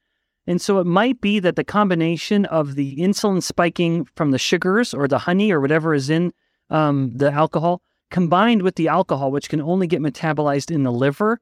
And 0.48 0.62
so 0.62 0.80
it 0.80 0.86
might 0.86 1.22
be 1.22 1.40
that 1.40 1.56
the 1.56 1.64
combination 1.64 2.46
of 2.46 2.76
the 2.76 2.98
insulin 2.98 3.44
spiking 3.44 4.06
from 4.16 4.32
the 4.32 4.40
sugars 4.40 4.94
or 4.94 5.08
the 5.08 5.20
honey 5.20 5.52
or 5.52 5.62
whatever 5.62 5.94
is 5.94 6.10
in 6.10 6.34
um, 6.70 7.12
the 7.16 7.32
alcohol 7.32 7.82
combined 8.10 8.62
with 8.62 8.76
the 8.76 8.88
alcohol, 8.88 9.32
which 9.32 9.50
can 9.50 9.62
only 9.62 9.88
get 9.88 10.02
metabolized 10.02 10.72
in 10.72 10.84
the 10.84 10.92
liver, 10.92 11.40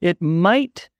it 0.00 0.20
might 0.20 0.90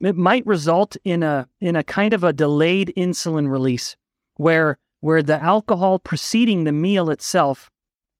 it 0.00 0.16
might 0.16 0.44
result 0.46 0.96
in 1.04 1.22
a 1.22 1.48
in 1.60 1.76
a 1.76 1.84
kind 1.84 2.12
of 2.12 2.24
a 2.24 2.32
delayed 2.32 2.92
insulin 2.96 3.48
release 3.48 3.96
where 4.36 4.78
where 5.00 5.22
the 5.22 5.40
alcohol 5.42 5.98
preceding 5.98 6.64
the 6.64 6.72
meal 6.72 7.10
itself 7.10 7.70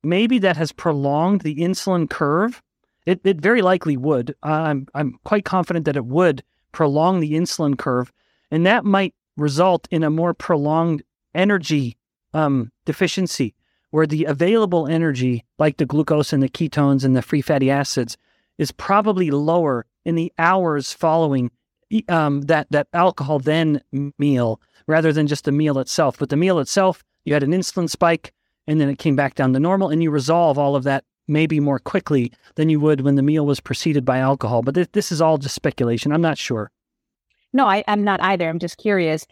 maybe 0.05 0.39
that 0.39 0.57
has 0.57 0.73
prolonged 0.73 1.43
the 1.43 1.57
insulin 1.57 2.09
curve 2.09 2.63
it, 3.07 3.21
it 3.25 3.41
very 3.41 3.63
likely 3.63 3.97
would 3.97 4.35
i'm 4.43 4.87
i'm 4.95 5.19
quite 5.25 5.45
confident 5.45 5.85
that 5.85 5.97
it 5.97 6.07
would 6.07 6.43
prolong 6.73 7.21
the 7.21 7.33
insulin 7.33 7.79
curve 7.79 8.13
and 8.51 8.67
that 8.67 8.85
might 8.85 9.15
result 9.37 9.89
in 9.91 10.03
a 10.03 10.11
more 10.11 10.35
prolonged 10.35 11.03
energy 11.35 11.97
um, 12.33 12.71
deficiency 12.85 13.55
where 13.91 14.07
the 14.07 14.25
available 14.25 14.89
energy 14.89 15.45
like 15.59 15.77
the 15.77 15.87
glucose 15.87 16.33
and 16.33 16.43
the 16.43 16.49
ketones 16.49 17.05
and 17.05 17.17
the 17.17 17.23
free 17.23 17.43
fatty 17.43 17.71
acids 17.71 18.17
is 18.59 18.73
probably 18.73 19.31
lower 19.31 19.87
in 20.05 20.15
the 20.15 20.33
hours 20.39 20.93
following 20.93 21.51
um, 22.09 22.43
that 22.43 22.67
that 22.71 22.89
alcohol 22.93 23.39
then 23.39 23.81
meal 24.19 24.61
rather 24.87 25.13
than 25.13 25.27
just 25.27 25.45
the 25.45 25.53
meal 25.53 25.79
itself. 25.79 26.19
But 26.19 26.29
the 26.29 26.37
meal 26.37 26.59
itself, 26.59 27.05
you 27.25 27.33
had 27.33 27.43
an 27.43 27.53
insulin 27.53 27.89
spike 27.89 28.33
and 28.67 28.81
then 28.81 28.89
it 28.89 28.99
came 28.99 29.17
back 29.17 29.35
down 29.35 29.53
to 29.53 29.61
normal, 29.61 29.89
and 29.89 30.03
you 30.03 30.11
resolve 30.11 30.59
all 30.59 30.77
of 30.77 30.85
that 30.85 31.05
maybe 31.27 31.61
more 31.61 31.79
quickly 31.79 32.33
than 32.57 32.69
you 32.69 32.81
would 32.81 33.01
when 33.01 33.15
the 33.15 33.23
meal 33.23 33.47
was 33.47 33.61
preceded 33.61 34.05
by 34.05 34.19
alcohol. 34.19 34.63
But 34.63 34.75
th- 34.75 34.93
this 34.93 35.11
is 35.11 35.21
all 35.21 35.39
just 35.39 35.55
speculation. 35.55 36.13
I'm 36.13 36.21
not 36.21 36.39
sure. 36.39 36.71
No, 37.53 37.67
I, 37.67 37.85
I'm 37.89 38.05
not 38.05 38.21
either. 38.21 38.49
I'm 38.49 38.59
just 38.59 38.79
curious. 38.79 39.27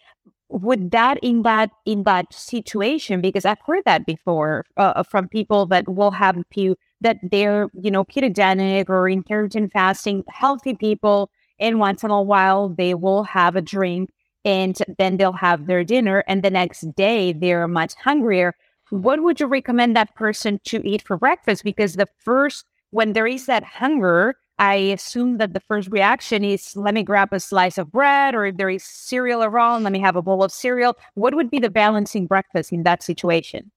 Would 0.48 0.90
that 0.92 1.18
in 1.22 1.42
that 1.42 1.70
in 1.86 2.04
that 2.04 2.32
situation? 2.32 3.20
Because 3.20 3.44
I've 3.44 3.60
heard 3.66 3.82
that 3.84 4.06
before 4.06 4.64
uh, 4.76 5.02
from 5.02 5.28
people 5.28 5.66
that 5.66 5.88
will 5.88 6.10
have 6.10 6.36
few 6.52 6.76
that 7.00 7.18
they're, 7.22 7.68
you 7.74 7.90
know, 7.90 8.04
ketogenic 8.04 8.88
or 8.88 9.08
intermittent 9.08 9.72
fasting, 9.72 10.24
healthy 10.28 10.74
people. 10.74 11.30
And 11.58 11.80
once 11.80 12.04
in 12.04 12.10
a 12.10 12.22
while, 12.22 12.68
they 12.68 12.94
will 12.94 13.24
have 13.24 13.56
a 13.56 13.62
drink 13.62 14.10
and 14.44 14.76
then 14.98 15.16
they'll 15.16 15.32
have 15.32 15.66
their 15.66 15.84
dinner. 15.84 16.22
And 16.28 16.42
the 16.42 16.50
next 16.50 16.94
day, 16.94 17.32
they're 17.32 17.68
much 17.68 17.94
hungrier. 17.94 18.54
What 18.92 19.22
would 19.22 19.40
you 19.40 19.46
recommend 19.46 19.96
that 19.96 20.14
person 20.16 20.60
to 20.66 20.86
eat 20.86 21.00
for 21.00 21.16
breakfast? 21.16 21.64
Because 21.64 21.94
the 21.94 22.08
first, 22.18 22.66
when 22.90 23.14
there 23.14 23.26
is 23.26 23.46
that 23.46 23.64
hunger, 23.64 24.34
I 24.58 24.74
assume 24.74 25.38
that 25.38 25.54
the 25.54 25.60
first 25.60 25.88
reaction 25.90 26.44
is 26.44 26.76
let 26.76 26.92
me 26.92 27.02
grab 27.02 27.32
a 27.32 27.40
slice 27.40 27.78
of 27.78 27.90
bread, 27.90 28.34
or 28.34 28.44
if 28.44 28.58
there 28.58 28.68
is 28.68 28.84
cereal 28.84 29.42
around, 29.42 29.84
let 29.84 29.94
me 29.94 30.00
have 30.00 30.14
a 30.14 30.20
bowl 30.20 30.44
of 30.44 30.52
cereal. 30.52 30.98
What 31.14 31.34
would 31.34 31.50
be 31.50 31.58
the 31.58 31.70
balancing 31.70 32.26
breakfast 32.26 32.70
in 32.70 32.82
that 32.82 33.02
situation? 33.02 33.70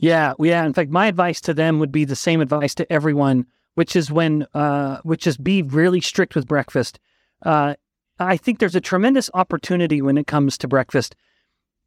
Yeah, 0.00 0.32
yeah. 0.40 0.64
In 0.64 0.72
fact, 0.72 0.90
my 0.90 1.06
advice 1.06 1.40
to 1.42 1.54
them 1.54 1.78
would 1.78 1.92
be 1.92 2.04
the 2.04 2.16
same 2.16 2.40
advice 2.40 2.74
to 2.74 2.92
everyone, 2.92 3.46
which 3.76 3.94
is 3.94 4.10
when, 4.10 4.44
uh, 4.54 4.98
which 5.04 5.28
is 5.28 5.36
be 5.36 5.62
really 5.62 6.00
strict 6.00 6.34
with 6.34 6.48
breakfast. 6.48 6.98
Uh, 7.42 7.76
I 8.18 8.38
think 8.38 8.58
there's 8.58 8.74
a 8.74 8.80
tremendous 8.80 9.30
opportunity 9.34 10.02
when 10.02 10.18
it 10.18 10.26
comes 10.26 10.58
to 10.58 10.66
breakfast, 10.66 11.14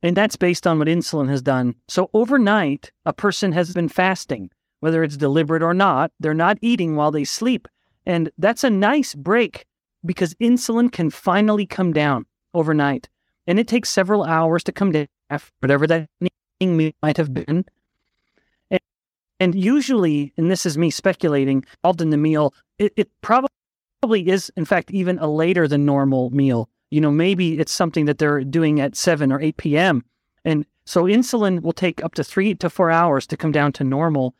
and 0.04 0.16
that's 0.16 0.36
based 0.36 0.68
on 0.68 0.80
what 0.80 0.88
insulin 0.88 1.30
has 1.30 1.41
done. 1.41 1.76
So 1.88 2.10
overnight, 2.14 2.91
a 3.06 3.14
person 3.14 3.52
has 3.54 3.74
been 3.74 3.89
fasting, 3.89 4.50
whether 4.80 5.04
it's 5.04 5.18
deliberate 5.18 5.64
or 5.64 5.74
not. 5.74 6.12
They're 6.20 6.34
not 6.34 6.58
eating 6.62 6.96
while 6.96 7.12
they 7.12 7.24
sleep, 7.24 7.68
and 8.06 8.30
that's 8.38 8.64
a 8.64 8.70
nice 8.70 9.16
break 9.16 9.66
because 10.06 10.36
insulin 10.36 10.91
can 10.91 11.10
finally 11.10 11.66
come 11.66 11.91
down 11.93 12.26
overnight, 12.54 13.10
and 13.48 13.60
it 13.60 13.68
takes 13.68 13.89
several 13.89 14.24
hours 14.24 14.64
to 14.66 14.72
come 14.72 14.91
down, 14.91 15.08
after 15.30 15.52
whatever 15.60 15.88
that 15.88 16.10
meal 16.20 16.91
might 17.02 17.18
have 17.18 17.34
been. 17.34 17.66
And 19.39 19.54
usually, 19.54 20.32
and 20.38 20.50
this 20.50 20.66
is 20.66 20.78
me 20.78 20.89
speculating, 20.89 21.66
involved 21.84 22.02
in 22.02 22.10
the 22.10 22.18
meal, 22.18 22.54
it, 22.80 22.93
it 22.96 23.10
probably 23.22 23.50
is, 24.30 24.50
in 24.56 24.64
fact, 24.64 24.91
even 24.91 25.20
a 25.20 25.28
later 25.28 25.68
than 25.68 25.86
normal 25.86 26.30
meal. 26.30 26.70
You 26.96 27.02
know, 27.02 27.12
maybe 27.12 27.60
it's 27.60 27.74
something 27.74 28.06
that 28.06 28.20
they're 28.20 28.46
doing 28.46 28.80
at 28.80 28.96
7 28.96 29.30
or 29.30 29.41
8 29.41 29.58
p.m. 29.58 30.06
And 30.46 30.66
so 30.86 31.04
insulin 31.04 31.62
will 31.62 31.74
take 31.74 32.02
up 32.06 32.14
to 32.14 32.24
three 32.24 32.56
to 32.56 32.70
four 32.70 32.89
hours 32.89 33.28
to 33.28 33.36
come 33.36 33.52
down 33.52 33.74
to 33.74 33.84
normal. 33.84 34.34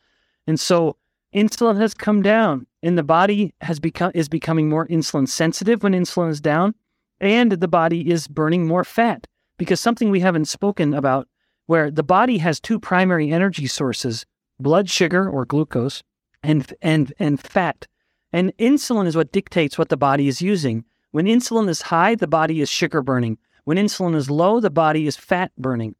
And 0.46 0.58
so 0.58 0.96
insulin 1.34 1.78
has 1.78 1.92
come 1.92 2.22
down 2.22 2.66
and 2.82 2.96
the 2.96 3.02
body 3.02 3.52
has 3.60 3.78
become 3.78 4.10
is 4.14 4.30
becoming 4.30 4.70
more 4.70 4.86
insulin 4.86 5.28
sensitive 5.28 5.82
when 5.82 5.92
insulin 5.92 6.30
is 6.30 6.40
down 6.40 6.74
and 7.20 7.52
the 7.52 7.68
body 7.68 8.10
is 8.10 8.26
burning 8.26 8.66
more 8.66 8.84
fat 8.84 9.26
because 9.58 9.78
something 9.78 10.08
we 10.08 10.20
haven't 10.20 10.46
spoken 10.46 10.94
about 10.94 11.28
where 11.66 11.90
the 11.90 12.02
body 12.02 12.38
has 12.38 12.58
two 12.58 12.80
primary 12.80 13.30
energy 13.30 13.66
sources 13.66 14.24
blood 14.58 14.88
sugar 14.88 15.28
or 15.28 15.44
glucose 15.44 16.02
and 16.42 16.72
and 16.80 17.12
and 17.18 17.38
fat 17.38 17.86
and 18.32 18.56
insulin 18.56 19.06
is 19.06 19.14
what 19.16 19.30
dictates 19.30 19.76
what 19.76 19.90
the 19.90 19.96
body 19.96 20.26
is 20.26 20.40
using 20.40 20.84
when 21.16 21.24
insulin 21.24 21.66
is 21.66 21.80
high 21.80 22.14
the 22.14 22.26
body 22.26 22.60
is 22.60 22.68
sugar 22.68 23.00
burning. 23.00 23.38
When 23.64 23.78
insulin 23.78 24.14
is 24.14 24.28
low 24.28 24.60
the 24.60 24.68
body 24.68 25.06
is 25.06 25.16
fat 25.16 25.50
burning. 25.56 25.94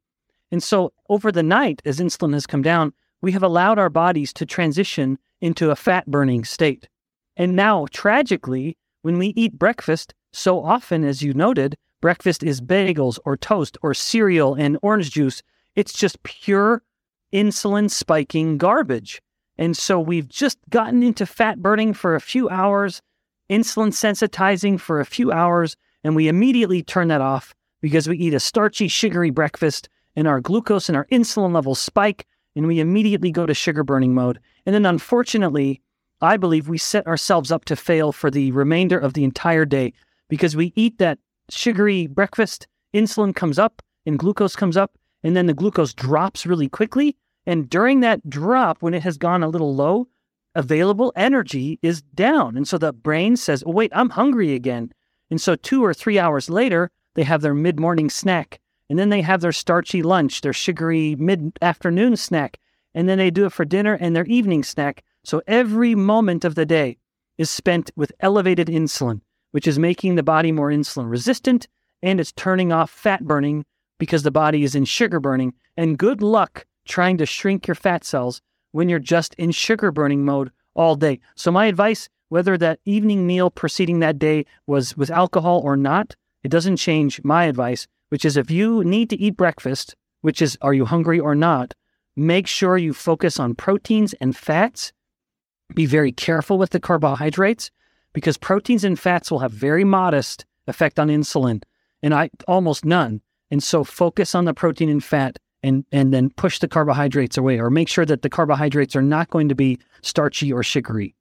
And 0.52 0.62
so 0.62 0.92
over 1.08 1.32
the 1.32 1.42
night 1.42 1.80
as 1.86 2.00
insulin 2.00 2.34
has 2.34 2.46
come 2.46 2.60
down 2.60 2.92
we 3.22 3.32
have 3.32 3.42
allowed 3.42 3.78
our 3.78 3.88
bodies 3.88 4.30
to 4.34 4.44
transition 4.44 5.18
into 5.40 5.70
a 5.70 5.74
fat 5.74 6.04
burning 6.04 6.44
state. 6.44 6.90
And 7.34 7.56
now 7.56 7.86
tragically 7.90 8.76
when 9.00 9.16
we 9.16 9.28
eat 9.28 9.58
breakfast 9.58 10.12
so 10.34 10.62
often 10.62 11.02
as 11.02 11.22
you 11.22 11.32
noted 11.32 11.78
breakfast 12.02 12.42
is 12.42 12.60
bagels 12.60 13.18
or 13.24 13.38
toast 13.38 13.78
or 13.80 13.94
cereal 13.94 14.52
and 14.52 14.76
orange 14.82 15.12
juice. 15.12 15.42
It's 15.76 15.94
just 15.94 16.22
pure 16.24 16.82
insulin 17.32 17.90
spiking 17.90 18.58
garbage. 18.58 19.22
And 19.56 19.74
so 19.74 19.98
we've 19.98 20.28
just 20.28 20.58
gotten 20.68 21.02
into 21.02 21.24
fat 21.24 21.62
burning 21.62 21.94
for 21.94 22.14
a 22.14 22.20
few 22.20 22.50
hours, 22.50 23.00
insulin 23.50 23.92
sensitizing 23.92 24.78
for 24.78 25.00
a 25.00 25.06
few 25.06 25.32
hours, 25.32 25.76
and 26.04 26.14
we 26.16 26.28
immediately 26.28 26.82
turn 26.82 27.08
that 27.08 27.20
off 27.20 27.54
because 27.80 28.08
we 28.08 28.16
eat 28.18 28.34
a 28.34 28.40
starchy, 28.40 28.88
sugary 28.88 29.30
breakfast 29.30 29.88
and 30.14 30.26
our 30.26 30.40
glucose 30.40 30.88
and 30.88 30.96
our 30.96 31.06
insulin 31.06 31.52
levels 31.52 31.78
spike 31.78 32.26
and 32.56 32.66
we 32.66 32.80
immediately 32.80 33.30
go 33.30 33.46
to 33.46 33.54
sugar 33.54 33.84
burning 33.84 34.14
mode. 34.14 34.40
And 34.64 34.74
then 34.74 34.86
unfortunately, 34.86 35.82
I 36.22 36.38
believe 36.38 36.68
we 36.68 36.78
set 36.78 37.06
ourselves 37.06 37.52
up 37.52 37.66
to 37.66 37.76
fail 37.76 38.10
for 38.10 38.30
the 38.30 38.50
remainder 38.52 38.98
of 38.98 39.12
the 39.12 39.22
entire 39.22 39.66
day 39.66 39.92
because 40.28 40.56
we 40.56 40.72
eat 40.74 40.98
that 40.98 41.18
sugary 41.50 42.06
breakfast, 42.06 42.66
insulin 42.94 43.36
comes 43.36 43.58
up 43.58 43.82
and 44.06 44.18
glucose 44.18 44.56
comes 44.56 44.76
up, 44.76 44.98
and 45.22 45.36
then 45.36 45.46
the 45.46 45.54
glucose 45.54 45.92
drops 45.92 46.46
really 46.46 46.68
quickly. 46.68 47.14
And 47.46 47.68
during 47.68 48.00
that 48.00 48.28
drop, 48.28 48.78
when 48.80 48.94
it 48.94 49.02
has 49.02 49.18
gone 49.18 49.42
a 49.42 49.48
little 49.48 49.74
low, 49.74 50.08
available 50.56 51.12
energy 51.14 51.78
is 51.82 52.02
down. 52.02 52.56
And 52.56 52.66
so 52.66 52.78
the 52.78 52.92
brain 52.92 53.36
says, 53.36 53.62
oh, 53.66 53.72
wait, 53.72 53.92
I'm 53.94 54.10
hungry 54.10 54.54
again. 54.54 54.92
And 55.30 55.40
so 55.40 55.54
two 55.54 55.84
or 55.84 55.94
three 55.94 56.18
hours 56.18 56.50
later, 56.50 56.90
they 57.14 57.22
have 57.22 57.42
their 57.42 57.54
mid 57.54 57.78
morning 57.78 58.10
snack. 58.10 58.60
And 58.88 58.98
then 58.98 59.08
they 59.08 59.22
have 59.22 59.40
their 59.40 59.52
starchy 59.52 60.02
lunch, 60.02 60.40
their 60.40 60.52
sugary 60.52 61.16
mid 61.16 61.56
afternoon 61.62 62.16
snack. 62.16 62.58
And 62.94 63.08
then 63.08 63.18
they 63.18 63.30
do 63.30 63.46
it 63.46 63.52
for 63.52 63.64
dinner 63.64 63.94
and 63.94 64.16
their 64.16 64.24
evening 64.26 64.62
snack. 64.62 65.04
So 65.24 65.42
every 65.46 65.94
moment 65.94 66.44
of 66.44 66.54
the 66.54 66.66
day 66.66 66.98
is 67.36 67.50
spent 67.50 67.90
with 67.96 68.12
elevated 68.20 68.68
insulin, 68.68 69.20
which 69.50 69.66
is 69.66 69.78
making 69.78 70.14
the 70.14 70.22
body 70.22 70.52
more 70.52 70.70
insulin 70.70 71.10
resistant 71.10 71.68
and 72.02 72.20
it's 72.20 72.32
turning 72.32 72.72
off 72.72 72.90
fat 72.90 73.24
burning 73.24 73.64
because 73.98 74.22
the 74.22 74.30
body 74.30 74.62
is 74.62 74.74
in 74.74 74.84
sugar 74.84 75.20
burning. 75.20 75.54
And 75.76 75.98
good 75.98 76.22
luck 76.22 76.66
trying 76.86 77.18
to 77.18 77.26
shrink 77.26 77.66
your 77.66 77.74
fat 77.74 78.04
cells 78.04 78.40
when 78.76 78.90
you're 78.90 78.98
just 78.98 79.34
in 79.34 79.50
sugar 79.50 79.90
burning 79.90 80.22
mode 80.22 80.52
all 80.74 80.96
day. 80.96 81.18
So, 81.34 81.50
my 81.50 81.64
advice 81.64 82.10
whether 82.28 82.58
that 82.58 82.80
evening 82.84 83.26
meal 83.26 83.50
preceding 83.50 84.00
that 84.00 84.18
day 84.18 84.44
was 84.66 84.96
with 84.96 85.10
alcohol 85.10 85.60
or 85.64 85.76
not, 85.76 86.14
it 86.42 86.50
doesn't 86.50 86.76
change 86.76 87.22
my 87.24 87.44
advice, 87.44 87.86
which 88.08 88.24
is 88.24 88.36
if 88.36 88.50
you 88.50 88.84
need 88.84 89.08
to 89.10 89.16
eat 89.16 89.36
breakfast, 89.36 89.94
which 90.20 90.42
is 90.42 90.58
are 90.60 90.74
you 90.74 90.84
hungry 90.84 91.18
or 91.18 91.34
not, 91.34 91.72
make 92.16 92.46
sure 92.46 92.76
you 92.76 92.92
focus 92.92 93.38
on 93.38 93.54
proteins 93.54 94.12
and 94.14 94.36
fats. 94.36 94.92
Be 95.74 95.86
very 95.86 96.12
careful 96.12 96.58
with 96.58 96.70
the 96.70 96.80
carbohydrates 96.80 97.70
because 98.12 98.36
proteins 98.36 98.84
and 98.84 98.98
fats 98.98 99.30
will 99.30 99.38
have 99.38 99.52
very 99.52 99.84
modest 99.84 100.44
effect 100.66 100.98
on 100.98 101.08
insulin 101.08 101.62
and 102.02 102.12
I 102.12 102.30
almost 102.46 102.84
none. 102.84 103.20
And 103.50 103.62
so 103.62 103.84
focus 103.84 104.34
on 104.34 104.44
the 104.44 104.54
protein 104.54 104.88
and 104.88 105.02
fat 105.02 105.38
and, 105.66 105.84
and 105.92 106.14
then 106.14 106.30
push 106.30 106.60
the 106.60 106.68
carbohydrates 106.68 107.36
away 107.36 107.58
or 107.58 107.70
make 107.70 107.88
sure 107.88 108.06
that 108.06 108.22
the 108.22 108.30
carbohydrates 108.30 108.94
are 108.94 109.02
not 109.02 109.30
going 109.30 109.48
to 109.48 109.54
be 109.54 109.78
starchy 110.02 110.52
or 110.52 110.62
sugary. 110.62 111.14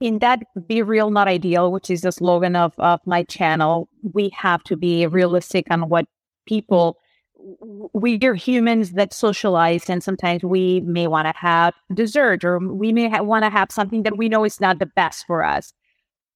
In 0.00 0.18
that 0.18 0.40
Be 0.66 0.82
Real 0.82 1.10
Not 1.10 1.28
Ideal, 1.28 1.72
which 1.72 1.88
is 1.90 2.02
the 2.02 2.12
slogan 2.12 2.56
of, 2.56 2.74
of 2.78 3.00
my 3.06 3.22
channel, 3.22 3.88
we 4.12 4.30
have 4.36 4.62
to 4.64 4.76
be 4.76 5.06
realistic 5.06 5.66
on 5.70 5.88
what 5.88 6.06
people 6.46 6.98
we're 7.36 8.34
humans 8.34 8.92
that 8.92 9.12
socialize 9.12 9.90
and 9.90 10.02
sometimes 10.02 10.42
we 10.42 10.80
may 10.80 11.06
want 11.06 11.26
to 11.26 11.34
have 11.38 11.74
dessert 11.92 12.42
or 12.42 12.58
we 12.58 12.90
may 12.90 13.08
ha- 13.08 13.22
want 13.22 13.44
to 13.44 13.50
have 13.50 13.70
something 13.70 14.02
that 14.02 14.16
we 14.16 14.30
know 14.30 14.44
is 14.44 14.60
not 14.62 14.78
the 14.78 14.86
best 14.86 15.26
for 15.26 15.44
us 15.44 15.74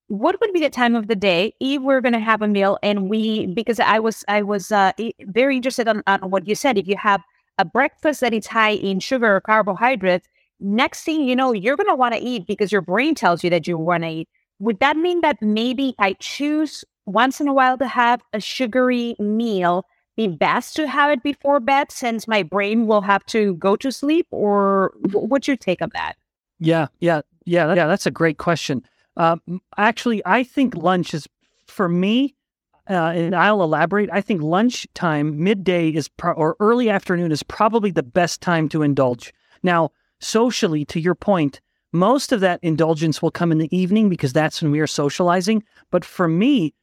what 0.09 0.41
would 0.41 0.53
be 0.53 0.61
the 0.61 0.71
time 0.71 0.95
of 0.95 1.07
the 1.07 1.15
day 1.15 1.55
if 1.61 1.83
we're 1.83 2.01
going 2.01 2.15
to 2.15 2.19
have 2.19 2.41
a 2.43 2.49
meal 2.49 2.79
and 2.83 3.09
we 3.09 3.47
because 3.47 3.79
i 3.79 3.99
was 3.99 4.25
i 4.27 4.43
was 4.43 4.73
uh, 4.73 4.93
very 5.27 5.57
interested 5.57 5.87
on, 5.87 6.03
on 6.07 6.31
what 6.31 6.49
you 6.49 6.55
said. 6.55 6.77
If 6.77 6.89
you 6.89 6.97
have 6.97 7.23
a 7.59 7.65
breakfast 7.65 8.21
that 8.21 8.33
is 8.33 8.47
high 8.47 8.73
in 8.73 9.01
sugar 9.01 9.37
or 9.37 9.41
carbohydrates 9.41 10.27
next 10.61 11.05
thing 11.05 11.23
you 11.23 11.37
know 11.37 11.53
you're 11.53 11.77
going 11.77 11.89
to 11.89 11.95
want 11.95 12.15
to 12.15 12.21
eat 12.21 12.47
because 12.47 12.73
your 12.73 12.81
brain 12.81 13.15
tells 13.15 13.45
you 13.45 13.51
that 13.51 13.69
you 13.69 13.79
want 13.79 14.03
to 14.03 14.09
eat. 14.09 14.29
Would 14.61 14.81
that 14.81 14.97
mean 14.97 15.21
that 15.21 15.41
maybe 15.43 15.95
i 15.99 16.15
choose 16.15 16.85
once 17.07 17.41
in 17.41 17.47
a 17.47 17.53
while 17.53 17.77
to 17.79 17.87
have 17.87 18.23
a 18.33 18.41
sugary 18.41 19.15
meal 19.19 19.85
be 20.17 20.27
best 20.27 20.75
to 20.75 20.89
have 20.89 21.13
it 21.13 21.23
before 21.23 21.61
bed 21.61 21.93
since 21.93 22.27
my 22.27 22.43
brain 22.43 22.87
will 22.87 23.03
have 23.03 23.25
to 23.27 23.55
go 23.55 23.77
to 23.77 23.93
sleep 23.93 24.27
or 24.31 24.93
what's 25.13 25.47
your 25.47 25.57
take 25.57 25.83
on 25.83 25.91
that? 25.93 26.15
Yeah 26.59 26.87
yeah 26.99 27.21
yeah 27.45 27.75
yeah 27.75 27.87
that's 27.87 28.07
a 28.07 28.11
great 28.11 28.39
question 28.39 28.83
uh, 29.19 29.37
actually, 29.77 30.23
I 30.25 30.45
think 30.45 30.75
lunch 30.75 31.13
is 31.13 31.27
for 31.67 31.89
me, 31.89 32.35
uh, 32.89 33.13
and 33.15 33.35
I'll 33.35 33.63
elaborate. 33.63 34.09
I 34.13 34.21
think 34.21 34.41
lunchtime, 34.41 35.43
midday 35.43 35.91
is 35.91 36.09
pro- 36.09 36.33
or 36.33 36.57
early 36.61 36.89
afternoon 36.89 37.33
is 37.33 37.43
probably 37.43 37.91
the 37.91 38.03
best 38.03 38.41
time 38.41 38.69
to 38.71 38.83
indulge. 38.83 39.35
Now, 39.63 39.91
socially, 40.21 40.85
to 40.87 41.01
your 41.01 41.17
point, 41.17 41.61
most 41.93 42.33
of 42.33 42.41
that 42.41 42.61
indulgence 42.63 43.21
will 43.21 43.31
come 43.31 43.51
in 43.51 43.59
the 43.59 43.77
evening 43.77 44.09
because 44.09 44.33
that's 44.33 44.63
when 44.63 44.71
we 44.71 44.81
are 44.81 44.87
socializing. 44.87 45.65
But 45.91 46.05
for 46.05 46.29
me, 46.29 46.75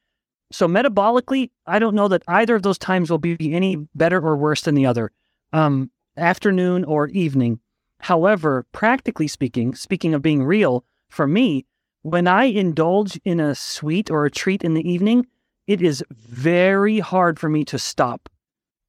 so 0.52 0.68
metabolically, 0.68 1.52
I 1.66 1.80
don't 1.80 1.96
know 1.96 2.08
that 2.10 2.24
either 2.28 2.56
of 2.56 2.64
those 2.64 2.78
times 2.78 3.10
will 3.10 3.18
be 3.18 3.54
any 3.54 3.78
better 3.96 4.20
or 4.20 4.36
worse 4.36 4.62
than 4.62 4.76
the 4.76 4.86
other, 4.86 5.12
um, 5.54 5.90
afternoon 6.18 6.84
or 6.84 7.08
evening. 7.10 7.60
However, 8.00 8.66
practically 8.72 9.28
speaking, 9.28 9.74
speaking 9.74 10.14
of 10.14 10.22
being 10.22 10.44
real, 10.44 10.86
for 11.10 11.28
me, 11.28 11.66
when 12.06 12.28
I 12.28 12.44
indulge 12.44 13.20
in 13.26 13.40
a 13.40 13.56
sweet 13.56 14.12
or 14.12 14.26
a 14.26 14.32
treat 14.32 14.64
in 14.64 14.76
the 14.76 14.88
evening, 14.88 15.26
it 15.66 15.82
is 15.82 16.04
very 16.12 17.00
hard 17.00 17.40
for 17.40 17.50
me 17.50 17.66
to 17.66 17.80
stop. 17.80 18.30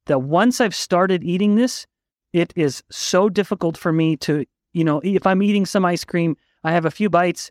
That 0.05 0.19
once 0.19 0.61
I've 0.61 0.75
started 0.75 1.23
eating 1.23 1.55
this, 1.55 1.87
it 2.31 2.53
is 2.55 2.83
so 2.91 3.27
difficult 3.27 3.75
for 3.75 3.91
me 3.91 4.17
to, 4.17 4.45
you 4.73 4.83
know, 4.83 5.01
if 5.03 5.25
I'm 5.25 5.41
eating 5.41 5.65
some 5.65 5.83
ice 5.83 6.03
cream, 6.03 6.37
I 6.63 6.73
have 6.73 6.85
a 6.85 6.91
few 6.91 7.09
bites, 7.09 7.49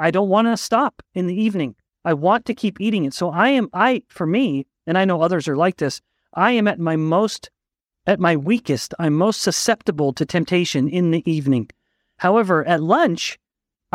I 0.00 0.10
don't 0.10 0.28
want 0.28 0.48
to 0.48 0.56
stop 0.56 1.00
in 1.14 1.28
the 1.28 1.40
evening. 1.40 1.76
I 2.04 2.12
want 2.12 2.44
to 2.46 2.54
keep 2.54 2.80
eating 2.80 3.04
it. 3.04 3.14
So 3.14 3.30
I 3.30 3.50
am, 3.50 3.68
I, 3.72 4.02
for 4.08 4.26
me, 4.26 4.66
and 4.88 4.98
I 4.98 5.04
know 5.04 5.22
others 5.22 5.46
are 5.46 5.56
like 5.56 5.76
this, 5.76 6.00
I 6.34 6.50
am 6.50 6.66
at 6.66 6.80
my 6.80 6.96
most, 6.96 7.48
at 8.08 8.18
my 8.18 8.34
weakest, 8.34 8.92
I'm 8.98 9.14
most 9.14 9.40
susceptible 9.40 10.12
to 10.14 10.26
temptation 10.26 10.88
in 10.88 11.12
the 11.12 11.22
evening. 11.30 11.70
However, 12.16 12.66
at 12.66 12.82
lunch, 12.82 13.38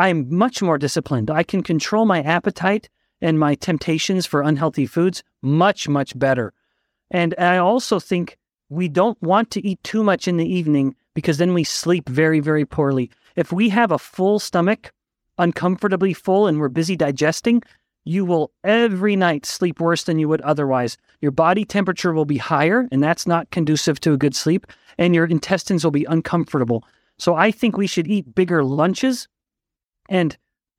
I'm 0.02 0.36
much 0.36 0.60
more 0.60 0.78
disciplined. 0.78 1.30
I 1.30 1.44
can 1.44 1.62
control 1.62 2.06
my 2.06 2.22
appetite 2.22 2.88
and 3.20 3.38
my 3.38 3.54
temptations 3.54 4.26
for 4.26 4.42
unhealthy 4.42 4.84
foods 4.84 5.22
much, 5.42 5.88
much 5.88 6.18
better. 6.18 6.52
And 7.12 7.36
I 7.38 7.58
also 7.58 8.00
think 8.00 8.36
we 8.68 8.88
don't 8.88 9.22
want 9.22 9.52
to 9.52 9.64
eat 9.64 9.80
too 9.84 10.02
much 10.02 10.26
in 10.26 10.38
the 10.38 10.52
evening 10.52 10.96
because 11.14 11.38
then 11.38 11.54
we 11.54 11.62
sleep 11.62 12.08
very, 12.08 12.40
very 12.40 12.64
poorly. 12.64 13.12
If 13.36 13.52
we 13.52 13.68
have 13.68 13.92
a 13.92 13.98
full 13.98 14.40
stomach, 14.40 14.92
uncomfortably 15.38 16.14
full, 16.14 16.48
and 16.48 16.58
we're 16.58 16.68
busy 16.68 16.96
digesting, 16.96 17.62
you 18.02 18.24
will 18.24 18.50
every 18.64 19.14
night 19.14 19.46
sleep 19.46 19.78
worse 19.78 20.02
than 20.02 20.18
you 20.18 20.28
would 20.28 20.40
otherwise. 20.40 20.98
Your 21.20 21.30
body 21.30 21.64
temperature 21.64 22.12
will 22.12 22.24
be 22.24 22.38
higher, 22.38 22.88
and 22.90 23.00
that's 23.00 23.28
not 23.28 23.52
conducive 23.52 24.00
to 24.00 24.14
a 24.14 24.18
good 24.18 24.34
sleep, 24.34 24.66
and 24.98 25.14
your 25.14 25.26
intestines 25.26 25.84
will 25.84 25.92
be 25.92 26.06
uncomfortable. 26.06 26.82
So 27.18 27.36
I 27.36 27.52
think 27.52 27.76
we 27.76 27.86
should 27.86 28.08
eat 28.08 28.34
bigger 28.34 28.64
lunches 28.64 29.28
and 30.08 30.36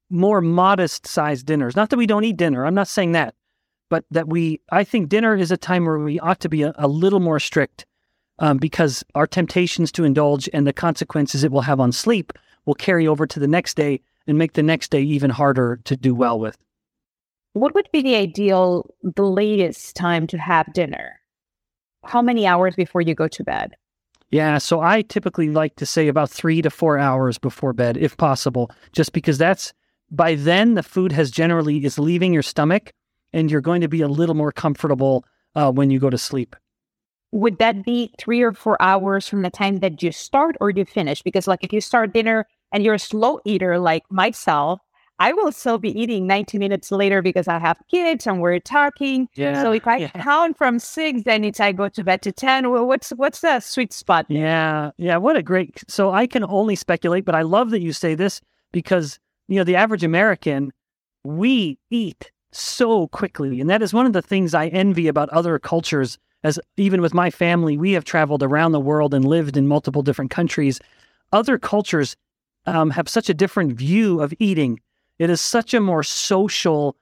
more 0.09 0.41
modest 0.41 1.07
sized 1.07 1.45
dinners. 1.45 1.75
Not 1.75 1.89
that 1.89 1.97
we 1.97 2.07
don't 2.07 2.23
eat 2.23 2.37
dinner, 2.37 2.65
I'm 2.65 2.75
not 2.75 2.87
saying 2.87 3.13
that, 3.13 3.35
but 3.89 4.05
that 4.11 4.27
we, 4.27 4.61
I 4.71 4.83
think 4.83 5.09
dinner 5.09 5.35
is 5.35 5.51
a 5.51 5.57
time 5.57 5.85
where 5.85 5.99
we 5.99 6.19
ought 6.19 6.39
to 6.41 6.49
be 6.49 6.63
a, 6.63 6.73
a 6.77 6.87
little 6.87 7.19
more 7.19 7.39
strict 7.39 7.85
um, 8.39 8.57
because 8.57 9.03
our 9.15 9.27
temptations 9.27 9.91
to 9.93 10.03
indulge 10.03 10.49
and 10.53 10.67
the 10.67 10.73
consequences 10.73 11.43
it 11.43 11.51
will 11.51 11.61
have 11.61 11.79
on 11.79 11.91
sleep 11.91 12.33
will 12.65 12.73
carry 12.73 13.07
over 13.07 13.25
to 13.27 13.39
the 13.39 13.47
next 13.47 13.75
day 13.75 14.01
and 14.27 14.37
make 14.37 14.53
the 14.53 14.63
next 14.63 14.91
day 14.91 15.01
even 15.01 15.29
harder 15.29 15.79
to 15.83 15.97
do 15.97 16.15
well 16.15 16.39
with. 16.39 16.57
What 17.53 17.75
would 17.75 17.89
be 17.91 18.01
the 18.01 18.15
ideal, 18.15 18.89
the 19.03 19.23
latest 19.23 19.95
time 19.95 20.25
to 20.27 20.37
have 20.37 20.73
dinner? 20.73 21.19
How 22.03 22.21
many 22.21 22.47
hours 22.47 22.75
before 22.75 23.01
you 23.01 23.13
go 23.13 23.27
to 23.27 23.43
bed? 23.43 23.75
Yeah, 24.33 24.57
so 24.57 24.81
I 24.81 25.03
typically 25.03 25.51
like 25.51 25.75
to 25.75 25.85
say 25.85 26.07
about 26.07 26.27
three 26.27 26.63
to 26.63 26.71
four 26.71 26.97
hours 26.97 27.37
before 27.37 27.71
bed, 27.71 27.97
if 27.97 28.17
possible, 28.17 28.71
just 28.91 29.13
because 29.13 29.37
that's 29.37 29.75
by 30.09 30.33
then 30.33 30.73
the 30.73 30.81
food 30.81 31.11
has 31.11 31.29
generally 31.29 31.85
is 31.85 31.99
leaving 31.99 32.33
your 32.33 32.41
stomach 32.41 32.93
and 33.31 33.51
you're 33.51 33.61
going 33.61 33.81
to 33.81 33.87
be 33.87 34.01
a 34.01 34.07
little 34.07 34.33
more 34.33 34.51
comfortable 34.51 35.23
uh, 35.53 35.71
when 35.71 35.91
you 35.91 35.99
go 35.99 36.09
to 36.09 36.17
sleep. 36.17 36.55
Would 37.31 37.59
that 37.59 37.85
be 37.85 38.11
three 38.17 38.41
or 38.41 38.53
four 38.53 38.75
hours 38.81 39.29
from 39.29 39.43
the 39.43 39.51
time 39.51 39.81
that 39.81 40.01
you 40.01 40.11
start 40.11 40.55
or 40.59 40.71
you 40.71 40.83
finish? 40.83 41.21
Because, 41.21 41.47
like, 41.47 41.63
if 41.63 41.71
you 41.71 41.79
start 41.79 42.11
dinner 42.11 42.47
and 42.71 42.83
you're 42.83 42.95
a 42.95 42.99
slow 42.99 43.39
eater 43.45 43.77
like 43.77 44.01
myself, 44.09 44.79
I 45.23 45.31
will 45.31 45.53
still 45.53 45.77
be 45.77 45.97
eating 45.97 46.27
90 46.27 46.59
minutes 46.59 46.91
later 46.91 47.21
because 47.21 47.47
I 47.47 47.57
have 47.57 47.81
kids 47.89 48.27
and 48.27 48.41
we're 48.41 48.59
talking. 48.59 49.29
Yeah, 49.35 49.61
so 49.61 49.71
if 49.71 49.87
I 49.87 49.95
yeah. 49.95 50.09
count 50.09 50.57
from 50.57 50.79
six, 50.79 51.23
then 51.23 51.45
it's 51.45 51.61
I 51.61 51.71
go 51.71 51.87
to 51.87 52.03
bed 52.03 52.21
to 52.23 52.33
10. 52.33 52.69
Well, 52.69 52.85
what's 52.85 53.11
what's 53.11 53.39
the 53.39 53.61
sweet 53.61 53.93
spot? 53.93 54.25
Yeah. 54.27 54.91
Yeah. 54.97 55.15
What 55.15 55.37
a 55.37 55.41
great 55.41 55.81
so 55.87 56.11
I 56.11 56.27
can 56.27 56.43
only 56.43 56.75
speculate, 56.75 57.23
but 57.23 57.35
I 57.35 57.43
love 57.43 57.69
that 57.69 57.79
you 57.79 57.93
say 57.93 58.15
this 58.15 58.41
because 58.73 59.17
you 59.47 59.55
know 59.55 59.63
the 59.63 59.77
average 59.77 60.03
American, 60.03 60.73
we 61.23 61.79
eat 61.89 62.29
so 62.51 63.07
quickly. 63.07 63.61
And 63.61 63.69
that 63.69 63.81
is 63.81 63.93
one 63.93 64.05
of 64.05 64.11
the 64.11 64.21
things 64.21 64.53
I 64.53 64.67
envy 64.67 65.07
about 65.07 65.29
other 65.29 65.57
cultures. 65.57 66.17
As 66.43 66.59
even 66.75 67.01
with 67.01 67.13
my 67.13 67.29
family, 67.29 67.77
we 67.77 67.93
have 67.93 68.03
traveled 68.03 68.43
around 68.43 68.73
the 68.73 68.81
world 68.81 69.13
and 69.13 69.23
lived 69.23 69.55
in 69.55 69.69
multiple 69.69 70.01
different 70.01 70.31
countries. 70.31 70.81
Other 71.31 71.57
cultures 71.57 72.17
um, 72.65 72.89
have 72.89 73.07
such 73.07 73.29
a 73.29 73.33
different 73.33 73.71
view 73.71 74.19
of 74.19 74.33
eating 74.39 74.81
it 75.19 75.29
is 75.29 75.41
such 75.41 75.73
a 75.73 75.79
more 75.79 76.03
social 76.03 76.95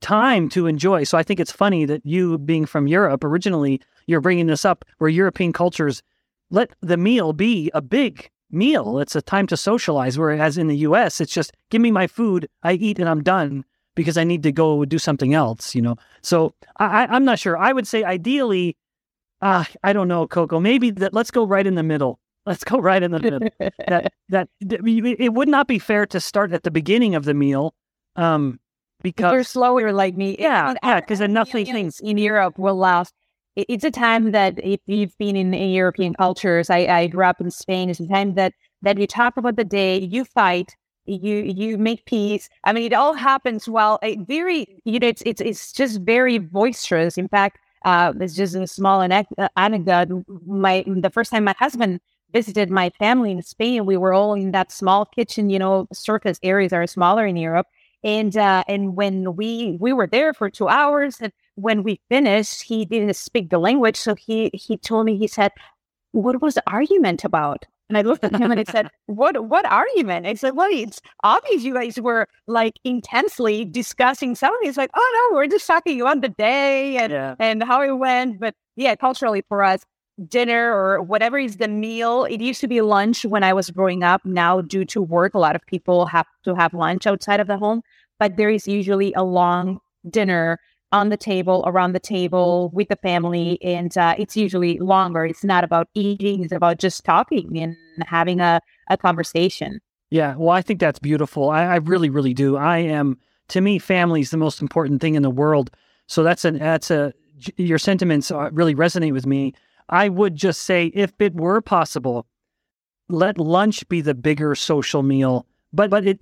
time 0.00 0.48
to 0.50 0.66
enjoy. 0.66 1.04
So 1.04 1.16
I 1.18 1.22
think 1.22 1.40
it's 1.40 1.52
funny 1.52 1.84
that 1.86 2.04
you, 2.04 2.38
being 2.38 2.66
from 2.66 2.86
Europe 2.86 3.24
originally, 3.24 3.80
you're 4.06 4.20
bringing 4.20 4.46
this 4.46 4.64
up 4.64 4.84
where 4.98 5.10
European 5.10 5.52
cultures 5.52 6.02
let 6.50 6.70
the 6.80 6.96
meal 6.96 7.32
be 7.32 7.70
a 7.74 7.80
big 7.80 8.30
meal. 8.50 8.98
It's 8.98 9.16
a 9.16 9.22
time 9.22 9.46
to 9.48 9.56
socialize. 9.56 10.18
Whereas 10.18 10.58
in 10.58 10.68
the 10.68 10.76
US, 10.78 11.20
it's 11.20 11.32
just 11.32 11.52
give 11.70 11.80
me 11.80 11.90
my 11.90 12.06
food, 12.06 12.48
I 12.62 12.74
eat, 12.74 12.98
and 12.98 13.08
I'm 13.08 13.22
done 13.22 13.64
because 13.94 14.16
I 14.16 14.24
need 14.24 14.42
to 14.44 14.52
go 14.52 14.84
do 14.84 14.98
something 14.98 15.34
else, 15.34 15.74
you 15.74 15.82
know? 15.82 15.96
So 16.22 16.54
I, 16.76 17.06
I'm 17.06 17.24
not 17.24 17.38
sure. 17.38 17.56
I 17.56 17.72
would 17.72 17.86
say 17.86 18.04
ideally, 18.04 18.76
uh, 19.40 19.64
I 19.82 19.92
don't 19.92 20.08
know, 20.08 20.26
Coco, 20.26 20.60
maybe 20.60 20.90
that 20.90 21.14
let's 21.14 21.30
go 21.30 21.46
right 21.46 21.66
in 21.66 21.74
the 21.74 21.82
middle. 21.82 22.20
Let's 22.46 22.62
go 22.62 22.78
right 22.78 23.02
in 23.02 23.10
the 23.10 23.18
middle. 23.18 23.40
that 23.88 24.12
that 24.28 24.48
it 24.60 25.34
would 25.34 25.48
not 25.48 25.66
be 25.66 25.78
fair 25.78 26.06
to 26.06 26.20
start 26.20 26.52
at 26.52 26.62
the 26.62 26.70
beginning 26.70 27.14
of 27.14 27.24
the 27.24 27.34
meal, 27.34 27.74
um, 28.14 28.60
because 29.02 29.32
you're 29.32 29.42
slower 29.42 29.92
like 29.92 30.16
me. 30.16 30.36
Yeah, 30.38 30.74
yeah, 30.82 31.00
because 31.00 31.20
enough 31.20 31.50
things 31.50 32.00
in 32.00 32.18
Europe 32.18 32.58
will 32.58 32.76
last. 32.76 33.12
It's 33.56 33.84
a 33.84 33.90
time 33.90 34.32
that 34.32 34.58
if 34.62 34.80
you've 34.86 35.16
been 35.18 35.34
in, 35.34 35.54
in 35.54 35.70
European 35.70 36.12
cultures, 36.14 36.68
I, 36.68 36.78
I 36.86 37.06
grew 37.06 37.24
up 37.24 37.40
in 37.40 37.50
Spain. 37.50 37.88
It's 37.90 38.00
a 38.00 38.06
time 38.06 38.34
that 38.34 38.52
that 38.82 38.98
you 38.98 39.06
talk 39.06 39.36
about 39.36 39.56
the 39.56 39.64
day, 39.64 39.98
you 39.98 40.24
fight, 40.24 40.76
you 41.06 41.36
you 41.42 41.78
make 41.78 42.04
peace. 42.04 42.48
I 42.64 42.72
mean, 42.72 42.84
it 42.84 42.92
all 42.92 43.14
happens 43.14 43.68
while 43.68 43.98
a 44.02 44.16
very 44.18 44.80
you 44.84 45.00
know 45.00 45.08
it's 45.08 45.22
it's 45.26 45.40
it's 45.40 45.72
just 45.72 46.00
very 46.02 46.38
boisterous. 46.38 47.18
In 47.18 47.28
fact, 47.28 47.58
uh, 47.84 48.12
it's 48.20 48.34
just 48.34 48.54
a 48.54 48.66
small 48.66 49.02
anecdote. 49.56 50.24
My 50.46 50.84
the 50.86 51.10
first 51.10 51.30
time 51.30 51.44
my 51.44 51.54
husband 51.58 52.00
visited 52.32 52.70
my 52.70 52.90
family 52.90 53.30
in 53.32 53.42
Spain, 53.42 53.86
we 53.86 53.96
were 53.96 54.12
all 54.12 54.34
in 54.34 54.52
that 54.52 54.72
small 54.72 55.06
kitchen. 55.06 55.50
You 55.50 55.58
know, 55.58 55.88
surface 55.92 56.38
areas 56.42 56.72
are 56.72 56.86
smaller 56.86 57.26
in 57.26 57.36
Europe, 57.36 57.66
and 58.04 58.36
uh, 58.36 58.64
and 58.68 58.96
when 58.96 59.36
we 59.36 59.76
we 59.80 59.92
were 59.92 60.06
there 60.06 60.34
for 60.34 60.50
two 60.50 60.68
hours, 60.68 61.18
and 61.20 61.32
when 61.56 61.82
we 61.82 62.00
finished, 62.08 62.62
he 62.62 62.84
didn't 62.84 63.16
speak 63.16 63.50
the 63.50 63.58
language, 63.58 63.96
so 63.96 64.14
he 64.14 64.50
he 64.54 64.76
told 64.76 65.06
me 65.06 65.16
he 65.16 65.26
said, 65.26 65.52
"What 66.12 66.40
was 66.42 66.54
the 66.54 66.62
argument 66.66 67.24
about?" 67.24 67.64
And 67.88 67.96
I 67.96 68.02
looked 68.02 68.24
at 68.24 68.34
him 68.34 68.50
and 68.50 68.60
I 68.60 68.64
said, 68.64 68.88
"What 69.06 69.48
what 69.48 69.64
argument?" 69.66 70.26
I 70.26 70.34
said, 70.34 70.56
"Well, 70.56 70.68
it's 70.70 71.00
obvious 71.22 71.62
you 71.62 71.74
guys 71.74 72.00
were 72.00 72.28
like 72.46 72.74
intensely 72.84 73.64
discussing 73.64 74.34
something." 74.34 74.60
He's 74.62 74.76
like, 74.76 74.90
"Oh 74.94 75.28
no, 75.30 75.36
we're 75.36 75.46
just 75.46 75.66
talking 75.66 76.00
about 76.00 76.20
the 76.20 76.28
day 76.28 76.96
and 76.96 77.12
yeah. 77.12 77.34
and 77.38 77.62
how 77.62 77.82
it 77.82 77.92
went." 77.92 78.40
But 78.40 78.54
yeah, 78.76 78.96
culturally 78.96 79.42
for 79.48 79.62
us, 79.62 79.84
dinner 80.28 80.72
or 80.72 81.02
whatever 81.02 81.38
is 81.38 81.56
the 81.58 81.68
meal. 81.68 82.24
It 82.24 82.40
used 82.40 82.60
to 82.62 82.68
be 82.68 82.80
lunch 82.80 83.24
when 83.24 83.44
I 83.44 83.52
was 83.52 83.70
growing 83.70 84.02
up. 84.02 84.24
Now, 84.24 84.60
due 84.60 84.84
to 84.86 85.02
work, 85.02 85.34
a 85.34 85.38
lot 85.38 85.56
of 85.56 85.66
people 85.66 86.06
have 86.06 86.26
to 86.44 86.54
have 86.54 86.72
lunch 86.72 87.06
outside 87.06 87.40
of 87.40 87.46
the 87.46 87.58
home, 87.58 87.82
but 88.18 88.36
there 88.36 88.50
is 88.50 88.66
usually 88.66 89.12
a 89.14 89.22
long 89.22 89.78
dinner 90.08 90.58
on 90.92 91.08
the 91.08 91.16
table, 91.16 91.64
around 91.66 91.92
the 91.92 92.00
table 92.00 92.70
with 92.72 92.88
the 92.88 92.96
family. 92.96 93.58
And 93.62 93.96
uh, 93.98 94.14
it's 94.18 94.36
usually 94.36 94.78
longer. 94.78 95.26
It's 95.26 95.44
not 95.44 95.64
about 95.64 95.88
eating, 95.94 96.44
it's 96.44 96.52
about 96.52 96.78
just 96.78 97.04
talking 97.04 97.58
and 97.58 97.76
having 98.06 98.40
a, 98.40 98.60
a 98.88 98.96
conversation. 98.96 99.80
Yeah. 100.10 100.36
Well, 100.36 100.50
I 100.50 100.62
think 100.62 100.80
that's 100.80 101.00
beautiful. 101.00 101.50
I, 101.50 101.64
I 101.64 101.76
really, 101.76 102.08
really 102.08 102.32
do. 102.32 102.56
I 102.56 102.78
am, 102.78 103.18
to 103.48 103.60
me, 103.60 103.78
family 103.78 104.20
is 104.20 104.30
the 104.30 104.36
most 104.36 104.62
important 104.62 105.00
thing 105.00 105.16
in 105.16 105.22
the 105.22 105.30
world. 105.30 105.70
So 106.06 106.22
that's 106.22 106.44
an, 106.44 106.58
that's 106.58 106.90
a, 106.90 107.12
your 107.56 107.78
sentiments 107.78 108.30
uh, 108.30 108.50
really 108.52 108.74
resonate 108.74 109.12
with 109.12 109.26
me. 109.26 109.52
I 109.88 110.08
would 110.08 110.34
just 110.34 110.62
say, 110.62 110.86
if 110.86 111.12
it 111.18 111.34
were 111.34 111.60
possible, 111.60 112.26
let 113.08 113.38
lunch 113.38 113.88
be 113.88 114.00
the 114.00 114.14
bigger 114.14 114.54
social 114.54 115.02
meal. 115.02 115.46
But 115.72 115.90
but 115.90 116.06
it 116.06 116.18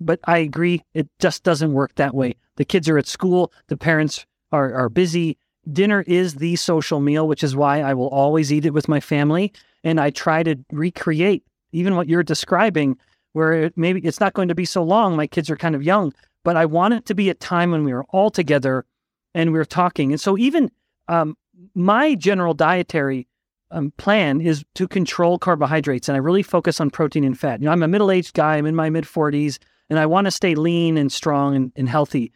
but 0.00 0.20
I 0.24 0.38
agree, 0.38 0.82
it 0.94 1.08
just 1.18 1.42
doesn't 1.42 1.72
work 1.72 1.94
that 1.96 2.14
way. 2.14 2.36
The 2.56 2.64
kids 2.64 2.88
are 2.88 2.98
at 2.98 3.06
school, 3.06 3.52
the 3.68 3.76
parents 3.76 4.26
are 4.52 4.72
are 4.74 4.88
busy. 4.88 5.38
Dinner 5.70 6.02
is 6.06 6.34
the 6.34 6.56
social 6.56 7.00
meal, 7.00 7.28
which 7.28 7.44
is 7.44 7.54
why 7.54 7.82
I 7.82 7.94
will 7.94 8.08
always 8.08 8.52
eat 8.52 8.66
it 8.66 8.74
with 8.74 8.88
my 8.88 9.00
family, 9.00 9.52
and 9.84 10.00
I 10.00 10.10
try 10.10 10.42
to 10.42 10.56
recreate 10.72 11.44
even 11.72 11.96
what 11.96 12.08
you're 12.08 12.22
describing, 12.22 12.96
where 13.32 13.52
it, 13.52 13.76
maybe 13.76 14.00
it's 14.00 14.20
not 14.20 14.34
going 14.34 14.48
to 14.48 14.54
be 14.54 14.64
so 14.64 14.82
long. 14.82 15.16
My 15.16 15.26
kids 15.26 15.50
are 15.50 15.56
kind 15.56 15.74
of 15.74 15.82
young, 15.82 16.12
but 16.44 16.56
I 16.56 16.66
want 16.66 16.94
it 16.94 17.06
to 17.06 17.14
be 17.14 17.30
a 17.30 17.34
time 17.34 17.70
when 17.70 17.84
we 17.84 17.92
are 17.92 18.04
all 18.10 18.30
together 18.30 18.84
and 19.34 19.52
we're 19.52 19.64
talking. 19.64 20.12
And 20.12 20.20
so 20.20 20.36
even 20.36 20.70
um, 21.08 21.36
my 21.74 22.14
general 22.14 22.54
dietary 22.54 23.28
um, 23.70 23.92
plan 23.96 24.40
is 24.40 24.64
to 24.74 24.86
control 24.86 25.38
carbohydrates, 25.38 26.08
and 26.08 26.16
I 26.16 26.18
really 26.18 26.42
focus 26.42 26.80
on 26.80 26.90
protein 26.90 27.24
and 27.24 27.38
fat. 27.38 27.60
You 27.60 27.66
know, 27.66 27.72
I'm 27.72 27.82
a 27.82 27.88
middle-aged 27.88 28.34
guy. 28.34 28.56
I'm 28.56 28.66
in 28.66 28.74
my 28.74 28.90
mid 28.90 29.04
40s, 29.04 29.58
and 29.88 29.98
I 29.98 30.06
want 30.06 30.26
to 30.26 30.30
stay 30.30 30.54
lean 30.54 30.96
and 30.96 31.10
strong 31.10 31.56
and, 31.56 31.72
and 31.76 31.88
healthy. 31.88 32.32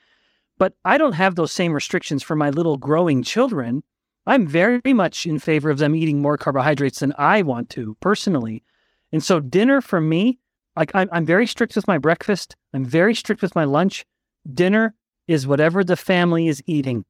But 0.58 0.74
I 0.84 0.96
don't 0.98 1.12
have 1.12 1.34
those 1.34 1.52
same 1.52 1.72
restrictions 1.72 2.22
for 2.22 2.34
my 2.34 2.50
little 2.50 2.78
growing 2.78 3.22
children. 3.22 3.82
I'm 4.26 4.46
very 4.46 4.80
much 4.92 5.26
in 5.26 5.38
favor 5.38 5.70
of 5.70 5.78
them 5.78 5.94
eating 5.94 6.20
more 6.20 6.38
carbohydrates 6.38 7.00
than 7.00 7.12
I 7.18 7.42
want 7.42 7.70
to 7.70 7.96
personally. 8.00 8.64
And 9.12 9.22
so, 9.22 9.38
dinner 9.38 9.80
for 9.80 10.00
me, 10.00 10.38
like 10.74 10.94
I'm, 10.94 11.08
I'm 11.12 11.26
very 11.26 11.46
strict 11.46 11.76
with 11.76 11.86
my 11.86 11.98
breakfast. 11.98 12.56
I'm 12.72 12.84
very 12.84 13.14
strict 13.14 13.42
with 13.42 13.54
my 13.54 13.64
lunch. 13.64 14.04
Dinner 14.52 14.94
is 15.28 15.46
whatever 15.46 15.84
the 15.84 15.96
family 15.96 16.48
is 16.48 16.62
eating. 16.66 17.04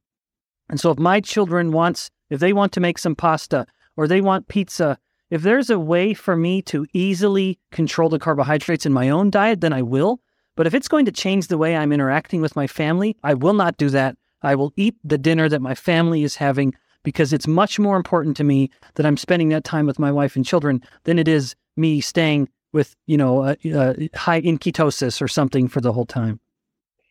And 0.69 0.79
so 0.79 0.91
if 0.91 0.99
my 0.99 1.19
children 1.19 1.71
wants 1.71 2.09
if 2.29 2.39
they 2.39 2.53
want 2.53 2.73
to 2.73 2.79
make 2.79 2.97
some 2.97 3.15
pasta 3.15 3.65
or 3.95 4.07
they 4.07 4.21
want 4.21 4.47
pizza, 4.47 4.97
if 5.29 5.41
there's 5.41 5.69
a 5.69 5.79
way 5.79 6.13
for 6.13 6.35
me 6.35 6.61
to 6.63 6.85
easily 6.93 7.59
control 7.71 8.09
the 8.09 8.19
carbohydrates 8.19 8.85
in 8.85 8.93
my 8.93 9.09
own 9.09 9.29
diet, 9.29 9.61
then 9.61 9.73
I 9.73 9.81
will. 9.81 10.21
But 10.55 10.67
if 10.67 10.73
it's 10.73 10.87
going 10.87 11.05
to 11.05 11.11
change 11.11 11.47
the 11.47 11.57
way 11.57 11.75
I'm 11.75 11.91
interacting 11.91 12.41
with 12.41 12.55
my 12.55 12.67
family, 12.67 13.15
I 13.23 13.33
will 13.33 13.53
not 13.53 13.77
do 13.77 13.89
that. 13.89 14.17
I 14.41 14.55
will 14.55 14.73
eat 14.75 14.95
the 15.03 15.17
dinner 15.17 15.49
that 15.49 15.61
my 15.61 15.75
family 15.75 16.23
is 16.23 16.35
having 16.35 16.73
because 17.03 17.31
it's 17.31 17.47
much 17.47 17.79
more 17.79 17.95
important 17.95 18.37
to 18.37 18.43
me 18.43 18.69
that 18.95 19.05
I'm 19.05 19.17
spending 19.17 19.49
that 19.49 19.63
time 19.63 19.85
with 19.85 19.99
my 19.99 20.11
wife 20.11 20.35
and 20.35 20.45
children 20.45 20.81
than 21.03 21.19
it 21.19 21.27
is 21.27 21.55
me 21.75 22.01
staying 22.01 22.49
with, 22.73 22.95
you 23.05 23.17
know, 23.17 23.43
uh, 23.43 23.55
high 24.15 24.39
in 24.39 24.57
ketosis 24.57 25.21
or 25.21 25.27
something 25.27 25.67
for 25.67 25.81
the 25.81 25.93
whole 25.93 26.05
time 26.05 26.39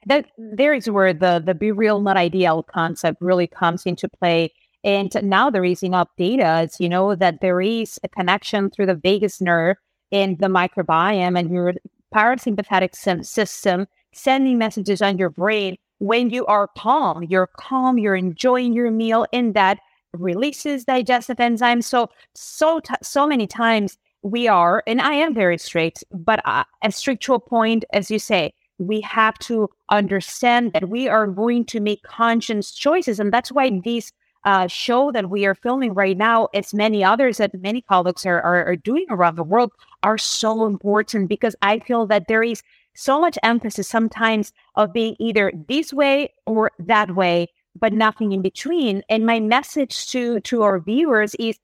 that 0.06 0.26
there 0.38 0.72
is 0.72 0.88
where 0.88 1.12
the 1.12 1.42
the 1.44 1.54
be 1.54 1.72
real 1.72 2.00
not 2.00 2.16
ideal 2.16 2.62
concept 2.62 3.20
really 3.20 3.46
comes 3.46 3.84
into 3.84 4.08
play. 4.08 4.52
And 4.84 5.12
now 5.22 5.50
there 5.50 5.64
is 5.64 5.82
enough 5.82 6.08
data 6.16 6.44
as 6.44 6.80
you 6.80 6.88
know 6.88 7.14
that 7.16 7.40
there 7.40 7.60
is 7.60 7.98
a 8.04 8.08
connection 8.08 8.70
through 8.70 8.86
the 8.86 8.94
vagus 8.94 9.40
nerve 9.40 9.76
and 10.12 10.38
the 10.38 10.46
microbiome 10.46 11.38
and 11.38 11.50
your 11.50 11.74
parasympathetic 12.14 12.94
system 13.24 13.86
sending 14.12 14.58
messages 14.58 15.02
on 15.02 15.18
your 15.18 15.28
brain 15.28 15.76
when 15.98 16.30
you 16.30 16.46
are 16.46 16.68
calm. 16.78 17.24
You're 17.24 17.48
calm 17.58 17.98
you're 17.98 18.16
enjoying 18.16 18.72
your 18.72 18.90
meal 18.90 19.26
and 19.32 19.54
that 19.54 19.78
releases 20.12 20.84
digestive 20.84 21.38
enzymes. 21.38 21.84
So 21.84 22.08
so 22.34 22.80
t- 22.80 22.94
so 23.02 23.26
many 23.26 23.46
times 23.46 23.98
we 24.22 24.48
are 24.48 24.82
and 24.86 25.00
i 25.00 25.12
am 25.12 25.32
very 25.32 25.56
strict 25.56 26.02
but 26.10 26.40
uh, 26.46 26.64
as 26.82 26.96
strict 26.96 27.22
to 27.22 27.34
a 27.34 27.38
point 27.38 27.84
as 27.92 28.10
you 28.10 28.18
say 28.18 28.52
we 28.78 29.00
have 29.02 29.38
to 29.38 29.68
understand 29.90 30.72
that 30.72 30.88
we 30.88 31.08
are 31.08 31.26
going 31.26 31.64
to 31.66 31.80
make 31.80 32.02
conscious 32.02 32.72
choices. 32.72 33.20
And 33.20 33.32
that's 33.32 33.52
why 33.52 33.80
these 33.82 34.12
uh, 34.44 34.68
show 34.68 35.10
that 35.10 35.28
we 35.28 35.44
are 35.44 35.54
filming 35.54 35.92
right 35.92 36.16
now, 36.16 36.48
as 36.54 36.72
many 36.72 37.02
others 37.02 37.38
that 37.38 37.52
many 37.60 37.82
colleagues 37.82 38.24
are, 38.24 38.40
are, 38.42 38.64
are 38.64 38.76
doing 38.76 39.06
around 39.10 39.34
the 39.34 39.42
world, 39.42 39.72
are 40.02 40.18
so 40.18 40.66
important 40.66 41.28
because 41.28 41.56
I 41.62 41.80
feel 41.80 42.06
that 42.06 42.28
there 42.28 42.44
is 42.44 42.62
so 42.94 43.20
much 43.20 43.38
emphasis 43.42 43.88
sometimes 43.88 44.52
of 44.76 44.92
being 44.92 45.16
either 45.18 45.52
this 45.68 45.92
way 45.92 46.32
or 46.46 46.70
that 46.78 47.14
way, 47.14 47.48
but 47.74 47.92
nothing 47.92 48.32
in 48.32 48.40
between. 48.40 49.02
And 49.08 49.26
my 49.26 49.40
message 49.40 50.08
to 50.12 50.40
to 50.40 50.62
our 50.62 50.78
viewers 50.80 51.34
is 51.34 51.58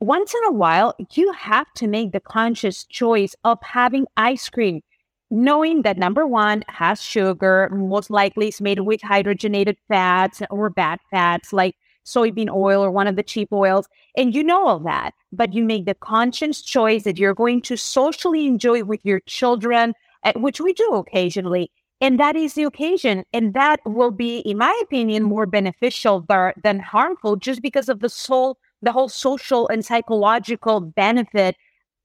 once 0.00 0.34
in 0.34 0.44
a 0.44 0.52
while, 0.52 0.94
you 1.12 1.30
have 1.32 1.66
to 1.74 1.86
make 1.86 2.12
the 2.12 2.20
conscious 2.20 2.84
choice 2.84 3.34
of 3.44 3.58
having 3.62 4.06
ice 4.16 4.48
cream, 4.48 4.82
knowing 5.30 5.82
that 5.82 5.98
number 5.98 6.26
one 6.26 6.64
has 6.68 7.02
sugar, 7.02 7.68
most 7.72 8.10
likely 8.10 8.48
is 8.48 8.60
made 8.60 8.80
with 8.80 9.00
hydrogenated 9.00 9.76
fats 9.88 10.42
or 10.50 10.70
bad 10.70 10.98
fats 11.10 11.52
like 11.52 11.76
soybean 12.06 12.50
oil 12.50 12.82
or 12.84 12.90
one 12.90 13.06
of 13.06 13.16
the 13.16 13.22
cheap 13.22 13.52
oils. 13.52 13.88
And 14.16 14.34
you 14.34 14.42
know 14.42 14.66
all 14.66 14.80
that, 14.80 15.12
but 15.32 15.52
you 15.54 15.64
make 15.64 15.86
the 15.86 15.94
conscious 15.94 16.62
choice 16.62 17.04
that 17.04 17.18
you're 17.18 17.34
going 17.34 17.62
to 17.62 17.76
socially 17.76 18.46
enjoy 18.46 18.84
with 18.84 19.00
your 19.04 19.20
children, 19.20 19.94
eh, 20.24 20.32
which 20.36 20.60
we 20.60 20.72
do 20.72 20.94
occasionally. 20.94 21.70
And 22.00 22.18
that 22.18 22.34
is 22.34 22.54
the 22.54 22.64
occasion. 22.64 23.24
And 23.32 23.52
that 23.54 23.80
will 23.84 24.10
be, 24.10 24.38
in 24.38 24.56
my 24.56 24.78
opinion, 24.82 25.22
more 25.22 25.46
beneficial 25.46 26.24
than 26.62 26.80
harmful 26.80 27.36
just 27.36 27.62
because 27.62 27.88
of 27.88 28.00
the 28.00 28.08
soul 28.08 28.58
the 28.82 28.92
whole 28.92 29.08
social 29.08 29.68
and 29.68 29.84
psychological 29.84 30.80
benefit 30.80 31.56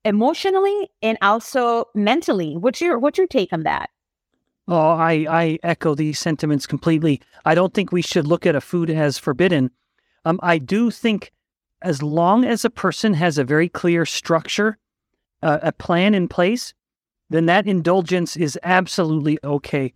emotionally 0.06 0.89
and 1.01 1.18
also 1.22 1.86
mentally. 1.93 2.56
What's 2.56 2.80
your 2.80 2.97
what's 2.97 3.18
your 3.18 3.28
take 3.28 3.51
on 3.51 3.64
that? 3.64 3.89
Oh, 4.68 4.91
I, 4.91 5.26
I 5.30 5.60
echo 5.62 5.93
these 5.93 6.18
sentiments 6.18 6.66
completely. 6.66 7.22
I 7.43 7.53
don't 7.53 7.74
think 7.74 7.91
we 7.91 8.01
should 8.01 8.26
look 8.26 8.45
at 8.45 8.56
a 8.56 8.62
food 8.62 8.89
as 8.89 9.18
forbidden. 9.18 9.70
Um, 10.24 10.39
I 10.41 10.58
do 10.58 10.89
think 10.89 11.32
as 11.84 12.01
long 12.01 12.45
as 12.45 12.66
a 12.66 12.70
person 12.72 13.14
has 13.14 13.38
a 13.38 13.43
very 13.43 13.70
clear 13.70 14.06
structure, 14.06 14.78
uh, 15.43 15.60
a 15.62 15.72
plan 15.72 16.16
in 16.16 16.28
place, 16.28 16.74
then 17.30 17.45
that 17.45 17.68
indulgence 17.68 18.36
is 18.36 18.58
absolutely 18.64 19.38
okay. 19.43 19.93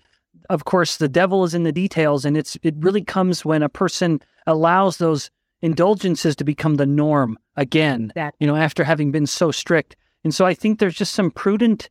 Of 0.51 0.65
course, 0.65 0.97
the 0.97 1.09
devil 1.09 1.43
is 1.43 1.55
in 1.55 1.63
the 1.63 1.71
details, 1.71 2.25
and 2.25 2.37
it's 2.37 2.57
it 2.61 2.75
really 2.77 3.03
comes 3.03 3.43
when 3.43 3.63
a 3.63 3.69
person 3.69 4.21
allows 4.45 4.97
those 4.97 5.31
indulgences 5.61 6.35
to 6.35 6.43
become 6.43 6.75
the 6.75 6.85
norm 6.85 7.37
again, 7.59 8.11
that. 8.15 8.33
you 8.39 8.47
know, 8.47 8.55
after 8.55 8.83
having 8.83 9.11
been 9.11 9.27
so 9.27 9.51
strict. 9.51 9.95
And 10.23 10.33
so 10.33 10.45
I 10.45 10.53
think 10.53 10.79
there's 10.79 10.95
just 10.95 11.13
some 11.13 11.29
prudent 11.29 11.89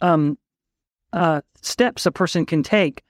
um, 0.00 0.38
uh, 1.12 1.40
steps 1.62 2.06
a 2.06 2.12
person 2.12 2.44
can 2.44 2.62
take, 2.62 3.02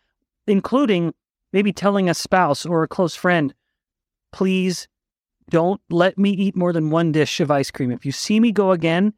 including 0.46 1.12
maybe 1.52 1.72
telling 1.72 2.08
a 2.08 2.14
spouse 2.14 2.64
or 2.64 2.82
a 2.82 2.88
close 2.88 3.16
friend, 3.16 3.52
please 4.32 4.86
don't 5.50 5.80
let 5.90 6.16
me 6.16 6.30
eat 6.30 6.56
more 6.56 6.72
than 6.72 6.90
one 6.90 7.12
dish 7.12 7.40
of 7.40 7.50
ice 7.50 7.70
cream. 7.70 7.90
If 7.90 8.06
you 8.06 8.12
see 8.12 8.38
me 8.38 8.52
go 8.52 8.70
again, 8.72 9.12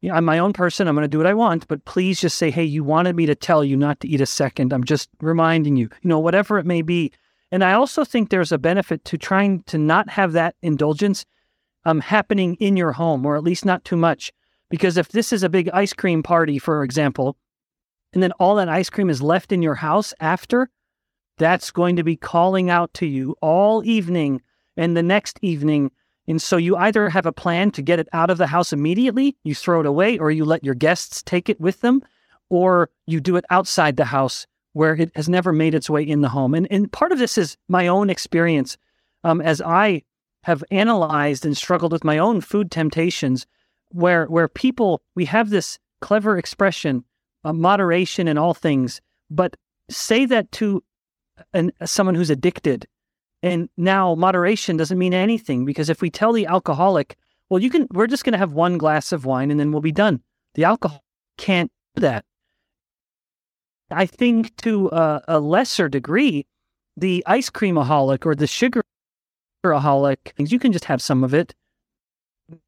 you 0.00 0.08
know, 0.08 0.16
I'm 0.16 0.24
my 0.24 0.38
own 0.38 0.52
person. 0.52 0.88
I'm 0.88 0.94
going 0.94 1.04
to 1.04 1.08
do 1.08 1.18
what 1.18 1.26
I 1.26 1.34
want, 1.34 1.68
but 1.68 1.84
please 1.84 2.20
just 2.20 2.38
say, 2.38 2.50
hey, 2.50 2.64
you 2.64 2.82
wanted 2.82 3.14
me 3.14 3.26
to 3.26 3.34
tell 3.34 3.62
you 3.62 3.76
not 3.76 4.00
to 4.00 4.08
eat 4.08 4.20
a 4.20 4.26
second. 4.26 4.72
I'm 4.72 4.84
just 4.84 5.10
reminding 5.20 5.76
you, 5.76 5.88
you 6.02 6.08
know, 6.08 6.18
whatever 6.18 6.58
it 6.58 6.66
may 6.66 6.82
be. 6.82 7.12
And 7.50 7.62
I 7.62 7.74
also 7.74 8.04
think 8.04 8.30
there's 8.30 8.52
a 8.52 8.58
benefit 8.58 9.04
to 9.06 9.18
trying 9.18 9.62
to 9.64 9.76
not 9.76 10.08
have 10.08 10.32
that 10.32 10.56
indulgence 10.62 11.26
um, 11.84 12.00
happening 12.00 12.54
in 12.56 12.76
your 12.76 12.92
home, 12.92 13.26
or 13.26 13.36
at 13.36 13.44
least 13.44 13.64
not 13.64 13.84
too 13.84 13.96
much. 13.96 14.32
Because 14.70 14.96
if 14.96 15.08
this 15.08 15.32
is 15.32 15.42
a 15.42 15.48
big 15.48 15.68
ice 15.70 15.92
cream 15.92 16.22
party, 16.22 16.58
for 16.58 16.82
example, 16.82 17.36
and 18.12 18.22
then 18.22 18.32
all 18.32 18.56
that 18.56 18.68
ice 18.68 18.90
cream 18.90 19.10
is 19.10 19.22
left 19.22 19.52
in 19.52 19.62
your 19.62 19.74
house 19.74 20.14
after, 20.20 20.70
that's 21.38 21.70
going 21.70 21.96
to 21.96 22.04
be 22.04 22.16
calling 22.16 22.70
out 22.70 22.92
to 22.94 23.06
you 23.06 23.36
all 23.40 23.84
evening 23.84 24.40
and 24.76 24.96
the 24.96 25.02
next 25.02 25.38
evening. 25.42 25.90
And 26.28 26.40
so 26.40 26.56
you 26.56 26.76
either 26.76 27.08
have 27.08 27.26
a 27.26 27.32
plan 27.32 27.70
to 27.72 27.82
get 27.82 27.98
it 27.98 28.08
out 28.12 28.30
of 28.30 28.38
the 28.38 28.46
house 28.46 28.72
immediately, 28.72 29.36
you 29.44 29.54
throw 29.54 29.80
it 29.80 29.86
away, 29.86 30.18
or 30.18 30.30
you 30.30 30.44
let 30.44 30.64
your 30.64 30.74
guests 30.74 31.22
take 31.22 31.48
it 31.48 31.60
with 31.60 31.80
them, 31.80 32.02
or 32.48 32.90
you 33.06 33.20
do 33.20 33.36
it 33.36 33.44
outside 33.50 33.96
the 33.96 34.04
house 34.04 34.46
where 34.72 34.94
it 34.94 35.10
has 35.14 35.28
never 35.28 35.52
made 35.52 35.74
its 35.74 35.90
way 35.90 36.02
in 36.02 36.20
the 36.20 36.28
home. 36.28 36.54
And, 36.54 36.66
and 36.70 36.90
part 36.90 37.12
of 37.12 37.18
this 37.18 37.36
is 37.36 37.56
my 37.68 37.88
own 37.88 38.08
experience 38.08 38.78
um, 39.24 39.40
as 39.40 39.60
I 39.60 40.02
have 40.44 40.64
analyzed 40.70 41.44
and 41.46 41.56
struggled 41.56 41.92
with 41.92 42.04
my 42.04 42.18
own 42.18 42.40
food 42.40 42.70
temptations, 42.70 43.46
where, 43.90 44.26
where 44.26 44.48
people, 44.48 45.02
we 45.14 45.24
have 45.26 45.50
this 45.50 45.78
clever 46.00 46.36
expression, 46.36 47.04
uh, 47.44 47.52
moderation 47.52 48.28
in 48.28 48.38
all 48.38 48.54
things, 48.54 49.00
but 49.30 49.56
say 49.88 50.24
that 50.26 50.50
to 50.52 50.82
an, 51.52 51.72
someone 51.84 52.14
who's 52.14 52.30
addicted. 52.30 52.86
And 53.42 53.68
now 53.76 54.14
moderation 54.14 54.76
doesn't 54.76 54.98
mean 54.98 55.14
anything 55.14 55.64
because 55.64 55.88
if 55.90 56.00
we 56.00 56.10
tell 56.10 56.32
the 56.32 56.46
alcoholic, 56.46 57.16
well, 57.48 57.60
you 57.60 57.70
can, 57.70 57.86
we're 57.92 58.06
just 58.06 58.24
going 58.24 58.32
to 58.32 58.38
have 58.38 58.52
one 58.52 58.78
glass 58.78 59.12
of 59.12 59.24
wine 59.24 59.50
and 59.50 59.58
then 59.58 59.72
we'll 59.72 59.80
be 59.80 59.92
done. 59.92 60.22
The 60.54 60.64
alcohol 60.64 61.02
can't 61.38 61.70
do 61.96 62.02
that. 62.02 62.24
I 63.90 64.06
think 64.06 64.56
to 64.58 64.88
a, 64.88 65.22
a 65.28 65.40
lesser 65.40 65.88
degree, 65.88 66.46
the 66.96 67.22
ice 67.26 67.50
creamaholic 67.50 68.24
or 68.24 68.34
the 68.34 68.46
sugaraholic 69.62 70.32
things, 70.36 70.52
you 70.52 70.58
can 70.58 70.72
just 70.72 70.84
have 70.84 71.02
some 71.02 71.24
of 71.24 71.34
it. 71.34 71.54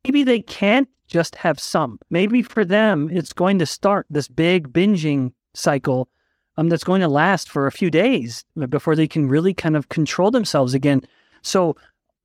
Maybe 0.04 0.22
they 0.22 0.40
can't 0.40 0.88
just 1.06 1.36
have 1.36 1.60
some. 1.60 1.98
Maybe 2.10 2.42
for 2.42 2.64
them, 2.64 3.10
it's 3.12 3.32
going 3.32 3.58
to 3.58 3.66
start 3.66 4.06
this 4.10 4.28
big 4.28 4.72
binging 4.72 5.32
cycle 5.54 6.08
um, 6.56 6.68
that's 6.68 6.84
going 6.84 7.00
to 7.00 7.08
last 7.08 7.50
for 7.50 7.66
a 7.66 7.72
few 7.72 7.90
days 7.90 8.44
before 8.68 8.96
they 8.96 9.08
can 9.08 9.28
really 9.28 9.52
kind 9.52 9.76
of 9.76 9.88
control 9.88 10.30
themselves 10.30 10.72
again. 10.74 11.02
So, 11.42 11.76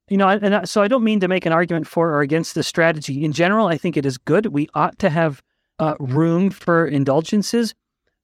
you 0.07 0.17
know, 0.17 0.29
and 0.29 0.55
I, 0.55 0.63
so 0.63 0.81
I 0.81 0.87
don't 0.87 1.03
mean 1.03 1.19
to 1.19 1.27
make 1.27 1.45
an 1.45 1.53
argument 1.53 1.87
for 1.87 2.11
or 2.11 2.21
against 2.21 2.55
the 2.55 2.63
strategy. 2.63 3.23
In 3.23 3.33
general, 3.33 3.67
I 3.67 3.77
think 3.77 3.97
it 3.97 4.05
is 4.05 4.17
good. 4.17 4.47
We 4.47 4.69
ought 4.73 4.97
to 4.99 5.09
have 5.09 5.41
uh, 5.79 5.95
room 5.99 6.49
for 6.49 6.85
indulgences, 6.85 7.73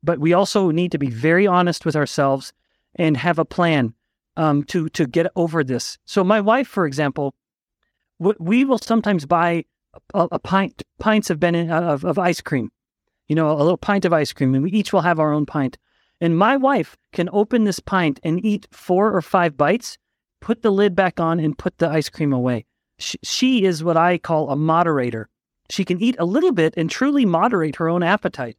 but 0.03 0.19
we 0.19 0.33
also 0.33 0.71
need 0.71 0.91
to 0.91 0.97
be 0.97 1.09
very 1.09 1.47
honest 1.47 1.85
with 1.85 1.95
ourselves 1.95 2.53
and 2.95 3.17
have 3.17 3.39
a 3.39 3.45
plan 3.45 3.93
um, 4.37 4.63
to 4.65 4.89
to 4.89 5.05
get 5.07 5.27
over 5.35 5.63
this. 5.63 5.97
So 6.05 6.23
my 6.23 6.41
wife, 6.41 6.67
for 6.67 6.85
example, 6.85 7.33
w- 8.19 8.37
we 8.39 8.65
will 8.65 8.77
sometimes 8.77 9.25
buy 9.25 9.65
a, 10.13 10.27
a 10.31 10.39
pint 10.39 10.83
pints 10.99 11.29
of, 11.29 11.39
ben- 11.39 11.71
of 11.71 12.03
of 12.05 12.19
ice 12.19 12.41
cream, 12.41 12.71
you 13.27 13.35
know, 13.35 13.51
a 13.51 13.57
little 13.57 13.77
pint 13.77 14.05
of 14.05 14.13
ice 14.13 14.33
cream, 14.33 14.53
and 14.55 14.63
we 14.63 14.71
each 14.71 14.93
will 14.93 15.01
have 15.01 15.19
our 15.19 15.33
own 15.33 15.45
pint. 15.45 15.77
And 16.21 16.37
my 16.37 16.55
wife 16.55 16.95
can 17.11 17.29
open 17.33 17.65
this 17.65 17.79
pint 17.79 18.19
and 18.23 18.43
eat 18.45 18.67
four 18.71 19.13
or 19.13 19.21
five 19.21 19.57
bites, 19.57 19.97
put 20.39 20.61
the 20.61 20.71
lid 20.71 20.95
back 20.95 21.19
on, 21.19 21.39
and 21.39 21.57
put 21.57 21.77
the 21.77 21.89
ice 21.89 22.09
cream 22.09 22.31
away. 22.31 22.65
She, 22.97 23.17
she 23.23 23.65
is 23.65 23.83
what 23.83 23.97
I 23.97 24.17
call 24.17 24.49
a 24.49 24.55
moderator. 24.55 25.27
She 25.69 25.83
can 25.83 26.01
eat 26.01 26.15
a 26.17 26.25
little 26.25 26.53
bit 26.53 26.73
and 26.77 26.89
truly 26.89 27.25
moderate 27.25 27.75
her 27.77 27.89
own 27.89 28.03
appetite. 28.03 28.57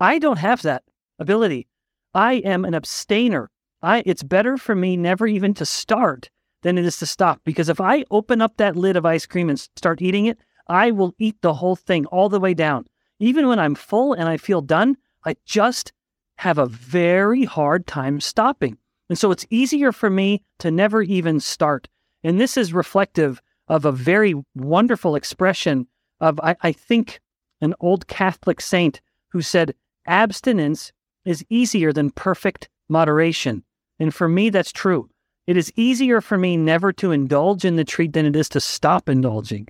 I 0.00 0.18
don't 0.18 0.38
have 0.38 0.62
that 0.62 0.82
ability. 1.18 1.68
I 2.12 2.34
am 2.34 2.64
an 2.64 2.74
abstainer. 2.74 3.50
I 3.82 4.02
it's 4.06 4.22
better 4.22 4.56
for 4.56 4.74
me 4.74 4.96
never 4.96 5.26
even 5.26 5.54
to 5.54 5.66
start 5.66 6.30
than 6.62 6.78
it 6.78 6.84
is 6.84 6.98
to 6.98 7.06
stop 7.06 7.40
because 7.44 7.68
if 7.68 7.80
I 7.80 8.04
open 8.10 8.40
up 8.40 8.56
that 8.56 8.76
lid 8.76 8.96
of 8.96 9.06
ice 9.06 9.26
cream 9.26 9.48
and 9.48 9.58
start 9.58 10.02
eating 10.02 10.26
it, 10.26 10.38
I 10.68 10.90
will 10.90 11.14
eat 11.18 11.36
the 11.42 11.54
whole 11.54 11.76
thing 11.76 12.06
all 12.06 12.28
the 12.28 12.40
way 12.40 12.54
down. 12.54 12.86
Even 13.18 13.48
when 13.48 13.58
I'm 13.58 13.74
full 13.74 14.12
and 14.12 14.28
I 14.28 14.36
feel 14.36 14.60
done, 14.60 14.96
I 15.24 15.36
just 15.44 15.92
have 16.38 16.58
a 16.58 16.66
very 16.66 17.44
hard 17.44 17.86
time 17.86 18.20
stopping. 18.20 18.78
And 19.08 19.18
so 19.18 19.30
it's 19.30 19.46
easier 19.50 19.92
for 19.92 20.10
me 20.10 20.42
to 20.58 20.70
never 20.70 21.02
even 21.02 21.40
start. 21.40 21.88
And 22.24 22.40
this 22.40 22.56
is 22.56 22.72
reflective 22.72 23.40
of 23.68 23.84
a 23.84 23.92
very 23.92 24.34
wonderful 24.54 25.14
expression 25.14 25.86
of, 26.20 26.40
I, 26.40 26.56
I 26.62 26.72
think, 26.72 27.20
an 27.60 27.74
old 27.80 28.06
Catholic 28.06 28.60
saint 28.60 29.00
who 29.28 29.42
said, 29.42 29.74
abstinence 30.06 30.92
is 31.24 31.44
easier 31.48 31.92
than 31.92 32.10
perfect 32.10 32.68
moderation. 32.88 33.64
And 33.98 34.14
for 34.14 34.28
me, 34.28 34.50
that's 34.50 34.72
true. 34.72 35.08
It 35.46 35.56
is 35.56 35.72
easier 35.76 36.20
for 36.20 36.36
me 36.36 36.56
never 36.56 36.92
to 36.94 37.12
indulge 37.12 37.64
in 37.64 37.76
the 37.76 37.84
treat 37.84 38.12
than 38.12 38.26
it 38.26 38.36
is 38.36 38.48
to 38.50 38.60
stop 38.60 39.08
indulging. 39.08 39.68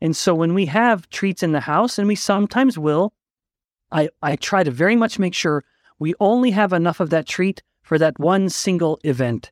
And 0.00 0.16
so 0.16 0.34
when 0.34 0.54
we 0.54 0.66
have 0.66 1.08
treats 1.10 1.42
in 1.42 1.52
the 1.52 1.60
house, 1.60 1.98
and 1.98 2.08
we 2.08 2.14
sometimes 2.14 2.78
will, 2.78 3.12
I, 3.90 4.08
I 4.22 4.36
try 4.36 4.62
to 4.62 4.70
very 4.70 4.96
much 4.96 5.18
make 5.18 5.34
sure 5.34 5.64
we 5.98 6.14
only 6.20 6.52
have 6.52 6.72
enough 6.72 7.00
of 7.00 7.10
that 7.10 7.26
treat 7.26 7.62
for 7.82 7.98
that 7.98 8.18
one 8.18 8.48
single 8.48 8.98
event. 9.04 9.50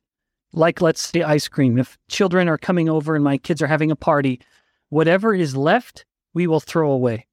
Like, 0.53 0.81
let's 0.81 1.01
say, 1.01 1.21
ice 1.23 1.47
cream. 1.47 1.77
If 1.77 1.97
children 2.09 2.47
are 2.47 2.57
coming 2.57 2.89
over 2.89 3.15
and 3.15 3.23
my 3.23 3.37
kids 3.37 3.61
are 3.61 3.67
having 3.67 3.91
a 3.91 3.95
party, 3.95 4.39
whatever 4.89 5.33
is 5.33 5.57
left, 5.57 6.05
we 6.33 6.47
will 6.47 6.59
throw 6.59 6.91
away. 6.91 7.27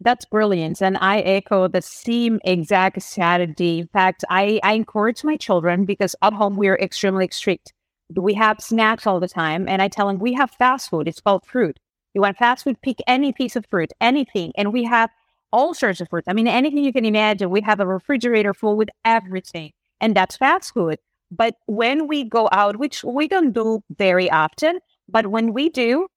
That's 0.00 0.24
brilliant. 0.24 0.82
And 0.82 0.98
I 0.98 1.20
echo 1.20 1.68
the 1.68 1.82
same 1.82 2.40
exact 2.44 3.00
strategy. 3.02 3.80
In 3.80 3.86
fact, 3.88 4.24
I, 4.28 4.60
I 4.62 4.74
encourage 4.74 5.24
my 5.24 5.36
children 5.36 5.84
because 5.84 6.14
at 6.22 6.32
home 6.32 6.56
we're 6.56 6.76
extremely 6.76 7.28
strict. 7.30 7.72
We 8.14 8.34
have 8.34 8.60
snacks 8.60 9.06
all 9.06 9.20
the 9.20 9.28
time. 9.28 9.68
And 9.68 9.80
I 9.80 9.88
tell 9.88 10.08
them 10.08 10.18
we 10.18 10.34
have 10.34 10.50
fast 10.50 10.90
food. 10.90 11.08
It's 11.08 11.20
called 11.20 11.46
fruit. 11.46 11.78
You 12.12 12.20
want 12.20 12.36
fast 12.36 12.64
food, 12.64 12.80
pick 12.82 12.98
any 13.06 13.32
piece 13.32 13.56
of 13.56 13.66
fruit, 13.70 13.92
anything. 14.00 14.52
And 14.56 14.72
we 14.72 14.84
have 14.84 15.10
all 15.52 15.74
sorts 15.74 16.00
of 16.00 16.08
fruit. 16.08 16.24
I 16.26 16.32
mean, 16.32 16.48
anything 16.48 16.84
you 16.84 16.92
can 16.92 17.04
imagine. 17.04 17.50
We 17.50 17.60
have 17.62 17.80
a 17.80 17.86
refrigerator 17.86 18.54
full 18.54 18.76
with 18.76 18.90
everything. 19.04 19.72
And 20.00 20.14
that's 20.14 20.36
fast 20.36 20.74
food. 20.74 20.98
But 21.30 21.54
when 21.66 22.06
we 22.06 22.24
go 22.24 22.48
out, 22.52 22.76
which 22.76 23.02
we 23.02 23.26
don't 23.28 23.52
do 23.52 23.80
very 23.96 24.30
often, 24.30 24.80
but 25.08 25.28
when 25.28 25.52
we 25.52 25.68
do, 25.70 26.08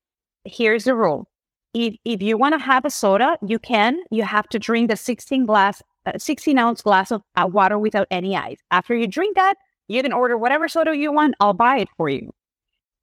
here's 0.43 0.83
the 0.85 0.95
rule 0.95 1.27
if, 1.73 1.95
if 2.05 2.21
you 2.21 2.37
want 2.37 2.53
to 2.53 2.59
have 2.59 2.85
a 2.85 2.89
soda, 2.89 3.37
you 3.45 3.59
can. 3.59 3.99
You 4.09 4.23
have 4.23 4.47
to 4.49 4.59
drink 4.59 4.89
the 4.89 4.95
16 4.95 5.45
glass 5.45 5.81
a 6.05 6.19
16 6.19 6.57
ounce 6.57 6.81
glass 6.81 7.11
of 7.11 7.21
uh, 7.35 7.47
water 7.51 7.77
without 7.77 8.07
any 8.09 8.35
ice. 8.35 8.59
After 8.71 8.95
you 8.95 9.07
drink 9.07 9.35
that, 9.35 9.55
you 9.87 10.01
can 10.01 10.13
order 10.13 10.37
whatever 10.37 10.67
soda 10.67 10.95
you 10.95 11.11
want. 11.11 11.35
I'll 11.39 11.53
buy 11.53 11.79
it 11.79 11.89
for 11.97 12.09
you. 12.09 12.33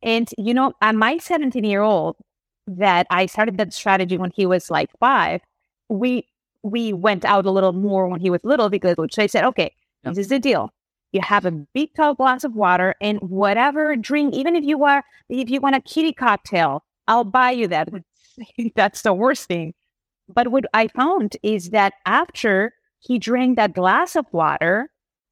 And, 0.02 0.28
you 0.38 0.54
know, 0.54 0.72
at 0.80 0.94
my 0.94 1.18
17 1.18 1.64
year 1.64 1.82
old, 1.82 2.16
that 2.66 3.06
I 3.10 3.26
started 3.26 3.58
that 3.58 3.72
strategy 3.72 4.16
when 4.16 4.30
he 4.34 4.46
was 4.46 4.70
like 4.70 4.90
five, 4.98 5.40
we 5.88 6.26
we 6.62 6.94
went 6.94 7.26
out 7.26 7.44
a 7.44 7.50
little 7.50 7.74
more 7.74 8.08
when 8.08 8.20
he 8.20 8.30
was 8.30 8.40
little 8.42 8.70
because 8.70 8.96
so 9.10 9.22
I 9.22 9.26
said, 9.26 9.44
okay, 9.44 9.70
yep. 10.02 10.14
this 10.14 10.18
is 10.18 10.28
the 10.28 10.38
deal. 10.38 10.70
You 11.12 11.20
have 11.20 11.44
a 11.44 11.50
big 11.50 11.94
tall 11.94 12.14
glass 12.14 12.42
of 12.42 12.54
water 12.54 12.94
and 13.02 13.18
whatever 13.20 13.94
drink, 13.96 14.34
even 14.34 14.56
if 14.56 14.64
you 14.64 14.78
want 14.78 15.04
if 15.28 15.50
you 15.50 15.60
want 15.60 15.76
a 15.76 15.80
kitty 15.80 16.12
cocktail, 16.12 16.84
I'll 17.06 17.24
buy 17.24 17.50
you 17.50 17.68
that. 17.68 17.88
That's 18.74 19.02
the 19.02 19.14
worst 19.14 19.46
thing. 19.46 19.74
But 20.28 20.48
what 20.48 20.64
I 20.72 20.88
found 20.88 21.36
is 21.42 21.70
that 21.70 21.94
after 22.06 22.72
he 23.00 23.18
drank 23.18 23.56
that 23.56 23.74
glass 23.74 24.16
of 24.16 24.26
water, 24.32 24.90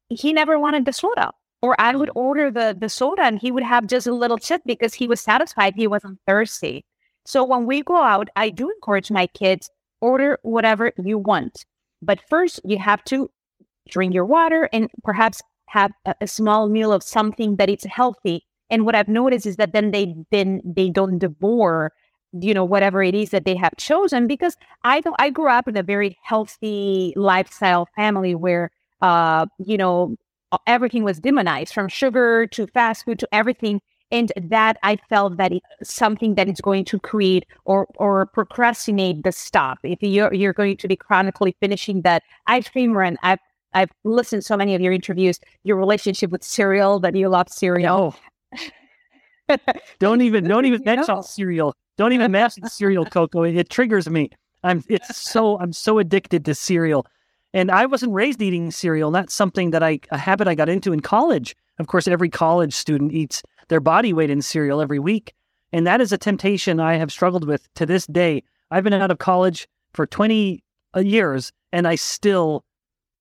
he 0.09 0.33
never 0.33 0.59
wanted 0.59 0.85
the 0.85 0.93
soda. 0.93 1.31
Or 1.61 1.79
I 1.79 1.95
would 1.95 2.11
order 2.13 2.51
the 2.51 2.75
the 2.77 2.89
soda 2.89 3.23
and 3.23 3.39
he 3.39 3.51
would 3.51 3.63
have 3.63 3.87
just 3.87 4.05
a 4.05 4.13
little 4.13 4.37
sip 4.37 4.61
because 4.65 4.93
he 4.93 5.07
was 5.07 5.21
satisfied. 5.21 5.73
He 5.75 5.87
wasn't 5.87 6.19
thirsty. 6.27 6.85
So 7.25 7.43
when 7.43 7.65
we 7.65 7.81
go 7.81 7.95
out, 7.95 8.27
I 8.35 8.49
do 8.49 8.69
encourage 8.69 9.09
my 9.09 9.27
kids 9.27 9.69
order 10.01 10.37
whatever 10.43 10.91
you 10.97 11.17
want. 11.17 11.65
But 12.01 12.19
first, 12.29 12.59
you 12.65 12.77
have 12.79 13.03
to 13.05 13.29
drink 13.89 14.13
your 14.13 14.25
water 14.25 14.69
and 14.73 14.89
perhaps 15.03 15.41
have 15.67 15.91
a, 16.05 16.15
a 16.21 16.27
small 16.27 16.67
meal 16.69 16.91
of 16.91 17.01
something 17.01 17.55
that 17.55 17.69
is 17.69 17.83
healthy. 17.85 18.45
And 18.69 18.85
what 18.85 18.95
I've 18.95 19.07
noticed 19.07 19.45
is 19.45 19.55
that 19.55 19.73
then 19.73 19.91
they 19.91 20.13
then 20.31 20.61
they 20.65 20.89
don't 20.89 21.17
devour, 21.19 21.91
you 22.39 22.53
know, 22.53 22.65
whatever 22.65 23.03
it 23.03 23.15
is 23.15 23.29
that 23.29 23.45
they 23.45 23.55
have 23.55 23.75
chosen. 23.77 24.27
Because 24.27 24.57
I 24.83 25.01
don't, 25.01 25.15
I 25.19 25.29
grew 25.29 25.49
up 25.49 25.67
in 25.67 25.77
a 25.77 25.83
very 25.83 26.17
healthy 26.23 27.13
lifestyle 27.15 27.87
family 27.95 28.35
where, 28.35 28.71
uh, 29.01 29.45
you 29.59 29.77
know, 29.77 30.15
everything 30.67 31.03
was 31.03 31.19
demonized 31.19 31.73
from 31.73 31.87
sugar 31.87 32.47
to 32.47 32.67
fast 32.67 33.05
food 33.05 33.19
to 33.19 33.27
everything 33.31 33.81
and 34.13 34.31
that 34.37 34.77
I 34.83 34.97
felt 35.09 35.37
that 35.37 35.51
it's 35.51 35.91
something 35.91 36.35
that 36.35 36.47
is 36.47 36.61
going 36.61 36.85
to 36.85 36.99
create 36.99 37.45
or 37.65 37.87
or 37.95 38.27
procrastinate 38.27 39.23
the 39.23 39.31
stop. 39.31 39.79
If 39.83 40.01
you're 40.01 40.33
you're 40.33 40.53
going 40.53 40.77
to 40.77 40.87
be 40.87 40.95
chronically 40.95 41.55
finishing 41.59 42.03
that 42.03 42.21
ice 42.45 42.69
cream 42.69 42.93
run, 42.93 43.17
I've 43.23 43.39
I've 43.73 43.89
listened 44.03 44.43
to 44.43 44.45
so 44.45 44.55
many 44.55 44.75
of 44.75 44.81
your 44.81 44.93
interviews, 44.93 45.39
your 45.63 45.77
relationship 45.77 46.29
with 46.29 46.43
cereal, 46.43 46.99
that 46.99 47.15
you 47.15 47.27
love 47.27 47.49
cereal. 47.49 48.15
don't 49.99 50.21
even 50.21 50.47
don't 50.47 50.65
even 50.65 50.83
mention 50.85 51.23
cereal. 51.23 51.75
Don't 51.97 52.13
even 52.13 52.31
mention 52.31 52.67
cereal, 52.67 53.05
Coco. 53.05 53.43
It 53.43 53.69
triggers 53.69 54.09
me. 54.09 54.29
I'm 54.63 54.83
it's 54.87 55.17
so 55.17 55.59
I'm 55.59 55.73
so 55.73 55.99
addicted 55.99 56.45
to 56.45 56.55
cereal. 56.55 57.05
And 57.53 57.69
I 57.69 57.85
wasn't 57.85 58.13
raised 58.13 58.41
eating 58.41 58.71
cereal. 58.71 59.11
That's 59.11 59.33
something 59.33 59.71
that 59.71 59.83
I 59.83 59.99
a 60.11 60.17
habit 60.17 60.47
I 60.47 60.55
got 60.55 60.69
into 60.69 60.93
in 60.93 61.01
college. 61.01 61.55
Of 61.79 61.87
course, 61.87 62.07
every 62.07 62.29
college 62.29 62.73
student 62.73 63.13
eats 63.13 63.43
their 63.67 63.79
body 63.79 64.13
weight 64.13 64.29
in 64.29 64.41
cereal 64.41 64.81
every 64.81 64.99
week. 64.99 65.33
And 65.71 65.87
that 65.87 66.01
is 66.01 66.11
a 66.11 66.17
temptation 66.17 66.79
I 66.79 66.95
have 66.95 67.11
struggled 67.11 67.47
with 67.47 67.67
to 67.75 67.85
this 67.85 68.05
day. 68.07 68.43
I've 68.71 68.83
been 68.83 68.93
out 68.93 69.11
of 69.11 69.17
college 69.17 69.67
for 69.93 70.05
20 70.05 70.63
uh, 70.95 70.99
years 70.99 71.51
and 71.71 71.87
I 71.87 71.95
still, 71.95 72.63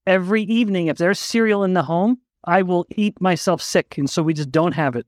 every 0.06 0.42
evening, 0.42 0.88
if 0.88 0.98
there's 0.98 1.18
cereal 1.18 1.64
in 1.64 1.72
the 1.72 1.82
home, 1.82 2.18
I 2.44 2.62
will 2.62 2.86
eat 2.96 3.20
myself 3.20 3.62
sick. 3.62 3.96
And 3.96 4.08
so 4.08 4.22
we 4.22 4.34
just 4.34 4.50
don't 4.50 4.72
have 4.72 4.96
it. 4.96 5.06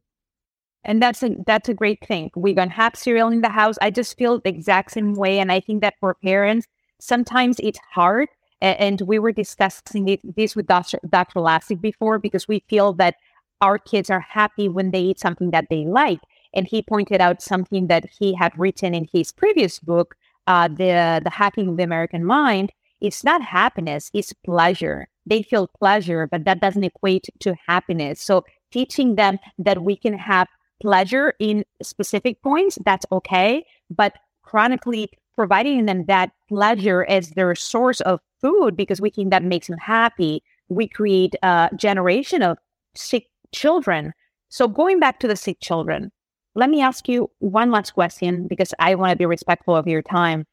And 0.85 1.01
that's 1.03 1.23
a 1.23 1.31
that's 1.47 1.69
a 1.69 1.75
great 1.75 2.07
thing. 2.07 2.31
We're 2.37 2.55
gonna 2.55 2.71
have 2.71 2.95
cereal 2.95 3.29
in 3.29 3.41
the 3.41 3.49
house. 3.49 3.77
I 3.81 3.91
just 3.91 4.17
feel 4.19 4.41
the 4.41 4.51
exact 4.51 4.93
same 4.93 5.15
way. 5.15 5.39
And 5.39 5.51
I 5.51 5.61
think 5.61 5.81
that 5.81 5.95
for 6.01 6.15
parents, 6.15 6.67
sometimes 7.01 7.57
it's 7.61 7.79
hard. 7.93 8.29
And 8.61 9.01
we 9.03 9.19
were 9.19 9.33
discussing 9.33 10.19
this 10.37 10.57
with 10.57 10.67
Dr. 10.67 10.99
Dr. 11.09 11.77
Before 11.81 12.19
because 12.19 12.49
we 12.49 12.65
feel 12.69 12.93
that 12.95 13.17
our 13.61 13.79
kids 13.79 14.11
are 14.11 14.21
happy 14.21 14.69
when 14.69 14.91
they 14.91 15.01
eat 15.01 15.21
something 15.21 15.51
that 15.51 15.67
they 15.71 15.85
like. 15.85 16.21
And 16.55 16.67
he 16.67 16.83
pointed 16.83 17.21
out 17.21 17.43
something 17.43 17.89
that 17.89 18.05
he 18.19 18.35
had 18.35 18.57
written 18.59 18.95
in 18.95 19.09
his 19.13 19.33
previous 19.33 19.79
book, 19.79 20.15
uh, 20.47 20.69
the 20.69 21.21
the 21.25 21.31
hacking 21.31 21.69
of 21.69 21.77
the 21.77 21.83
American 21.83 22.25
mind. 22.25 22.73
It's 23.01 23.25
not 23.25 23.43
happiness; 23.43 24.11
it's 24.15 24.33
pleasure. 24.33 25.09
They 25.27 25.43
feel 25.43 25.67
pleasure, 25.67 26.29
but 26.31 26.45
that 26.45 26.61
doesn't 26.61 26.85
equate 26.85 27.29
to 27.41 27.57
happiness. 27.67 28.21
So 28.21 28.45
teaching 28.71 29.17
them 29.17 29.39
that 29.59 29.83
we 29.83 29.97
can 29.97 30.15
have 30.15 30.49
pleasure 30.81 31.35
in 31.39 31.65
specific 31.83 32.43
points, 32.43 32.79
that's 32.85 33.07
okay. 33.13 33.65
But 33.91 34.15
chronically 34.43 35.11
providing 35.35 35.87
them 35.87 36.05
that 36.07 36.31
pleasure 36.49 37.05
as 37.09 37.31
their 37.31 37.55
source 37.55 38.01
of 38.03 38.21
food 38.41 38.77
because 38.77 39.01
we 39.01 39.11
think 39.11 39.31
that 39.31 39.43
makes 39.43 39.67
them 39.67 39.79
happy, 39.79 40.43
we 40.69 40.89
create 40.89 41.35
a 41.43 41.71
generation 41.77 42.43
of 42.43 42.59
sick 42.95 43.27
children. 43.53 44.13
So 44.49 44.69
going 44.69 45.01
back 45.01 45.19
to 45.21 45.29
the 45.29 45.37
sick 45.37 45.59
children, 45.61 46.13
let 46.55 46.71
me 46.71 46.81
ask 46.81 47.09
you 47.09 47.31
one 47.41 47.71
last 47.71 47.93
question 47.93 48.47
because 48.47 48.73
I 48.79 48.95
want 48.95 49.11
to 49.11 49.17
be 49.17 49.27
respectful 49.27 49.75
of 49.75 49.89
your 49.89 50.03
time. 50.03 50.47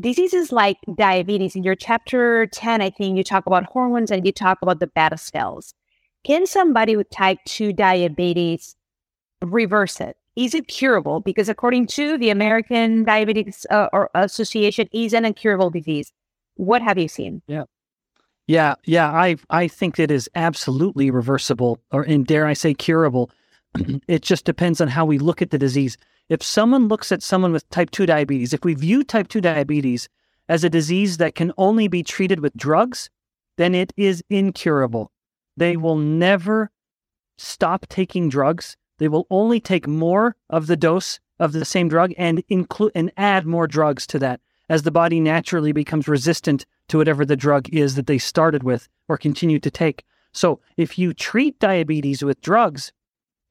Diseases 0.00 0.50
like 0.50 0.78
diabetes, 0.96 1.54
in 1.54 1.62
your 1.62 1.76
chapter 1.76 2.48
10, 2.48 2.80
I 2.80 2.90
think 2.90 3.16
you 3.16 3.22
talk 3.22 3.46
about 3.46 3.66
hormones 3.66 4.10
and 4.10 4.26
you 4.26 4.32
talk 4.32 4.58
about 4.60 4.80
the 4.80 4.88
beta 4.88 5.16
cells. 5.16 5.72
Can 6.24 6.46
somebody 6.46 6.96
with 6.96 7.10
type 7.10 7.38
2 7.46 7.72
diabetes 7.72 8.74
reverse 9.52 10.00
it? 10.00 10.16
Is 10.36 10.54
it 10.54 10.68
curable? 10.68 11.20
Because 11.20 11.48
according 11.48 11.86
to 11.88 12.18
the 12.18 12.30
American 12.30 13.04
Diabetes 13.04 13.66
uh, 13.70 13.88
Association, 14.14 14.88
is 14.92 15.12
an 15.12 15.24
incurable 15.24 15.70
disease. 15.70 16.12
What 16.56 16.82
have 16.82 16.98
you 16.98 17.08
seen? 17.08 17.42
Yeah. 17.46 17.64
Yeah, 18.46 18.74
yeah, 18.84 19.10
I 19.10 19.36
I 19.48 19.68
think 19.68 19.98
it 19.98 20.10
is 20.10 20.28
absolutely 20.34 21.10
reversible, 21.10 21.78
or 21.90 22.02
and 22.02 22.26
dare 22.26 22.46
I 22.46 22.52
say 22.52 22.74
curable. 22.74 23.30
it 24.08 24.20
just 24.20 24.44
depends 24.44 24.82
on 24.82 24.88
how 24.88 25.06
we 25.06 25.18
look 25.18 25.40
at 25.40 25.50
the 25.50 25.58
disease. 25.58 25.96
If 26.28 26.42
someone 26.42 26.88
looks 26.88 27.10
at 27.10 27.22
someone 27.22 27.52
with 27.52 27.68
type 27.70 27.90
two 27.90 28.04
diabetes, 28.04 28.52
if 28.52 28.62
we 28.64 28.74
view 28.74 29.02
type 29.02 29.28
two 29.28 29.40
diabetes 29.40 30.08
as 30.48 30.62
a 30.62 30.70
disease 30.70 31.16
that 31.16 31.34
can 31.34 31.52
only 31.56 31.88
be 31.88 32.02
treated 32.02 32.40
with 32.40 32.54
drugs, 32.56 33.08
then 33.56 33.74
it 33.74 33.92
is 33.96 34.22
incurable. 34.28 35.10
They 35.56 35.76
will 35.76 35.96
never 35.96 36.70
stop 37.38 37.86
taking 37.88 38.28
drugs. 38.28 38.76
They 38.98 39.08
will 39.08 39.26
only 39.30 39.60
take 39.60 39.86
more 39.86 40.36
of 40.48 40.66
the 40.66 40.76
dose 40.76 41.20
of 41.38 41.52
the 41.52 41.64
same 41.64 41.88
drug 41.88 42.12
and 42.16 42.42
include 42.48 42.92
and 42.94 43.12
add 43.16 43.46
more 43.46 43.66
drugs 43.66 44.06
to 44.08 44.18
that 44.20 44.40
as 44.68 44.82
the 44.82 44.90
body 44.90 45.20
naturally 45.20 45.72
becomes 45.72 46.08
resistant 46.08 46.64
to 46.88 46.98
whatever 46.98 47.24
the 47.24 47.36
drug 47.36 47.68
is 47.70 47.96
that 47.96 48.06
they 48.06 48.18
started 48.18 48.62
with 48.62 48.88
or 49.08 49.18
continue 49.18 49.58
to 49.58 49.70
take. 49.70 50.04
So 50.32 50.60
if 50.76 50.98
you 50.98 51.12
treat 51.12 51.58
diabetes 51.58 52.24
with 52.24 52.40
drugs, 52.40 52.92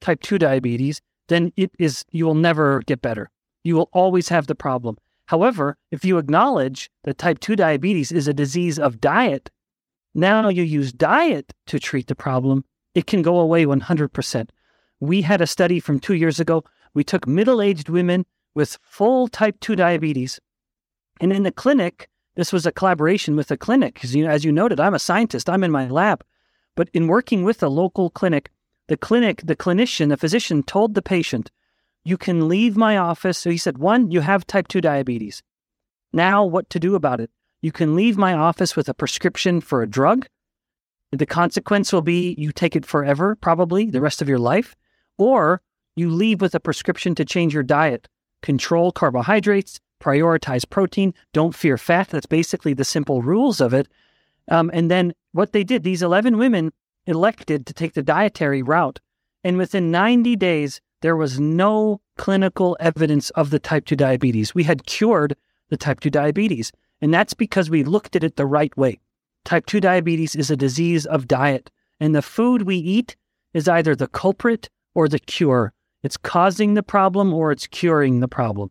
type 0.02 0.22
2 0.22 0.38
diabetes, 0.38 1.02
then 1.28 1.52
it 1.56 1.72
is 1.80 2.04
you 2.12 2.26
will 2.26 2.36
never 2.36 2.82
get 2.82 3.02
better. 3.02 3.30
You 3.64 3.76
will 3.76 3.89
always 3.94 4.30
have 4.30 4.48
the 4.48 4.56
problem. 4.56 4.98
However, 5.28 5.78
if 5.91 6.04
you 6.04 6.18
acknowledge 6.18 6.89
that 7.04 7.18
type 7.18 7.39
2 7.39 7.56
diabetes 7.56 8.12
is 8.12 8.28
a 8.28 8.34
disease 8.34 8.78
of 8.78 9.00
diet, 9.00 9.50
now 10.14 10.50
you 10.50 10.64
use 10.64 10.91
diet 10.91 11.54
to 11.68 11.80
treat 11.80 12.08
the 12.08 12.16
problem, 12.16 12.66
it 12.94 13.08
can 13.08 13.22
go 13.22 13.39
away 13.39 13.66
100%. 13.66 14.50
We 15.04 15.22
had 15.22 15.41
a 15.41 15.47
study 15.47 15.82
from 15.82 15.99
2 15.99 16.14
years 16.14 16.39
ago. 16.39 16.64
We 16.93 17.04
took 17.04 17.28
middle-aged 17.28 17.89
women 17.89 18.26
with 18.56 18.80
full 18.84 19.28
type 19.28 19.60
2 19.60 19.76
diabetes 19.76 20.39
and 21.20 21.34
in 21.34 21.43
the 21.43 21.51
clinic, 21.51 22.10
this 22.36 22.54
was 22.54 22.66
a 22.66 22.72
collaboration 22.72 23.36
with 23.36 23.51
a 23.51 23.58
clinic. 23.58 23.95
Because, 23.95 24.16
you 24.16 24.24
know, 24.24 24.32
as 24.32 24.45
you 24.45 24.51
noted, 24.51 24.80
I'm 24.80 24.93
a 24.93 24.99
scientist, 24.99 25.49
I'm 25.49 25.64
in 25.64 25.72
my 25.72 25.89
lab. 25.89 26.24
But 26.76 26.89
in 26.93 27.08
working 27.08 27.43
with 27.43 27.62
a 27.62 27.68
local 27.68 28.10
clinic, 28.10 28.49
the 28.88 28.95
clinic, 28.95 29.41
the 29.43 29.58
clinician, 29.58 30.08
the 30.08 30.18
physician 30.18 30.64
told 30.64 30.93
the 30.93 31.01
patient, 31.01 31.51
you 32.06 32.18
can 32.18 32.47
leave 32.47 32.78
my 32.78 32.97
office. 32.97 33.38
So 33.38 33.49
he 33.49 33.58
said, 33.58 33.78
one, 33.78 34.10
you 34.10 34.22
have 34.22 34.47
type 34.47 34.70
2 34.70 34.80
diabetes. 34.80 35.43
Now, 36.14 36.45
what 36.45 36.70
to 36.70 36.80
do 36.80 36.95
about 36.95 37.20
it? 37.20 37.30
You 37.62 37.74
can 37.74 37.93
leave 37.93 38.18
my 38.18 38.34
office 38.34 38.76
with 38.78 38.88
a 38.88 38.93
prescription 38.93 39.60
for 39.60 39.82
a 39.82 39.89
drug. 39.89 40.28
The 41.12 41.26
consequence 41.26 41.91
will 41.91 42.01
be 42.01 42.36
you 42.38 42.54
take 42.54 42.76
it 42.76 42.86
forever, 42.86 43.36
probably 43.36 43.86
the 43.86 44.01
rest 44.01 44.22
of 44.22 44.30
your 44.30 44.39
life, 44.39 44.76
or 45.18 45.61
you 45.95 46.09
leave 46.09 46.41
with 46.41 46.55
a 46.55 46.59
prescription 46.59 47.16
to 47.16 47.26
change 47.26 47.53
your 47.53 47.64
diet, 47.64 48.07
control 48.41 48.91
carbohydrates, 48.91 49.80
prioritize 50.01 50.70
protein, 50.70 51.14
don't 51.34 51.55
fear 51.55 51.78
fat. 51.78 52.09
That's 52.09 52.26
basically 52.26 52.74
the 52.74 52.84
simple 52.84 53.22
rules 53.22 53.61
of 53.61 53.74
it. 53.74 53.88
Um, 54.49 54.70
and 54.74 54.91
then 54.91 55.14
what 55.32 55.53
they 55.53 55.64
did, 55.64 55.84
these 55.84 56.01
11 56.01 56.38
women 56.38 56.74
elected 57.05 57.66
to 57.68 57.74
take 57.74 57.93
the 57.93 58.03
dietary 58.03 58.61
route. 58.61 58.99
And 59.43 59.57
within 59.57 59.91
90 59.91 60.36
days, 60.36 60.82
there 61.01 61.16
was 61.16 61.39
no 61.39 62.01
clinical 62.18 62.78
evidence 62.80 63.30
of 63.32 63.49
the 63.49 63.59
type 63.59 63.86
2 63.86 63.95
diabetes. 63.95 64.55
We 64.55 64.64
had 64.64 64.86
cured 64.86 65.36
the 65.70 65.78
type 65.78 65.99
2 65.99 66.09
diabetes. 66.09 66.72
And 67.01 67.14
that's 67.14 67.34
because 67.34 67.70
we 67.70 67.84
looked 67.84 68.16
at 68.16 68.24
it 68.24 68.38
the 68.38 68.45
right 68.45 68.76
way. 68.78 68.99
Type 69.43 69.66
2 69.66 69.82
diabetes 69.82 70.36
is 70.36 70.49
a 70.49 70.55
disease 70.55 71.05
of 71.05 71.28
diet, 71.28 71.70
and 71.99 72.16
the 72.16 72.22
food 72.22 72.61
we 72.61 72.78
eat 72.78 73.18
is 73.53 73.68
either 73.68 73.93
the 73.93 74.07
culprit 74.07 74.70
or 74.96 75.08
the 75.08 75.20
cure. 75.20 75.74
It's 76.04 76.18
causing 76.18 76.74
the 76.74 76.84
problem 76.84 77.34
or 77.34 77.52
it's 77.52 77.68
curing 77.68 78.20
the 78.20 78.28
problem. 78.28 78.70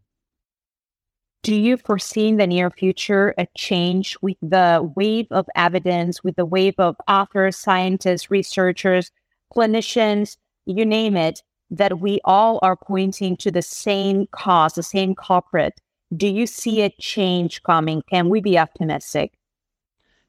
do 1.42 1.54
you 1.54 1.76
foresee 1.76 2.28
in 2.28 2.36
the 2.36 2.46
near 2.46 2.70
future 2.70 3.34
a 3.36 3.46
change 3.56 4.16
with 4.22 4.36
the 4.40 4.92
wave 4.96 5.26
of 5.30 5.46
evidence, 5.56 6.22
with 6.22 6.36
the 6.36 6.46
wave 6.46 6.74
of 6.78 6.94
authors, 7.08 7.56
scientists, 7.56 8.30
researchers, 8.30 9.10
clinicians, 9.54 10.36
you 10.66 10.86
name 10.86 11.16
it, 11.16 11.42
that 11.70 11.98
we 12.00 12.20
all 12.24 12.60
are 12.62 12.76
pointing 12.76 13.36
to 13.38 13.50
the 13.50 13.62
same 13.62 14.26
cause, 14.30 14.74
the 14.74 14.82
same 14.82 15.14
culprit? 15.14 15.80
Do 16.16 16.28
you 16.28 16.46
see 16.46 16.82
a 16.82 16.90
change 17.00 17.62
coming? 17.64 18.02
Can 18.08 18.28
we 18.28 18.40
be 18.40 18.58
optimistic? 18.58 19.32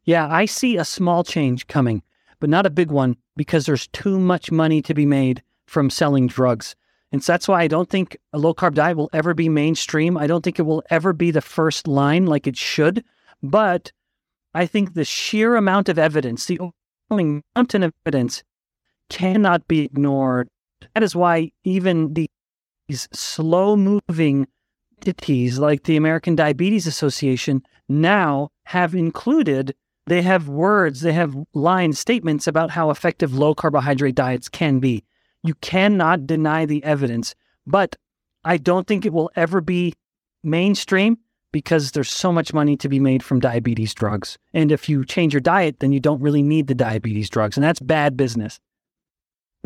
Yeah, 0.06 0.28
I 0.28 0.46
see 0.46 0.78
a 0.78 0.86
small 0.86 1.24
change 1.24 1.68
coming, 1.68 2.02
but 2.40 2.50
not 2.50 2.66
a 2.66 2.72
big 2.72 2.90
one 2.90 3.18
because 3.36 3.66
there's 3.66 3.88
too 3.88 4.20
much 4.20 4.52
money 4.52 4.82
to 4.82 4.94
be 4.94 5.06
made 5.06 5.44
from 5.74 5.90
selling 5.90 6.28
drugs. 6.28 6.76
And 7.12 7.24
so 7.24 7.34
that's 7.34 7.48
why 7.48 7.62
I 7.62 7.68
don't 7.68 7.90
think 7.90 8.18
a 8.32 8.40
low 8.40 8.54
carb 8.54 8.76
diet 8.76 8.96
will 8.96 9.10
ever 9.12 9.34
be 9.34 9.50
mainstream. 9.50 10.18
I 10.18 10.28
don't 10.28 10.44
think 10.44 10.60
it 10.60 10.64
will 10.64 10.84
ever 10.90 11.14
be 11.14 11.32
the 11.32 11.42
first 11.42 11.88
line 11.88 12.26
like 12.26 12.48
it 12.48 12.56
should. 12.56 13.04
But 13.42 13.92
I 14.54 14.66
think 14.66 14.94
the 14.94 15.04
sheer 15.04 15.56
amount 15.56 15.90
of 15.90 16.00
evidence, 16.00 16.46
the 16.46 16.60
overwhelming 16.60 17.44
mountain 17.56 17.84
of 17.84 17.94
evidence, 18.06 18.44
cannot 19.10 19.68
be 19.68 19.82
ignored. 19.82 20.48
That 20.94 21.04
is 21.04 21.16
why 21.16 21.52
even 21.64 22.14
these 22.14 23.08
slow 23.12 23.76
moving 23.76 24.48
entities 24.98 25.60
like 25.60 25.84
the 25.84 25.98
American 25.98 26.36
Diabetes 26.36 26.88
Association 26.88 27.64
now 27.90 28.50
have 28.66 28.96
included, 28.96 29.76
they 30.08 30.22
have 30.22 30.48
words, 30.48 31.02
they 31.02 31.14
have 31.14 31.36
line 31.54 31.94
statements 31.94 32.48
about 32.48 32.72
how 32.72 32.90
effective 32.90 33.34
low 33.34 33.54
carbohydrate 33.54 34.16
diets 34.16 34.50
can 34.50 34.80
be. 34.80 35.04
You 35.44 35.56
cannot 35.56 36.26
deny 36.26 36.66
the 36.66 36.84
evidence, 36.84 37.36
but 37.68 37.96
I 38.46 38.58
don't 38.58 38.88
think 38.88 39.06
it 39.06 39.14
will 39.14 39.32
ever 39.36 39.62
be 39.62 39.94
mainstream 40.44 41.18
because 41.52 41.92
there's 41.92 42.10
so 42.10 42.32
much 42.32 42.54
money 42.54 42.76
to 42.78 42.90
be 42.90 43.00
made 43.00 43.24
from 43.24 43.40
diabetes 43.40 43.94
drugs. 43.94 44.38
And 44.54 44.72
if 44.72 44.90
you 44.90 45.06
change 45.06 45.34
your 45.34 45.42
diet, 45.42 45.80
then 45.80 45.92
you 45.92 46.00
don't 46.00 46.22
really 46.22 46.42
need 46.42 46.68
the 46.68 46.76
diabetes 46.76 47.30
drugs, 47.30 47.56
and 47.56 47.64
that's 47.64 47.80
bad 47.80 48.18
business. 48.18 48.60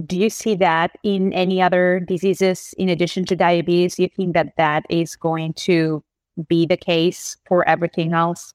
Do 0.05 0.15
you 0.15 0.29
see 0.29 0.53
that 0.55 0.91
in 1.03 1.33
any 1.33 1.59
other 1.59 1.99
diseases 1.99 2.73
in 2.77 2.89
addition 2.89 3.25
to 3.25 3.35
diabetes? 3.35 3.95
Do 3.95 4.03
you 4.03 4.09
think 4.09 4.33
that 4.35 4.53
that 4.57 4.85
is 4.89 5.15
going 5.15 5.53
to 5.53 6.03
be 6.47 6.67
the 6.67 6.77
case 6.77 7.35
for 7.47 7.67
everything 7.67 8.13
else? 8.13 8.53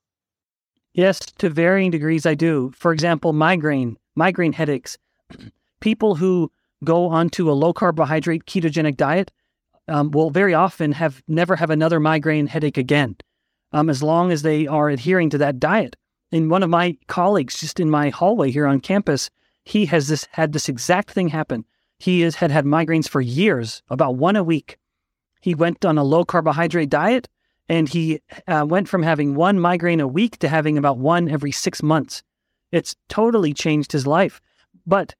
Yes, 0.94 1.18
to 1.38 1.48
varying 1.48 1.90
degrees, 1.90 2.26
I 2.26 2.34
do. 2.34 2.70
For 2.76 2.92
example, 2.92 3.32
migraine, 3.32 3.96
migraine 4.14 4.52
headaches. 4.52 4.98
People 5.80 6.14
who 6.14 6.52
go 6.84 7.06
onto 7.06 7.50
a 7.50 7.52
low 7.52 7.72
carbohydrate 7.72 8.46
ketogenic 8.46 8.96
diet 8.96 9.30
um, 9.88 10.10
will 10.10 10.30
very 10.30 10.54
often 10.54 10.92
have 10.92 11.22
never 11.28 11.56
have 11.56 11.70
another 11.70 12.00
migraine 12.00 12.46
headache 12.46 12.78
again, 12.78 13.16
um, 13.72 13.90
as 13.90 14.02
long 14.02 14.30
as 14.30 14.42
they 14.42 14.66
are 14.66 14.88
adhering 14.88 15.30
to 15.30 15.38
that 15.38 15.58
diet. 15.58 15.96
And 16.30 16.50
one 16.50 16.62
of 16.62 16.70
my 16.70 16.96
colleagues, 17.08 17.60
just 17.60 17.78
in 17.78 17.90
my 17.90 18.08
hallway 18.08 18.50
here 18.50 18.66
on 18.66 18.80
campus, 18.80 19.28
he 19.64 19.86
has 19.86 20.08
this 20.08 20.26
had 20.32 20.52
this 20.52 20.68
exact 20.68 21.10
thing 21.10 21.28
happen. 21.28 21.64
He 21.98 22.22
has 22.22 22.36
had 22.36 22.50
had 22.50 22.64
migraines 22.64 23.08
for 23.08 23.20
years, 23.20 23.82
about 23.88 24.16
one 24.16 24.34
a 24.34 24.42
week. 24.42 24.78
He 25.40 25.54
went 25.54 25.84
on 25.84 25.98
a 25.98 26.04
low 26.04 26.24
carbohydrate 26.24 26.88
diet, 26.88 27.28
and 27.68 27.88
he 27.88 28.20
uh, 28.48 28.64
went 28.68 28.88
from 28.88 29.02
having 29.02 29.34
one 29.34 29.60
migraine 29.60 30.00
a 30.00 30.08
week 30.08 30.38
to 30.38 30.48
having 30.48 30.78
about 30.78 30.98
one 30.98 31.28
every 31.28 31.52
six 31.52 31.82
months. 31.82 32.22
It's 32.72 32.96
totally 33.08 33.52
changed 33.52 33.92
his 33.92 34.06
life. 34.06 34.40
But 34.86 35.14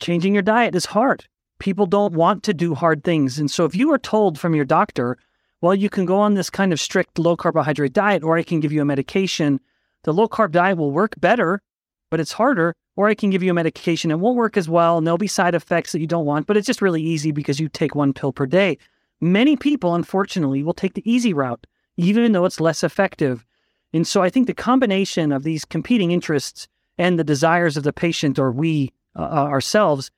changing 0.00 0.34
your 0.34 0.42
diet 0.42 0.74
is 0.74 0.86
hard. 0.86 1.26
People 1.58 1.86
don't 1.86 2.14
want 2.14 2.42
to 2.44 2.54
do 2.54 2.74
hard 2.74 3.02
things. 3.02 3.38
And 3.38 3.50
so 3.50 3.64
if 3.64 3.74
you 3.74 3.92
are 3.92 3.98
told 3.98 4.38
from 4.38 4.54
your 4.54 4.64
doctor, 4.64 5.16
well, 5.60 5.74
you 5.74 5.88
can 5.88 6.04
go 6.04 6.18
on 6.18 6.34
this 6.34 6.50
kind 6.50 6.72
of 6.72 6.80
strict 6.80 7.18
low 7.18 7.36
carbohydrate 7.36 7.92
diet, 7.92 8.22
or 8.22 8.36
I 8.36 8.42
can 8.42 8.60
give 8.60 8.72
you 8.72 8.82
a 8.82 8.84
medication, 8.84 9.58
the 10.04 10.12
low 10.12 10.28
carb 10.28 10.52
diet 10.52 10.76
will 10.76 10.92
work 10.92 11.14
better, 11.18 11.62
but 12.10 12.20
it's 12.20 12.32
harder. 12.32 12.74
Or 12.94 13.08
I 13.08 13.14
can 13.14 13.28
give 13.28 13.42
you 13.42 13.50
a 13.50 13.54
medication, 13.54 14.10
it 14.10 14.18
won't 14.18 14.38
work 14.38 14.56
as 14.56 14.70
well, 14.70 14.96
and 14.96 15.06
there'll 15.06 15.18
be 15.18 15.26
side 15.26 15.54
effects 15.54 15.92
that 15.92 16.00
you 16.00 16.06
don't 16.06 16.24
want, 16.24 16.46
but 16.46 16.56
it's 16.56 16.66
just 16.66 16.80
really 16.80 17.02
easy 17.02 17.30
because 17.30 17.60
you 17.60 17.68
take 17.68 17.94
one 17.94 18.14
pill 18.14 18.32
per 18.32 18.46
day. 18.46 18.78
Many 19.20 19.54
people, 19.54 19.94
unfortunately, 19.94 20.62
will 20.62 20.72
take 20.72 20.94
the 20.94 21.10
easy 21.10 21.34
route, 21.34 21.66
even 21.98 22.32
though 22.32 22.46
it's 22.46 22.60
less 22.60 22.82
effective. 22.82 23.44
And 23.92 24.06
so 24.06 24.22
I 24.22 24.30
think 24.30 24.46
the 24.46 24.54
combination 24.54 25.30
of 25.30 25.42
these 25.42 25.64
competing 25.66 26.10
interests 26.10 26.68
and 26.96 27.18
the 27.18 27.24
desires 27.24 27.76
of 27.76 27.82
the 27.82 27.92
patient 27.92 28.38
or 28.38 28.50
we 28.50 28.92
uh, 29.16 29.22
uh, 29.22 29.46
ourselves 29.48 30.10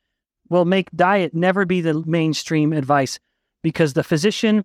will 0.48 0.64
make 0.64 0.90
diet 0.92 1.34
never 1.34 1.64
be 1.64 1.80
the 1.80 2.02
mainstream 2.06 2.72
advice 2.72 3.18
because 3.62 3.92
the 3.92 4.04
physician 4.04 4.64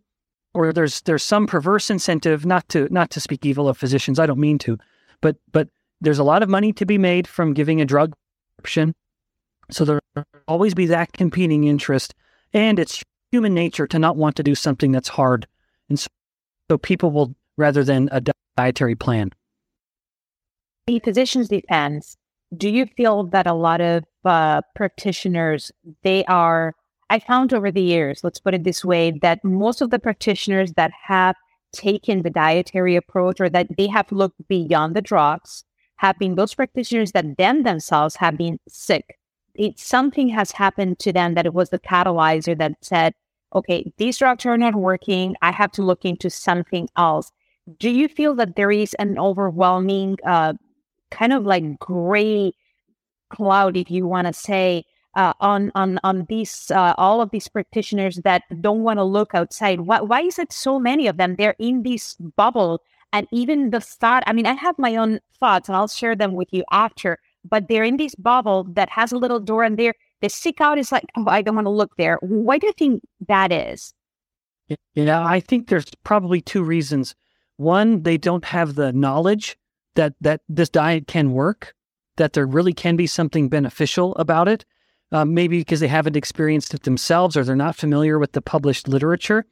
or 0.53 0.71
there's 0.71 1.01
there's 1.01 1.23
some 1.23 1.47
perverse 1.47 1.89
incentive 1.89 2.45
not 2.45 2.67
to 2.69 2.87
not 2.91 3.09
to 3.09 3.19
speak 3.19 3.45
evil 3.45 3.67
of 3.67 3.77
physicians 3.77 4.19
I 4.19 4.25
don't 4.25 4.39
mean 4.39 4.57
to 4.59 4.77
but 5.21 5.37
but 5.51 5.69
there's 6.01 6.19
a 6.19 6.23
lot 6.23 6.43
of 6.43 6.49
money 6.49 6.73
to 6.73 6.85
be 6.85 6.97
made 6.97 7.27
from 7.27 7.53
giving 7.53 7.81
a 7.81 7.85
drug 7.85 8.13
prescription. 8.57 8.93
So 9.71 9.85
there 9.85 10.01
will 10.15 10.25
always 10.47 10.73
be 10.73 10.85
that 10.87 11.13
competing 11.13 11.63
interest 11.63 12.13
and 12.53 12.77
it's 12.77 13.01
human 13.31 13.53
nature 13.53 13.87
to 13.87 13.97
not 13.97 14.17
want 14.17 14.35
to 14.35 14.43
do 14.43 14.53
something 14.53 14.91
that's 14.91 15.07
hard. 15.07 15.47
And 15.89 15.99
so, 15.99 16.07
so 16.69 16.77
people 16.77 17.11
will 17.11 17.33
rather 17.57 17.83
than 17.83 18.09
a 18.11 18.21
dietary 18.57 18.95
plan. 18.95 19.31
The 20.87 20.99
physician's 20.99 21.47
defense 21.47 22.17
do 22.57 22.69
you 22.69 22.85
feel 22.85 23.23
that 23.25 23.47
a 23.47 23.53
lot 23.53 23.81
of 23.81 24.03
uh, 24.25 24.61
practitioners 24.75 25.71
they 26.03 26.23
are 26.25 26.75
i 27.09 27.19
found 27.19 27.53
over 27.53 27.71
the 27.71 27.81
years 27.81 28.23
let's 28.23 28.39
put 28.39 28.53
it 28.53 28.63
this 28.63 28.83
way 28.85 29.11
that 29.21 29.43
most 29.43 29.81
of 29.81 29.89
the 29.89 29.99
practitioners 29.99 30.73
that 30.73 30.91
have 30.91 31.35
taken 31.73 32.21
the 32.21 32.29
dietary 32.29 32.95
approach 32.95 33.41
or 33.41 33.49
that 33.49 33.67
they 33.77 33.87
have 33.87 34.11
looked 34.11 34.47
beyond 34.47 34.95
the 34.95 35.01
drugs 35.01 35.65
have 35.97 36.17
been 36.19 36.35
those 36.35 36.53
practitioners 36.53 37.11
that 37.11 37.37
them 37.37 37.63
themselves 37.63 38.15
have 38.15 38.37
been 38.37 38.59
sick. 38.67 39.17
It 39.55 39.79
something 39.79 40.29
has 40.29 40.51
happened 40.51 40.99
to 40.99 41.11
them 41.11 41.33
that 41.33 41.45
it 41.45 41.53
was 41.53 41.69
the 41.69 41.79
catalyzer 41.79 42.57
that 42.57 42.73
said 42.81 43.13
okay 43.55 43.91
these 43.97 44.17
drugs 44.17 44.45
are 44.47 44.57
not 44.57 44.75
working 44.75 45.35
i 45.43 45.51
have 45.51 45.71
to 45.71 45.83
look 45.83 46.05
into 46.05 46.29
something 46.29 46.87
else. 46.97 47.31
Do 47.79 47.89
you 47.89 48.07
feel 48.07 48.35
that 48.35 48.55
there 48.55 48.71
is 48.71 48.93
an 48.95 49.17
overwhelming 49.17 50.17
uh, 50.25 50.53
kind 51.13 51.31
of 51.31 51.45
like 51.45 51.79
gray 51.79 52.51
cloud, 53.29 53.77
if 53.77 53.89
you 53.89 54.07
want 54.07 54.27
to 54.27 54.33
say, 54.33 54.83
uh, 55.15 55.33
on 55.39 55.71
on 55.75 55.99
on 56.03 56.25
these 56.27 56.71
uh, 56.71 56.93
all 56.97 57.21
of 57.21 57.29
these 57.31 57.47
practitioners 57.47 58.17
that 58.23 58.41
don't 58.61 58.83
want 58.83 58.97
to 58.97 59.03
look 59.03 59.35
outside. 59.35 59.81
Why 59.81 60.01
why 60.01 60.21
is 60.21 60.39
it 60.39 60.51
so 60.51 60.79
many 60.79 61.07
of 61.07 61.17
them? 61.17 61.35
They're 61.35 61.55
in 61.59 61.83
this 61.83 62.15
bubble, 62.35 62.81
and 63.11 63.27
even 63.31 63.69
the 63.69 63.79
thought. 63.79 64.23
I 64.25 64.33
mean, 64.33 64.47
I 64.47 64.53
have 64.53 64.77
my 64.79 64.95
own 64.95 65.19
thoughts, 65.39 65.69
and 65.69 65.75
I'll 65.75 65.87
share 65.87 66.15
them 66.15 66.33
with 66.33 66.49
you 66.51 66.63
after. 66.71 67.19
But 67.45 67.67
they're 67.67 67.83
in 67.83 67.97
this 67.97 68.15
bubble 68.15 68.63
that 68.73 68.89
has 68.89 69.11
a 69.11 69.17
little 69.17 69.39
door, 69.39 69.63
and 69.63 69.77
there 69.77 69.93
the 70.21 70.29
seek 70.29 70.61
out 70.61 70.77
is 70.77 70.91
like, 70.91 71.03
oh, 71.17 71.25
I 71.27 71.41
don't 71.41 71.55
want 71.55 71.65
to 71.65 71.71
look 71.71 71.95
there. 71.97 72.17
Why 72.21 72.57
do 72.57 72.67
you 72.67 72.73
think 72.73 73.03
that 73.27 73.51
is? 73.51 73.93
Yeah, 74.95 75.23
I 75.23 75.41
think 75.41 75.67
there's 75.67 75.91
probably 76.03 76.39
two 76.41 76.63
reasons. 76.63 77.13
One, 77.57 78.03
they 78.03 78.17
don't 78.17 78.45
have 78.45 78.75
the 78.75 78.93
knowledge 78.93 79.57
that 79.95 80.13
that 80.21 80.41
this 80.47 80.69
diet 80.69 81.07
can 81.07 81.31
work, 81.31 81.73
that 82.17 82.33
there 82.33 82.45
really 82.45 82.73
can 82.73 82.95
be 82.95 83.07
something 83.07 83.49
beneficial 83.49 84.15
about 84.15 84.47
it. 84.47 84.65
Um, 85.11 85.35
maybe 85.35 85.59
because 85.59 85.79
they 85.79 85.87
haven't 85.87 86.15
experienced 86.15 86.73
it 86.73 86.83
themselves 86.83 87.37
or 87.37 87.43
they're 87.43 87.55
not 87.55 87.75
familiar 87.75 88.17
with 88.17 88.31
the 88.31 88.41
published 88.41 88.87
literature. 88.87 89.45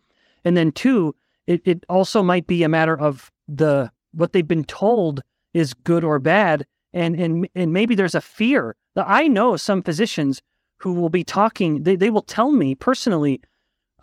And 0.43 0.57
then 0.57 0.71
two, 0.71 1.15
it, 1.45 1.61
it 1.65 1.85
also 1.87 2.23
might 2.23 2.47
be 2.47 2.63
a 2.63 2.69
matter 2.69 2.97
of 2.97 3.31
the 3.47 3.91
what 4.11 4.33
they've 4.33 4.47
been 4.47 4.63
told 4.63 5.21
is 5.53 5.75
good 5.75 6.03
or 6.03 6.17
bad. 6.17 6.65
And 6.93 7.15
and 7.15 7.47
and 7.53 7.71
maybe 7.73 7.95
there's 7.95 8.15
a 8.15 8.21
fear. 8.21 8.75
That 8.95 9.05
I 9.07 9.27
know 9.27 9.55
some 9.55 9.83
physicians 9.83 10.41
who 10.77 10.93
will 10.93 11.09
be 11.09 11.23
talking, 11.23 11.83
they, 11.83 11.95
they 11.95 12.09
will 12.09 12.23
tell 12.23 12.51
me 12.51 12.75
personally, 12.75 13.39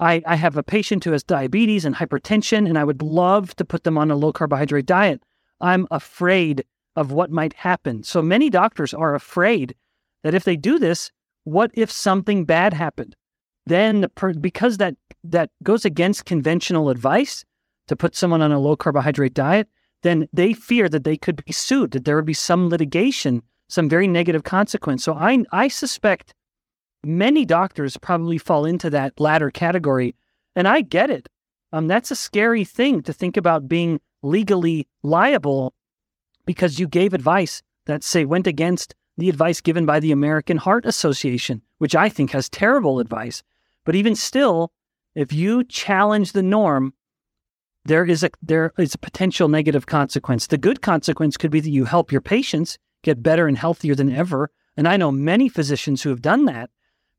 I, 0.00 0.22
I 0.26 0.36
have 0.36 0.56
a 0.56 0.62
patient 0.62 1.04
who 1.04 1.12
has 1.12 1.22
diabetes 1.22 1.84
and 1.84 1.96
hypertension, 1.96 2.68
and 2.68 2.78
I 2.78 2.84
would 2.84 3.02
love 3.02 3.54
to 3.56 3.64
put 3.64 3.84
them 3.84 3.98
on 3.98 4.10
a 4.10 4.16
low 4.16 4.32
carbohydrate 4.32 4.86
diet. 4.86 5.20
I'm 5.60 5.86
afraid 5.90 6.64
of 6.96 7.12
what 7.12 7.30
might 7.30 7.52
happen. 7.52 8.02
So 8.02 8.20
many 8.22 8.50
doctors 8.50 8.92
are 8.92 9.14
afraid 9.14 9.74
that 10.22 10.34
if 10.34 10.44
they 10.44 10.56
do 10.56 10.78
this, 10.78 11.10
what 11.44 11.70
if 11.74 11.90
something 11.90 12.44
bad 12.44 12.74
happened? 12.74 13.16
Then 13.66 14.00
the 14.00 14.08
per- 14.08 14.34
because 14.34 14.78
that 14.78 14.96
that 15.24 15.50
goes 15.62 15.84
against 15.84 16.24
conventional 16.24 16.90
advice 16.90 17.44
to 17.86 17.96
put 17.96 18.16
someone 18.16 18.42
on 18.42 18.52
a 18.52 18.58
low 18.58 18.76
carbohydrate 18.76 19.34
diet, 19.34 19.68
then 20.02 20.28
they 20.32 20.52
fear 20.52 20.88
that 20.88 21.04
they 21.04 21.16
could 21.16 21.44
be 21.44 21.52
sued, 21.52 21.92
that 21.92 22.04
there 22.04 22.16
would 22.16 22.24
be 22.24 22.34
some 22.34 22.68
litigation, 22.68 23.42
some 23.68 23.88
very 23.88 24.08
negative 24.08 24.44
consequence. 24.44 25.04
So 25.04 25.14
I 25.14 25.44
I 25.52 25.68
suspect 25.68 26.34
many 27.04 27.44
doctors 27.44 27.96
probably 27.96 28.38
fall 28.38 28.64
into 28.64 28.90
that 28.90 29.18
latter 29.20 29.50
category, 29.50 30.14
and 30.56 30.66
I 30.66 30.80
get 30.80 31.10
it. 31.10 31.28
Um, 31.72 31.86
that's 31.86 32.10
a 32.10 32.16
scary 32.16 32.64
thing 32.64 33.02
to 33.02 33.12
think 33.12 33.36
about 33.36 33.68
being 33.68 34.00
legally 34.22 34.88
liable 35.02 35.74
because 36.46 36.78
you 36.78 36.88
gave 36.88 37.12
advice 37.12 37.62
that, 37.86 38.02
say, 38.02 38.24
went 38.24 38.46
against 38.46 38.94
the 39.18 39.28
advice 39.28 39.60
given 39.60 39.84
by 39.84 40.00
the 40.00 40.12
American 40.12 40.56
Heart 40.56 40.86
Association, 40.86 41.62
which 41.78 41.94
I 41.94 42.08
think 42.08 42.30
has 42.30 42.48
terrible 42.48 43.00
advice. 43.00 43.42
But 43.84 43.96
even 43.96 44.14
still, 44.14 44.72
if 45.14 45.32
you 45.32 45.64
challenge 45.64 46.32
the 46.32 46.42
norm, 46.42 46.94
there 47.84 48.04
is 48.04 48.22
a 48.22 48.30
there 48.42 48.72
is 48.78 48.94
a 48.94 48.98
potential 48.98 49.48
negative 49.48 49.86
consequence. 49.86 50.46
The 50.46 50.58
good 50.58 50.82
consequence 50.82 51.36
could 51.36 51.50
be 51.50 51.60
that 51.60 51.70
you 51.70 51.84
help 51.84 52.12
your 52.12 52.20
patients 52.20 52.78
get 53.02 53.22
better 53.22 53.46
and 53.48 53.56
healthier 53.56 53.94
than 53.94 54.14
ever. 54.14 54.50
And 54.76 54.86
I 54.86 54.96
know 54.96 55.10
many 55.10 55.48
physicians 55.48 56.02
who 56.02 56.10
have 56.10 56.22
done 56.22 56.44
that. 56.44 56.70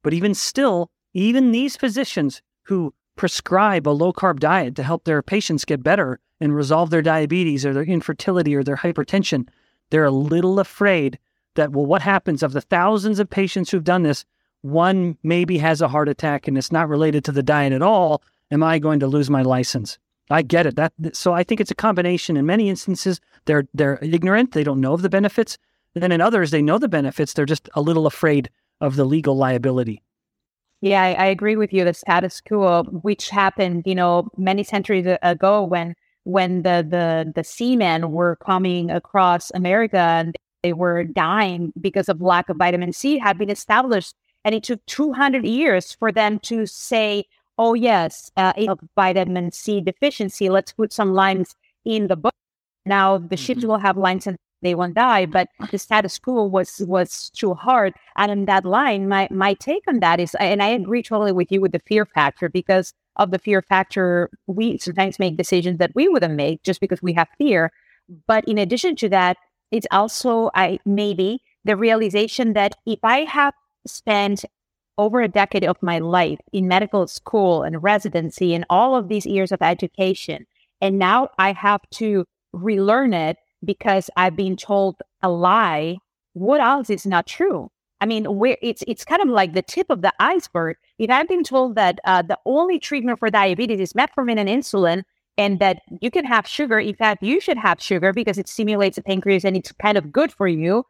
But 0.04 0.14
even 0.14 0.34
still, 0.34 0.92
even 1.14 1.52
these 1.52 1.76
physicians 1.76 2.42
who 2.64 2.94
prescribe 3.20 3.86
a 3.86 3.92
low 3.92 4.14
carb 4.14 4.40
diet 4.40 4.76
to 4.76 4.82
help 4.82 5.04
their 5.04 5.22
patients 5.22 5.66
get 5.66 5.84
better 5.84 6.22
and 6.40 6.56
resolve 6.56 6.90
their 6.90 7.02
diabetes 7.02 7.66
or 7.66 7.74
their 7.74 7.84
infertility 7.84 8.56
or 8.56 8.64
their 8.64 8.78
hypertension, 8.78 9.46
they're 9.90 10.06
a 10.06 10.12
little 10.12 10.58
afraid 10.58 11.20
that, 11.56 11.74
well, 11.74 11.86
what 11.86 12.02
happens 12.02 12.42
of 12.42 12.54
the 12.54 12.62
thousands 12.62 13.20
of 13.20 13.30
patients 13.30 13.70
who've 13.70 13.84
done 13.84 14.04
this? 14.04 14.24
One 14.62 15.18
maybe 15.22 15.58
has 15.58 15.82
a 15.82 15.90
heart 15.90 16.08
attack 16.08 16.48
and 16.48 16.58
it's 16.58 16.72
not 16.72 16.88
related 16.88 17.26
to 17.26 17.34
the 17.34 17.44
diet 17.44 17.74
at 17.74 17.82
all. 17.82 18.24
Am 18.52 18.64
I 18.64 18.80
going 18.80 19.02
to 19.02 19.08
lose 19.08 19.30
my 19.30 19.42
license? 19.42 20.00
I 20.30 20.42
get 20.42 20.66
it. 20.66 20.78
That 20.78 20.94
so 21.12 21.34
I 21.34 21.44
think 21.44 21.60
it's 21.60 21.72
a 21.72 21.76
combination. 21.76 22.38
In 22.38 22.46
many 22.46 22.70
instances, 22.70 23.20
they're 23.46 23.66
they're 23.74 24.00
ignorant. 24.02 24.54
They 24.54 24.64
don't 24.64 24.80
know 24.80 24.94
of 24.94 25.02
the 25.02 25.10
benefits. 25.10 25.58
And 25.94 26.04
then 26.04 26.14
in 26.14 26.22
others, 26.22 26.52
they 26.52 26.62
know 26.62 26.78
the 26.78 26.88
benefits. 26.88 27.34
They're 27.34 27.46
just 27.46 27.68
a 27.74 27.82
little 27.82 28.08
afraid 28.08 28.50
of 28.80 28.96
the 28.96 29.06
legal 29.06 29.36
liability. 29.36 30.02
Yeah, 30.82 31.02
I, 31.02 31.14
I 31.14 31.26
agree 31.26 31.56
with 31.58 31.74
you. 31.74 31.84
The 31.84 31.94
status 31.94 32.40
quo, 32.42 32.84
which 32.84 33.30
happened, 33.30 33.84
you 33.86 33.96
know, 33.96 34.30
many 34.38 34.64
centuries 34.64 35.06
ago, 35.22 35.64
when 35.64 35.94
when 36.24 36.62
the 36.64 36.86
the 36.88 37.32
the 37.36 37.44
seamen 37.44 38.12
were 38.12 38.38
coming 38.38 38.90
across 38.90 39.52
America 39.52 39.98
and 39.98 40.36
they 40.64 40.74
were 40.74 41.04
dying 41.04 41.74
because 41.80 42.10
of 42.10 42.22
lack 42.22 42.50
of 42.50 42.58
vitamin 42.58 42.94
C, 42.94 43.18
had 43.18 43.38
been 43.38 43.50
established, 43.50 44.16
and 44.46 44.56
it 44.56 44.64
took 44.64 44.86
200 44.86 45.46
years 45.46 45.94
for 45.94 46.12
them 46.12 46.40
to 46.40 46.66
say, 46.66 47.26
"Oh 47.58 47.74
yes, 47.74 48.32
uh, 48.38 48.54
vitamin 48.96 49.52
C 49.52 49.82
deficiency. 49.82 50.50
Let's 50.50 50.72
put 50.74 50.94
some 50.94 51.14
lines 51.14 51.56
in 51.84 52.08
the 52.08 52.16
book." 52.16 52.34
Now 52.86 53.18
the 53.18 53.38
ships 53.38 53.62
mm-hmm. 53.62 53.70
will 53.70 53.80
have 53.80 53.98
lines 53.98 54.28
and 54.28 54.38
they 54.62 54.76
won't 54.76 54.96
die. 54.96 55.26
But 55.26 55.50
mm. 55.62 55.70
the 55.72 55.78
status 55.78 56.18
quo 56.18 56.46
was 56.46 56.82
was 56.86 57.30
too 57.32 57.54
hard. 57.54 57.94
And 58.18 58.32
in 58.32 58.46
that 58.46 58.66
line, 58.66 59.08
my 59.08 59.28
my 59.32 59.54
take 59.56 59.84
on 59.88 60.00
that 60.00 60.20
is, 60.20 60.36
and 60.40 60.62
I 60.62 60.68
agree 60.68 61.04
totally 61.04 61.32
with 61.32 61.52
you 61.52 61.62
with 61.62 61.72
the 61.72 61.82
fear 61.88 62.06
factor 62.06 62.50
because 62.50 62.94
of 63.16 63.32
the 63.32 63.40
fear 63.40 63.62
factor, 63.62 64.30
we 64.48 64.78
sometimes 64.78 65.20
make 65.20 65.38
decisions 65.38 65.78
that 65.80 65.92
we 65.94 66.08
wouldn't 66.08 66.36
make 66.36 66.64
just 66.64 66.80
because 66.80 67.02
we 67.02 67.14
have 67.14 67.28
fear. 67.38 67.72
But 68.28 68.46
in 68.48 68.58
addition 68.58 68.96
to 68.98 69.10
that, 69.10 69.38
it's 69.72 69.88
also 69.92 70.50
I 70.56 70.80
maybe 70.86 71.42
the 71.66 71.76
realization 71.76 72.54
that 72.54 72.76
if 72.86 73.00
I 73.04 73.20
have 73.26 73.54
spent 73.86 74.46
over 74.98 75.22
a 75.22 75.28
decade 75.30 75.64
of 75.64 75.78
my 75.82 76.00
life 76.00 76.40
in 76.52 76.68
medical 76.68 77.08
school 77.08 77.64
and 77.64 77.82
residency 77.82 78.54
and 78.54 78.66
all 78.70 78.96
of 78.96 79.08
these 79.08 79.26
years 79.26 79.52
of 79.52 79.62
education, 79.62 80.46
and 80.82 80.98
now 80.98 81.30
I 81.38 81.54
have 81.54 81.82
to 81.92 82.26
relearn 82.54 83.14
it 83.14 83.38
because 83.64 84.10
I've 84.16 84.36
been 84.36 84.56
told 84.56 84.98
a 85.22 85.30
lie, 85.30 85.98
what 86.34 86.62
else 86.62 86.90
is 86.90 87.06
not 87.06 87.28
true? 87.28 87.70
I 88.02 88.06
mean, 88.06 88.26
where 88.26 88.58
it's 88.62 88.84
it's 88.88 89.04
kind 89.04 89.22
of 89.22 89.28
like 89.28 89.54
the 89.54 89.62
tip 89.62 89.88
of 89.90 90.02
the 90.02 90.14
iceberg. 90.20 90.78
If 90.98 91.10
I've 91.10 91.28
been 91.28 91.44
told 91.44 91.76
that 91.76 92.00
uh, 92.06 92.22
the 92.22 92.40
only 92.46 92.80
treatment 92.80 93.20
for 93.20 93.30
diabetes 93.30 93.80
is 93.80 93.94
metformin 93.94 94.40
and 94.40 94.48
insulin, 94.48 95.04
and 95.38 95.60
that 95.60 95.82
you 96.02 96.12
can 96.12 96.26
have 96.26 96.48
sugar, 96.48 96.80
in 96.80 96.96
fact, 96.96 97.24
you 97.24 97.40
should 97.40 97.58
have 97.58 97.82
sugar 97.82 98.14
because 98.14 98.38
it 98.38 98.48
stimulates 98.48 98.96
the 98.96 99.04
pancreas 99.04 99.44
and 99.44 99.58
it's 99.58 99.72
kind 99.74 99.98
of 99.98 100.12
good 100.12 100.32
for 100.32 100.48
you. 100.48 100.86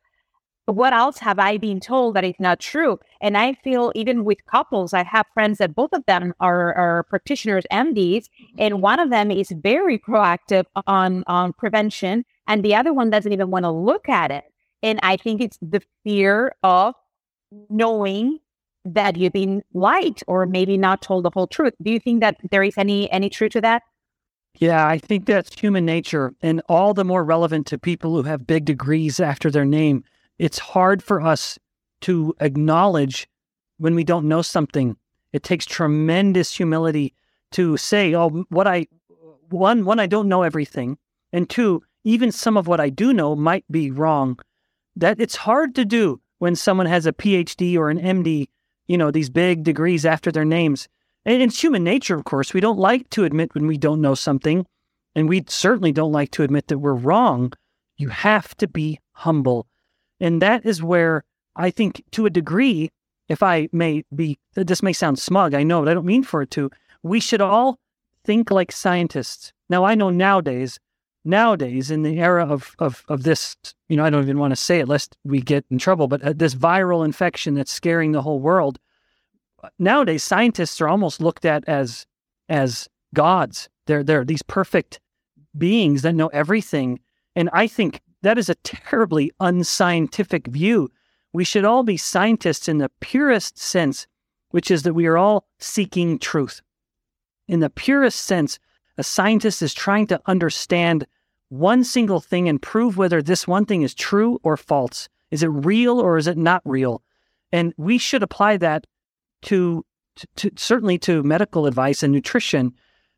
What 0.66 0.94
else 0.94 1.18
have 1.20 1.40
I 1.40 1.58
been 1.58 1.80
told 1.80 2.16
that 2.16 2.24
is 2.24 2.36
not 2.40 2.60
true? 2.60 3.00
And 3.22 3.36
I 3.36 3.54
feel 3.54 3.92
even 3.96 4.24
with 4.24 4.46
couples, 4.46 4.94
I 4.94 5.04
have 5.04 5.26
friends 5.34 5.58
that 5.58 5.74
both 5.74 5.94
of 5.94 6.06
them 6.06 6.36
are, 6.40 6.76
are 6.76 7.04
practitioners, 7.10 7.66
MDs, 7.72 8.26
and 8.60 8.82
one 8.82 9.00
of 9.00 9.10
them 9.10 9.32
is 9.32 9.52
very 9.52 9.98
proactive 9.98 10.66
on 10.86 11.24
on 11.26 11.54
prevention 11.54 12.24
and 12.50 12.64
the 12.66 12.76
other 12.76 12.92
one 12.92 13.10
doesn't 13.10 13.32
even 13.32 13.52
want 13.52 13.64
to 13.64 13.72
look 13.72 14.10
at 14.10 14.32
it. 14.32 14.44
And 14.84 15.00
I 15.04 15.16
think 15.16 15.40
it's 15.40 15.58
the 15.62 15.82
fear 16.04 16.54
of 16.64 16.96
knowing 17.70 18.40
that 18.86 19.16
you've 19.18 19.34
been 19.34 19.62
lied 19.74 20.22
or 20.28 20.46
maybe 20.46 20.78
not 20.78 21.02
told 21.02 21.26
the 21.26 21.32
whole 21.34 21.48
truth. 21.48 21.74
Do 21.82 21.92
you 21.92 22.00
think 22.00 22.22
that 22.22 22.38
there 22.50 22.64
is 22.64 22.78
any 22.78 23.10
any 23.12 23.30
truth 23.30 23.52
to 23.54 23.62
that? 23.62 23.84
Yeah, 24.58 24.88
I 24.88 24.98
think 24.98 25.26
that's 25.26 25.58
human 25.60 25.86
nature 25.86 26.34
and 26.42 26.62
all 26.68 26.94
the 26.94 27.06
more 27.06 27.24
relevant 27.24 27.68
to 27.68 27.78
people 27.78 28.16
who 28.16 28.24
have 28.24 28.48
big 28.48 28.66
degrees 28.66 29.20
after 29.20 29.52
their 29.52 29.66
name. 29.66 30.04
It's 30.40 30.60
hard 30.60 31.04
for 31.04 31.22
us 31.22 31.60
to 32.02 32.34
acknowledge 32.40 33.28
when 33.78 33.96
we 33.96 34.04
don't 34.04 34.28
know 34.28 34.42
something. 34.42 34.98
It 35.34 35.44
takes 35.44 35.66
tremendous 35.66 36.56
humility 36.56 37.14
to 37.52 37.78
say, 37.78 38.16
"Oh, 38.16 38.46
what 38.50 38.66
I 38.66 38.88
one 39.50 39.86
one 39.86 40.00
I 40.00 40.08
don't 40.08 40.28
know 40.28 40.44
everything." 40.44 40.98
And 41.32 41.48
two, 41.48 41.84
even 42.04 42.32
some 42.32 42.58
of 42.58 42.68
what 42.68 42.80
I 42.80 42.90
do 42.90 43.14
know 43.14 43.36
might 43.36 43.66
be 43.70 43.92
wrong. 43.92 44.40
That 44.96 45.20
it's 45.20 45.36
hard 45.36 45.76
to 45.76 45.86
do 45.86 46.22
when 46.40 46.56
someone 46.56 46.88
has 46.88 47.06
a 47.06 47.14
PhD 47.14 47.78
or 47.78 47.90
an 47.90 48.00
MD, 48.00 48.48
you 48.88 48.98
know, 48.98 49.12
these 49.12 49.30
big 49.30 49.64
degrees 49.64 50.06
after 50.06 50.32
their 50.32 50.46
names. 50.46 50.88
And 51.26 51.42
it's 51.42 51.62
human 51.62 51.84
nature, 51.84 52.16
of 52.16 52.24
course. 52.24 52.54
We 52.54 52.62
don't 52.62 52.80
like 52.80 53.10
to 53.12 53.26
admit 53.26 53.54
when 53.54 53.68
we 53.68 53.78
don't 53.78 54.02
know 54.02 54.16
something, 54.16 54.66
and 55.16 55.30
we 55.30 55.44
certainly 55.48 55.92
don't 55.92 56.12
like 56.12 56.32
to 56.32 56.44
admit 56.44 56.68
that 56.68 56.80
we're 56.80 56.94
wrong. 56.94 57.54
You 57.98 58.10
have 58.10 58.56
to 58.58 58.68
be 58.68 59.00
humble. 59.12 59.68
And 60.20 60.42
that 60.42 60.66
is 60.66 60.82
where 60.82 61.24
I 61.56 61.72
think, 61.72 62.04
to 62.12 62.26
a 62.26 62.30
degree, 62.30 62.90
if 63.28 63.44
I 63.44 63.68
may 63.72 64.04
be, 64.16 64.40
this 64.56 64.82
may 64.82 64.94
sound 64.94 65.20
smug, 65.20 65.54
I 65.54 65.64
know, 65.64 65.82
but 65.82 65.90
I 65.90 65.94
don't 65.94 66.06
mean 66.06 66.24
for 66.24 66.42
it 66.42 66.52
to. 66.52 66.72
We 67.04 67.20
should 67.20 67.42
all 67.42 67.80
think 68.24 68.50
like 68.50 68.72
scientists. 68.72 69.52
Now, 69.70 69.84
I 69.84 69.96
know 69.96 70.10
nowadays 70.10 70.80
nowadays 71.30 71.92
in 71.92 72.02
the 72.02 72.20
era 72.20 72.46
of, 72.46 72.76
of, 72.80 73.06
of 73.08 73.24
this, 73.24 73.56
you 73.88 73.96
know, 73.96 74.04
I 74.04 74.10
don't 74.10 74.24
even 74.24 74.40
want 74.40 74.52
to 74.52 74.56
say 74.56 74.80
it 74.80 74.88
lest 74.88 75.16
we 75.24 75.40
get 75.40 75.66
in 75.70 75.78
trouble, 75.78 76.08
but 76.08 76.22
uh, 76.22 76.34
this 76.36 76.56
viral 76.56 77.06
infection 77.06 77.54
that's 77.54 77.72
scaring 77.72 78.12
the 78.12 78.22
whole 78.22 78.40
world. 78.40 78.80
Nowadays, 79.78 80.24
scientists 80.24 80.82
are 80.82 80.88
almost 80.88 81.22
looked 81.22 81.46
at 81.46 81.68
as 81.68 82.06
as 82.48 82.88
gods. 83.14 83.70
They're 83.86 84.04
they're 84.04 84.26
these 84.26 84.42
perfect 84.42 85.00
beings 85.58 86.02
that 86.02 86.16
know 86.16 86.28
everything, 86.28 87.00
and 87.36 87.50
I 87.54 87.68
think 87.68 88.02
that 88.22 88.38
is 88.38 88.50
a 88.50 88.56
terribly 88.56 89.32
unscientific 89.40 90.48
view. 90.48 90.90
We 91.34 91.44
should 91.44 91.66
all 91.66 91.84
be 91.84 91.98
scientists 91.98 92.68
in 92.68 92.78
the 92.80 92.92
purest 93.02 93.58
sense, 93.58 94.08
which 94.52 94.72
is 94.72 94.84
that 94.84 94.94
we 94.94 95.06
are 95.08 95.18
all 95.18 95.46
seeking 95.60 96.20
truth. 96.20 96.62
In 97.48 97.60
the 97.60 97.70
purest 97.70 98.22
sense, 98.22 98.60
a 98.98 99.04
scientist 99.04 99.62
is 99.62 99.74
trying 99.74 100.08
to 100.08 100.22
understand 100.26 101.06
one 101.50 101.84
single 101.84 102.20
thing 102.20 102.48
and 102.48 102.62
prove 102.62 102.98
whether 102.98 103.22
this 103.22 103.48
one 103.48 103.66
thing 103.66 103.82
is 103.82 103.94
true 103.94 104.40
or 104.44 104.56
false. 104.56 105.10
Is 105.32 105.44
it 105.44 105.48
real 105.48 106.00
or 106.00 106.18
is 106.18 106.28
it 106.28 106.38
not 106.38 106.62
real? 106.66 107.02
And 107.52 107.74
we 107.78 107.98
should 107.98 108.24
apply 108.24 108.58
that 108.58 108.86
to, 109.44 109.86
to, 110.16 110.28
to 110.38 110.52
certainly 110.56 110.98
to 111.00 111.24
medical 111.24 111.66
advice 111.66 112.04
and 112.04 112.14
nutrition, 112.14 112.74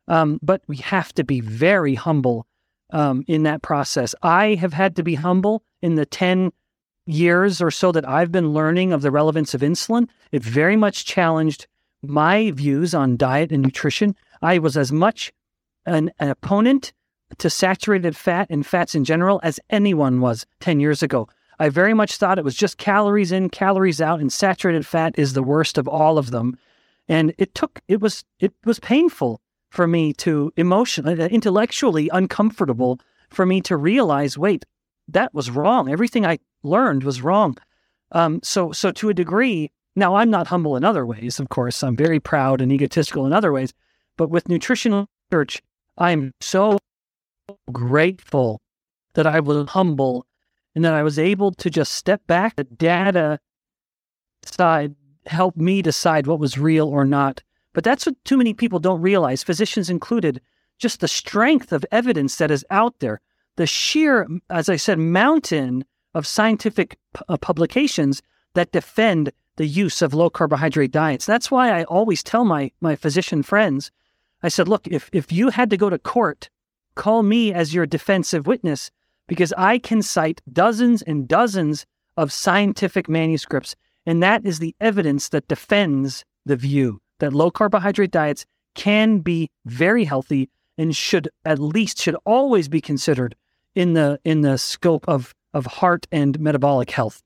um, 0.08 0.38
but 0.42 0.62
we 0.66 0.76
have 0.78 1.12
to 1.14 1.24
be 1.24 1.40
very 1.40 1.94
humble 1.94 2.46
um, 2.90 3.24
in 3.26 3.42
that 3.44 3.62
process. 3.62 4.14
I 4.22 4.54
have 4.54 4.72
had 4.72 4.96
to 4.96 5.02
be 5.02 5.14
humble 5.14 5.62
in 5.80 5.94
the 5.94 6.06
10 6.06 6.52
years 7.06 7.60
or 7.60 7.70
so 7.70 7.92
that 7.92 8.08
I've 8.08 8.32
been 8.32 8.52
learning 8.52 8.92
of 8.92 9.02
the 9.02 9.10
relevance 9.10 9.54
of 9.54 9.60
insulin. 9.60 10.08
It 10.30 10.42
very 10.42 10.76
much 10.76 11.04
challenged 11.04 11.66
my 12.02 12.50
views 12.52 12.94
on 12.94 13.16
diet 13.16 13.52
and 13.52 13.62
nutrition. 13.62 14.14
I 14.40 14.58
was 14.58 14.76
as 14.76 14.92
much 14.92 15.32
an, 15.86 16.10
an 16.18 16.28
opponent 16.28 16.92
to 17.38 17.50
saturated 17.50 18.16
fat 18.16 18.46
and 18.50 18.66
fats 18.66 18.94
in 18.94 19.04
general 19.04 19.40
as 19.42 19.60
anyone 19.70 20.20
was 20.20 20.46
10 20.60 20.80
years 20.80 21.02
ago. 21.02 21.28
I 21.58 21.68
very 21.68 21.94
much 21.94 22.16
thought 22.16 22.38
it 22.38 22.44
was 22.44 22.56
just 22.56 22.78
calories 22.78 23.32
in, 23.32 23.48
calories 23.48 24.00
out, 24.00 24.20
and 24.20 24.32
saturated 24.32 24.86
fat 24.86 25.14
is 25.16 25.32
the 25.32 25.42
worst 25.42 25.78
of 25.78 25.86
all 25.86 26.18
of 26.18 26.30
them. 26.30 26.58
And 27.08 27.34
it 27.38 27.54
took, 27.54 27.80
it 27.88 28.00
was, 28.00 28.24
it 28.40 28.52
was 28.64 28.80
painful 28.80 29.40
for 29.70 29.86
me 29.86 30.12
to 30.14 30.52
emotionally, 30.56 31.20
uh, 31.22 31.28
intellectually 31.28 32.08
uncomfortable 32.12 33.00
for 33.30 33.46
me 33.46 33.60
to 33.62 33.76
realize, 33.76 34.36
wait, 34.36 34.64
that 35.08 35.32
was 35.34 35.50
wrong. 35.50 35.90
Everything 35.90 36.26
I 36.26 36.38
learned 36.62 37.04
was 37.04 37.22
wrong. 37.22 37.56
Um, 38.12 38.40
so, 38.42 38.72
so 38.72 38.92
to 38.92 39.08
a 39.08 39.14
degree, 39.14 39.70
now 39.96 40.16
I'm 40.16 40.30
not 40.30 40.46
humble 40.46 40.76
in 40.76 40.84
other 40.84 41.06
ways. 41.06 41.40
Of 41.40 41.48
course, 41.48 41.82
I'm 41.82 41.96
very 41.96 42.20
proud 42.20 42.60
and 42.60 42.72
egotistical 42.72 43.26
in 43.26 43.32
other 43.32 43.52
ways. 43.52 43.72
But 44.16 44.30
with 44.30 44.48
nutritional 44.48 45.06
research, 45.30 45.62
I'm 45.98 46.32
so 46.40 46.78
grateful 47.72 48.60
that 49.14 49.26
I 49.26 49.40
was 49.40 49.68
humble 49.70 50.26
and 50.74 50.84
that 50.84 50.94
I 50.94 51.02
was 51.02 51.18
able 51.18 51.52
to 51.52 51.70
just 51.70 51.94
step 51.94 52.26
back. 52.26 52.56
The 52.56 52.64
data 52.64 53.38
side 54.44 54.94
helped 55.26 55.58
me 55.58 55.82
decide 55.82 56.26
what 56.26 56.40
was 56.40 56.58
real 56.58 56.88
or 56.88 57.04
not. 57.04 57.42
But 57.74 57.84
that's 57.84 58.06
what 58.06 58.22
too 58.24 58.36
many 58.36 58.54
people 58.54 58.78
don't 58.78 59.00
realize, 59.00 59.42
physicians 59.42 59.88
included, 59.88 60.40
just 60.78 61.00
the 61.00 61.08
strength 61.08 61.72
of 61.72 61.84
evidence 61.90 62.36
that 62.36 62.50
is 62.50 62.64
out 62.70 62.98
there, 62.98 63.20
the 63.56 63.66
sheer, 63.66 64.26
as 64.50 64.68
I 64.68 64.76
said, 64.76 64.98
mountain 64.98 65.84
of 66.14 66.26
scientific 66.26 66.98
p- 67.14 67.22
uh, 67.28 67.36
publications 67.38 68.20
that 68.54 68.72
defend 68.72 69.32
the 69.56 69.66
use 69.66 70.02
of 70.02 70.12
low 70.12 70.28
carbohydrate 70.28 70.90
diets. 70.90 71.24
That's 71.24 71.50
why 71.50 71.70
I 71.70 71.84
always 71.84 72.22
tell 72.22 72.44
my, 72.44 72.72
my 72.80 72.96
physician 72.96 73.42
friends 73.42 73.90
I 74.42 74.48
said, 74.48 74.68
look, 74.68 74.86
if, 74.88 75.08
if 75.12 75.30
you 75.30 75.50
had 75.50 75.70
to 75.70 75.76
go 75.76 75.88
to 75.88 75.98
court, 75.98 76.50
call 76.94 77.22
me 77.22 77.52
as 77.52 77.74
your 77.74 77.86
defensive 77.86 78.46
witness 78.46 78.90
because 79.28 79.52
I 79.56 79.78
can 79.78 80.02
cite 80.02 80.40
dozens 80.52 81.02
and 81.02 81.26
dozens 81.26 81.86
of 82.16 82.32
scientific 82.32 83.08
manuscripts. 83.08 83.74
And 84.04 84.22
that 84.22 84.44
is 84.44 84.58
the 84.58 84.74
evidence 84.80 85.28
that 85.30 85.48
defends 85.48 86.24
the 86.44 86.56
view 86.56 87.00
that 87.20 87.32
low 87.32 87.50
carbohydrate 87.50 88.10
diets 88.10 88.44
can 88.74 89.18
be 89.18 89.48
very 89.64 90.04
healthy 90.04 90.50
and 90.76 90.96
should 90.96 91.28
at 91.44 91.58
least 91.58 92.00
should 92.00 92.16
always 92.24 92.68
be 92.68 92.80
considered 92.80 93.36
in 93.74 93.92
the 93.94 94.18
in 94.24 94.40
the 94.40 94.58
scope 94.58 95.08
of 95.08 95.34
of 95.54 95.66
heart 95.66 96.06
and 96.10 96.40
metabolic 96.40 96.90
health. 96.90 97.22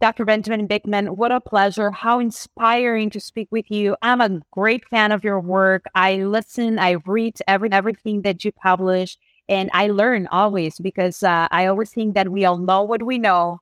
Dr. 0.00 0.24
Benjamin 0.24 0.66
Bikman, 0.68 1.16
what 1.16 1.32
a 1.32 1.40
pleasure. 1.40 1.90
How 1.90 2.18
inspiring 2.18 3.10
to 3.10 3.20
speak 3.20 3.48
with 3.50 3.70
you. 3.70 3.96
I'm 4.02 4.20
a 4.20 4.40
great 4.50 4.84
fan 4.88 5.12
of 5.12 5.24
your 5.24 5.40
work. 5.40 5.84
I 5.94 6.16
listen, 6.16 6.78
I 6.78 6.96
read 7.06 7.38
every, 7.46 7.70
everything 7.72 8.22
that 8.22 8.44
you 8.44 8.52
publish, 8.52 9.16
and 9.48 9.70
I 9.72 9.88
learn 9.88 10.26
always 10.26 10.78
because 10.78 11.22
uh, 11.22 11.48
I 11.50 11.66
always 11.66 11.90
think 11.90 12.14
that 12.14 12.28
we 12.30 12.44
all 12.44 12.58
know 12.58 12.82
what 12.82 13.02
we 13.02 13.18
know, 13.18 13.60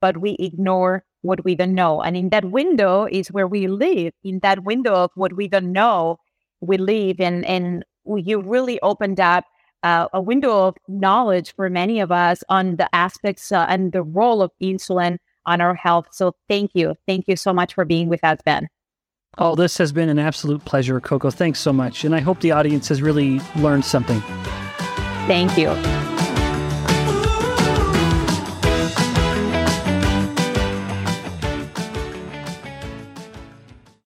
but 0.00 0.16
we 0.18 0.36
ignore 0.38 1.04
what 1.22 1.44
we 1.44 1.54
don't 1.54 1.74
know. 1.74 2.00
And 2.02 2.16
in 2.16 2.30
that 2.30 2.46
window 2.46 3.06
is 3.10 3.28
where 3.28 3.46
we 3.46 3.66
live. 3.66 4.12
In 4.24 4.40
that 4.40 4.64
window 4.64 4.94
of 4.94 5.10
what 5.14 5.34
we 5.34 5.46
don't 5.46 5.72
know, 5.72 6.18
we 6.60 6.78
live. 6.78 7.20
And, 7.20 7.44
and 7.44 7.84
you 8.06 8.40
really 8.40 8.80
opened 8.80 9.20
up 9.20 9.44
uh, 9.82 10.08
a 10.12 10.22
window 10.22 10.68
of 10.68 10.76
knowledge 10.88 11.54
for 11.54 11.68
many 11.68 12.00
of 12.00 12.10
us 12.10 12.42
on 12.48 12.76
the 12.76 12.92
aspects 12.94 13.52
uh, 13.52 13.66
and 13.68 13.92
the 13.92 14.02
role 14.02 14.42
of 14.42 14.50
insulin 14.62 15.18
on 15.46 15.60
our 15.60 15.74
health. 15.74 16.08
So 16.12 16.34
thank 16.48 16.72
you. 16.74 16.94
Thank 17.06 17.26
you 17.28 17.36
so 17.36 17.52
much 17.52 17.74
for 17.74 17.84
being 17.84 18.08
with 18.08 18.22
us, 18.22 18.38
Ben. 18.44 18.68
Oh, 19.38 19.54
this 19.54 19.76
has 19.78 19.92
been 19.92 20.08
an 20.08 20.18
absolute 20.18 20.64
pleasure, 20.64 21.00
Coco. 21.00 21.30
Thanks 21.30 21.60
so 21.60 21.72
much. 21.72 22.04
And 22.04 22.14
I 22.14 22.20
hope 22.20 22.40
the 22.40 22.52
audience 22.52 22.88
has 22.88 23.02
really 23.02 23.40
learned 23.56 23.84
something. 23.84 24.20
Thank 25.26 25.58
you. 25.58 25.68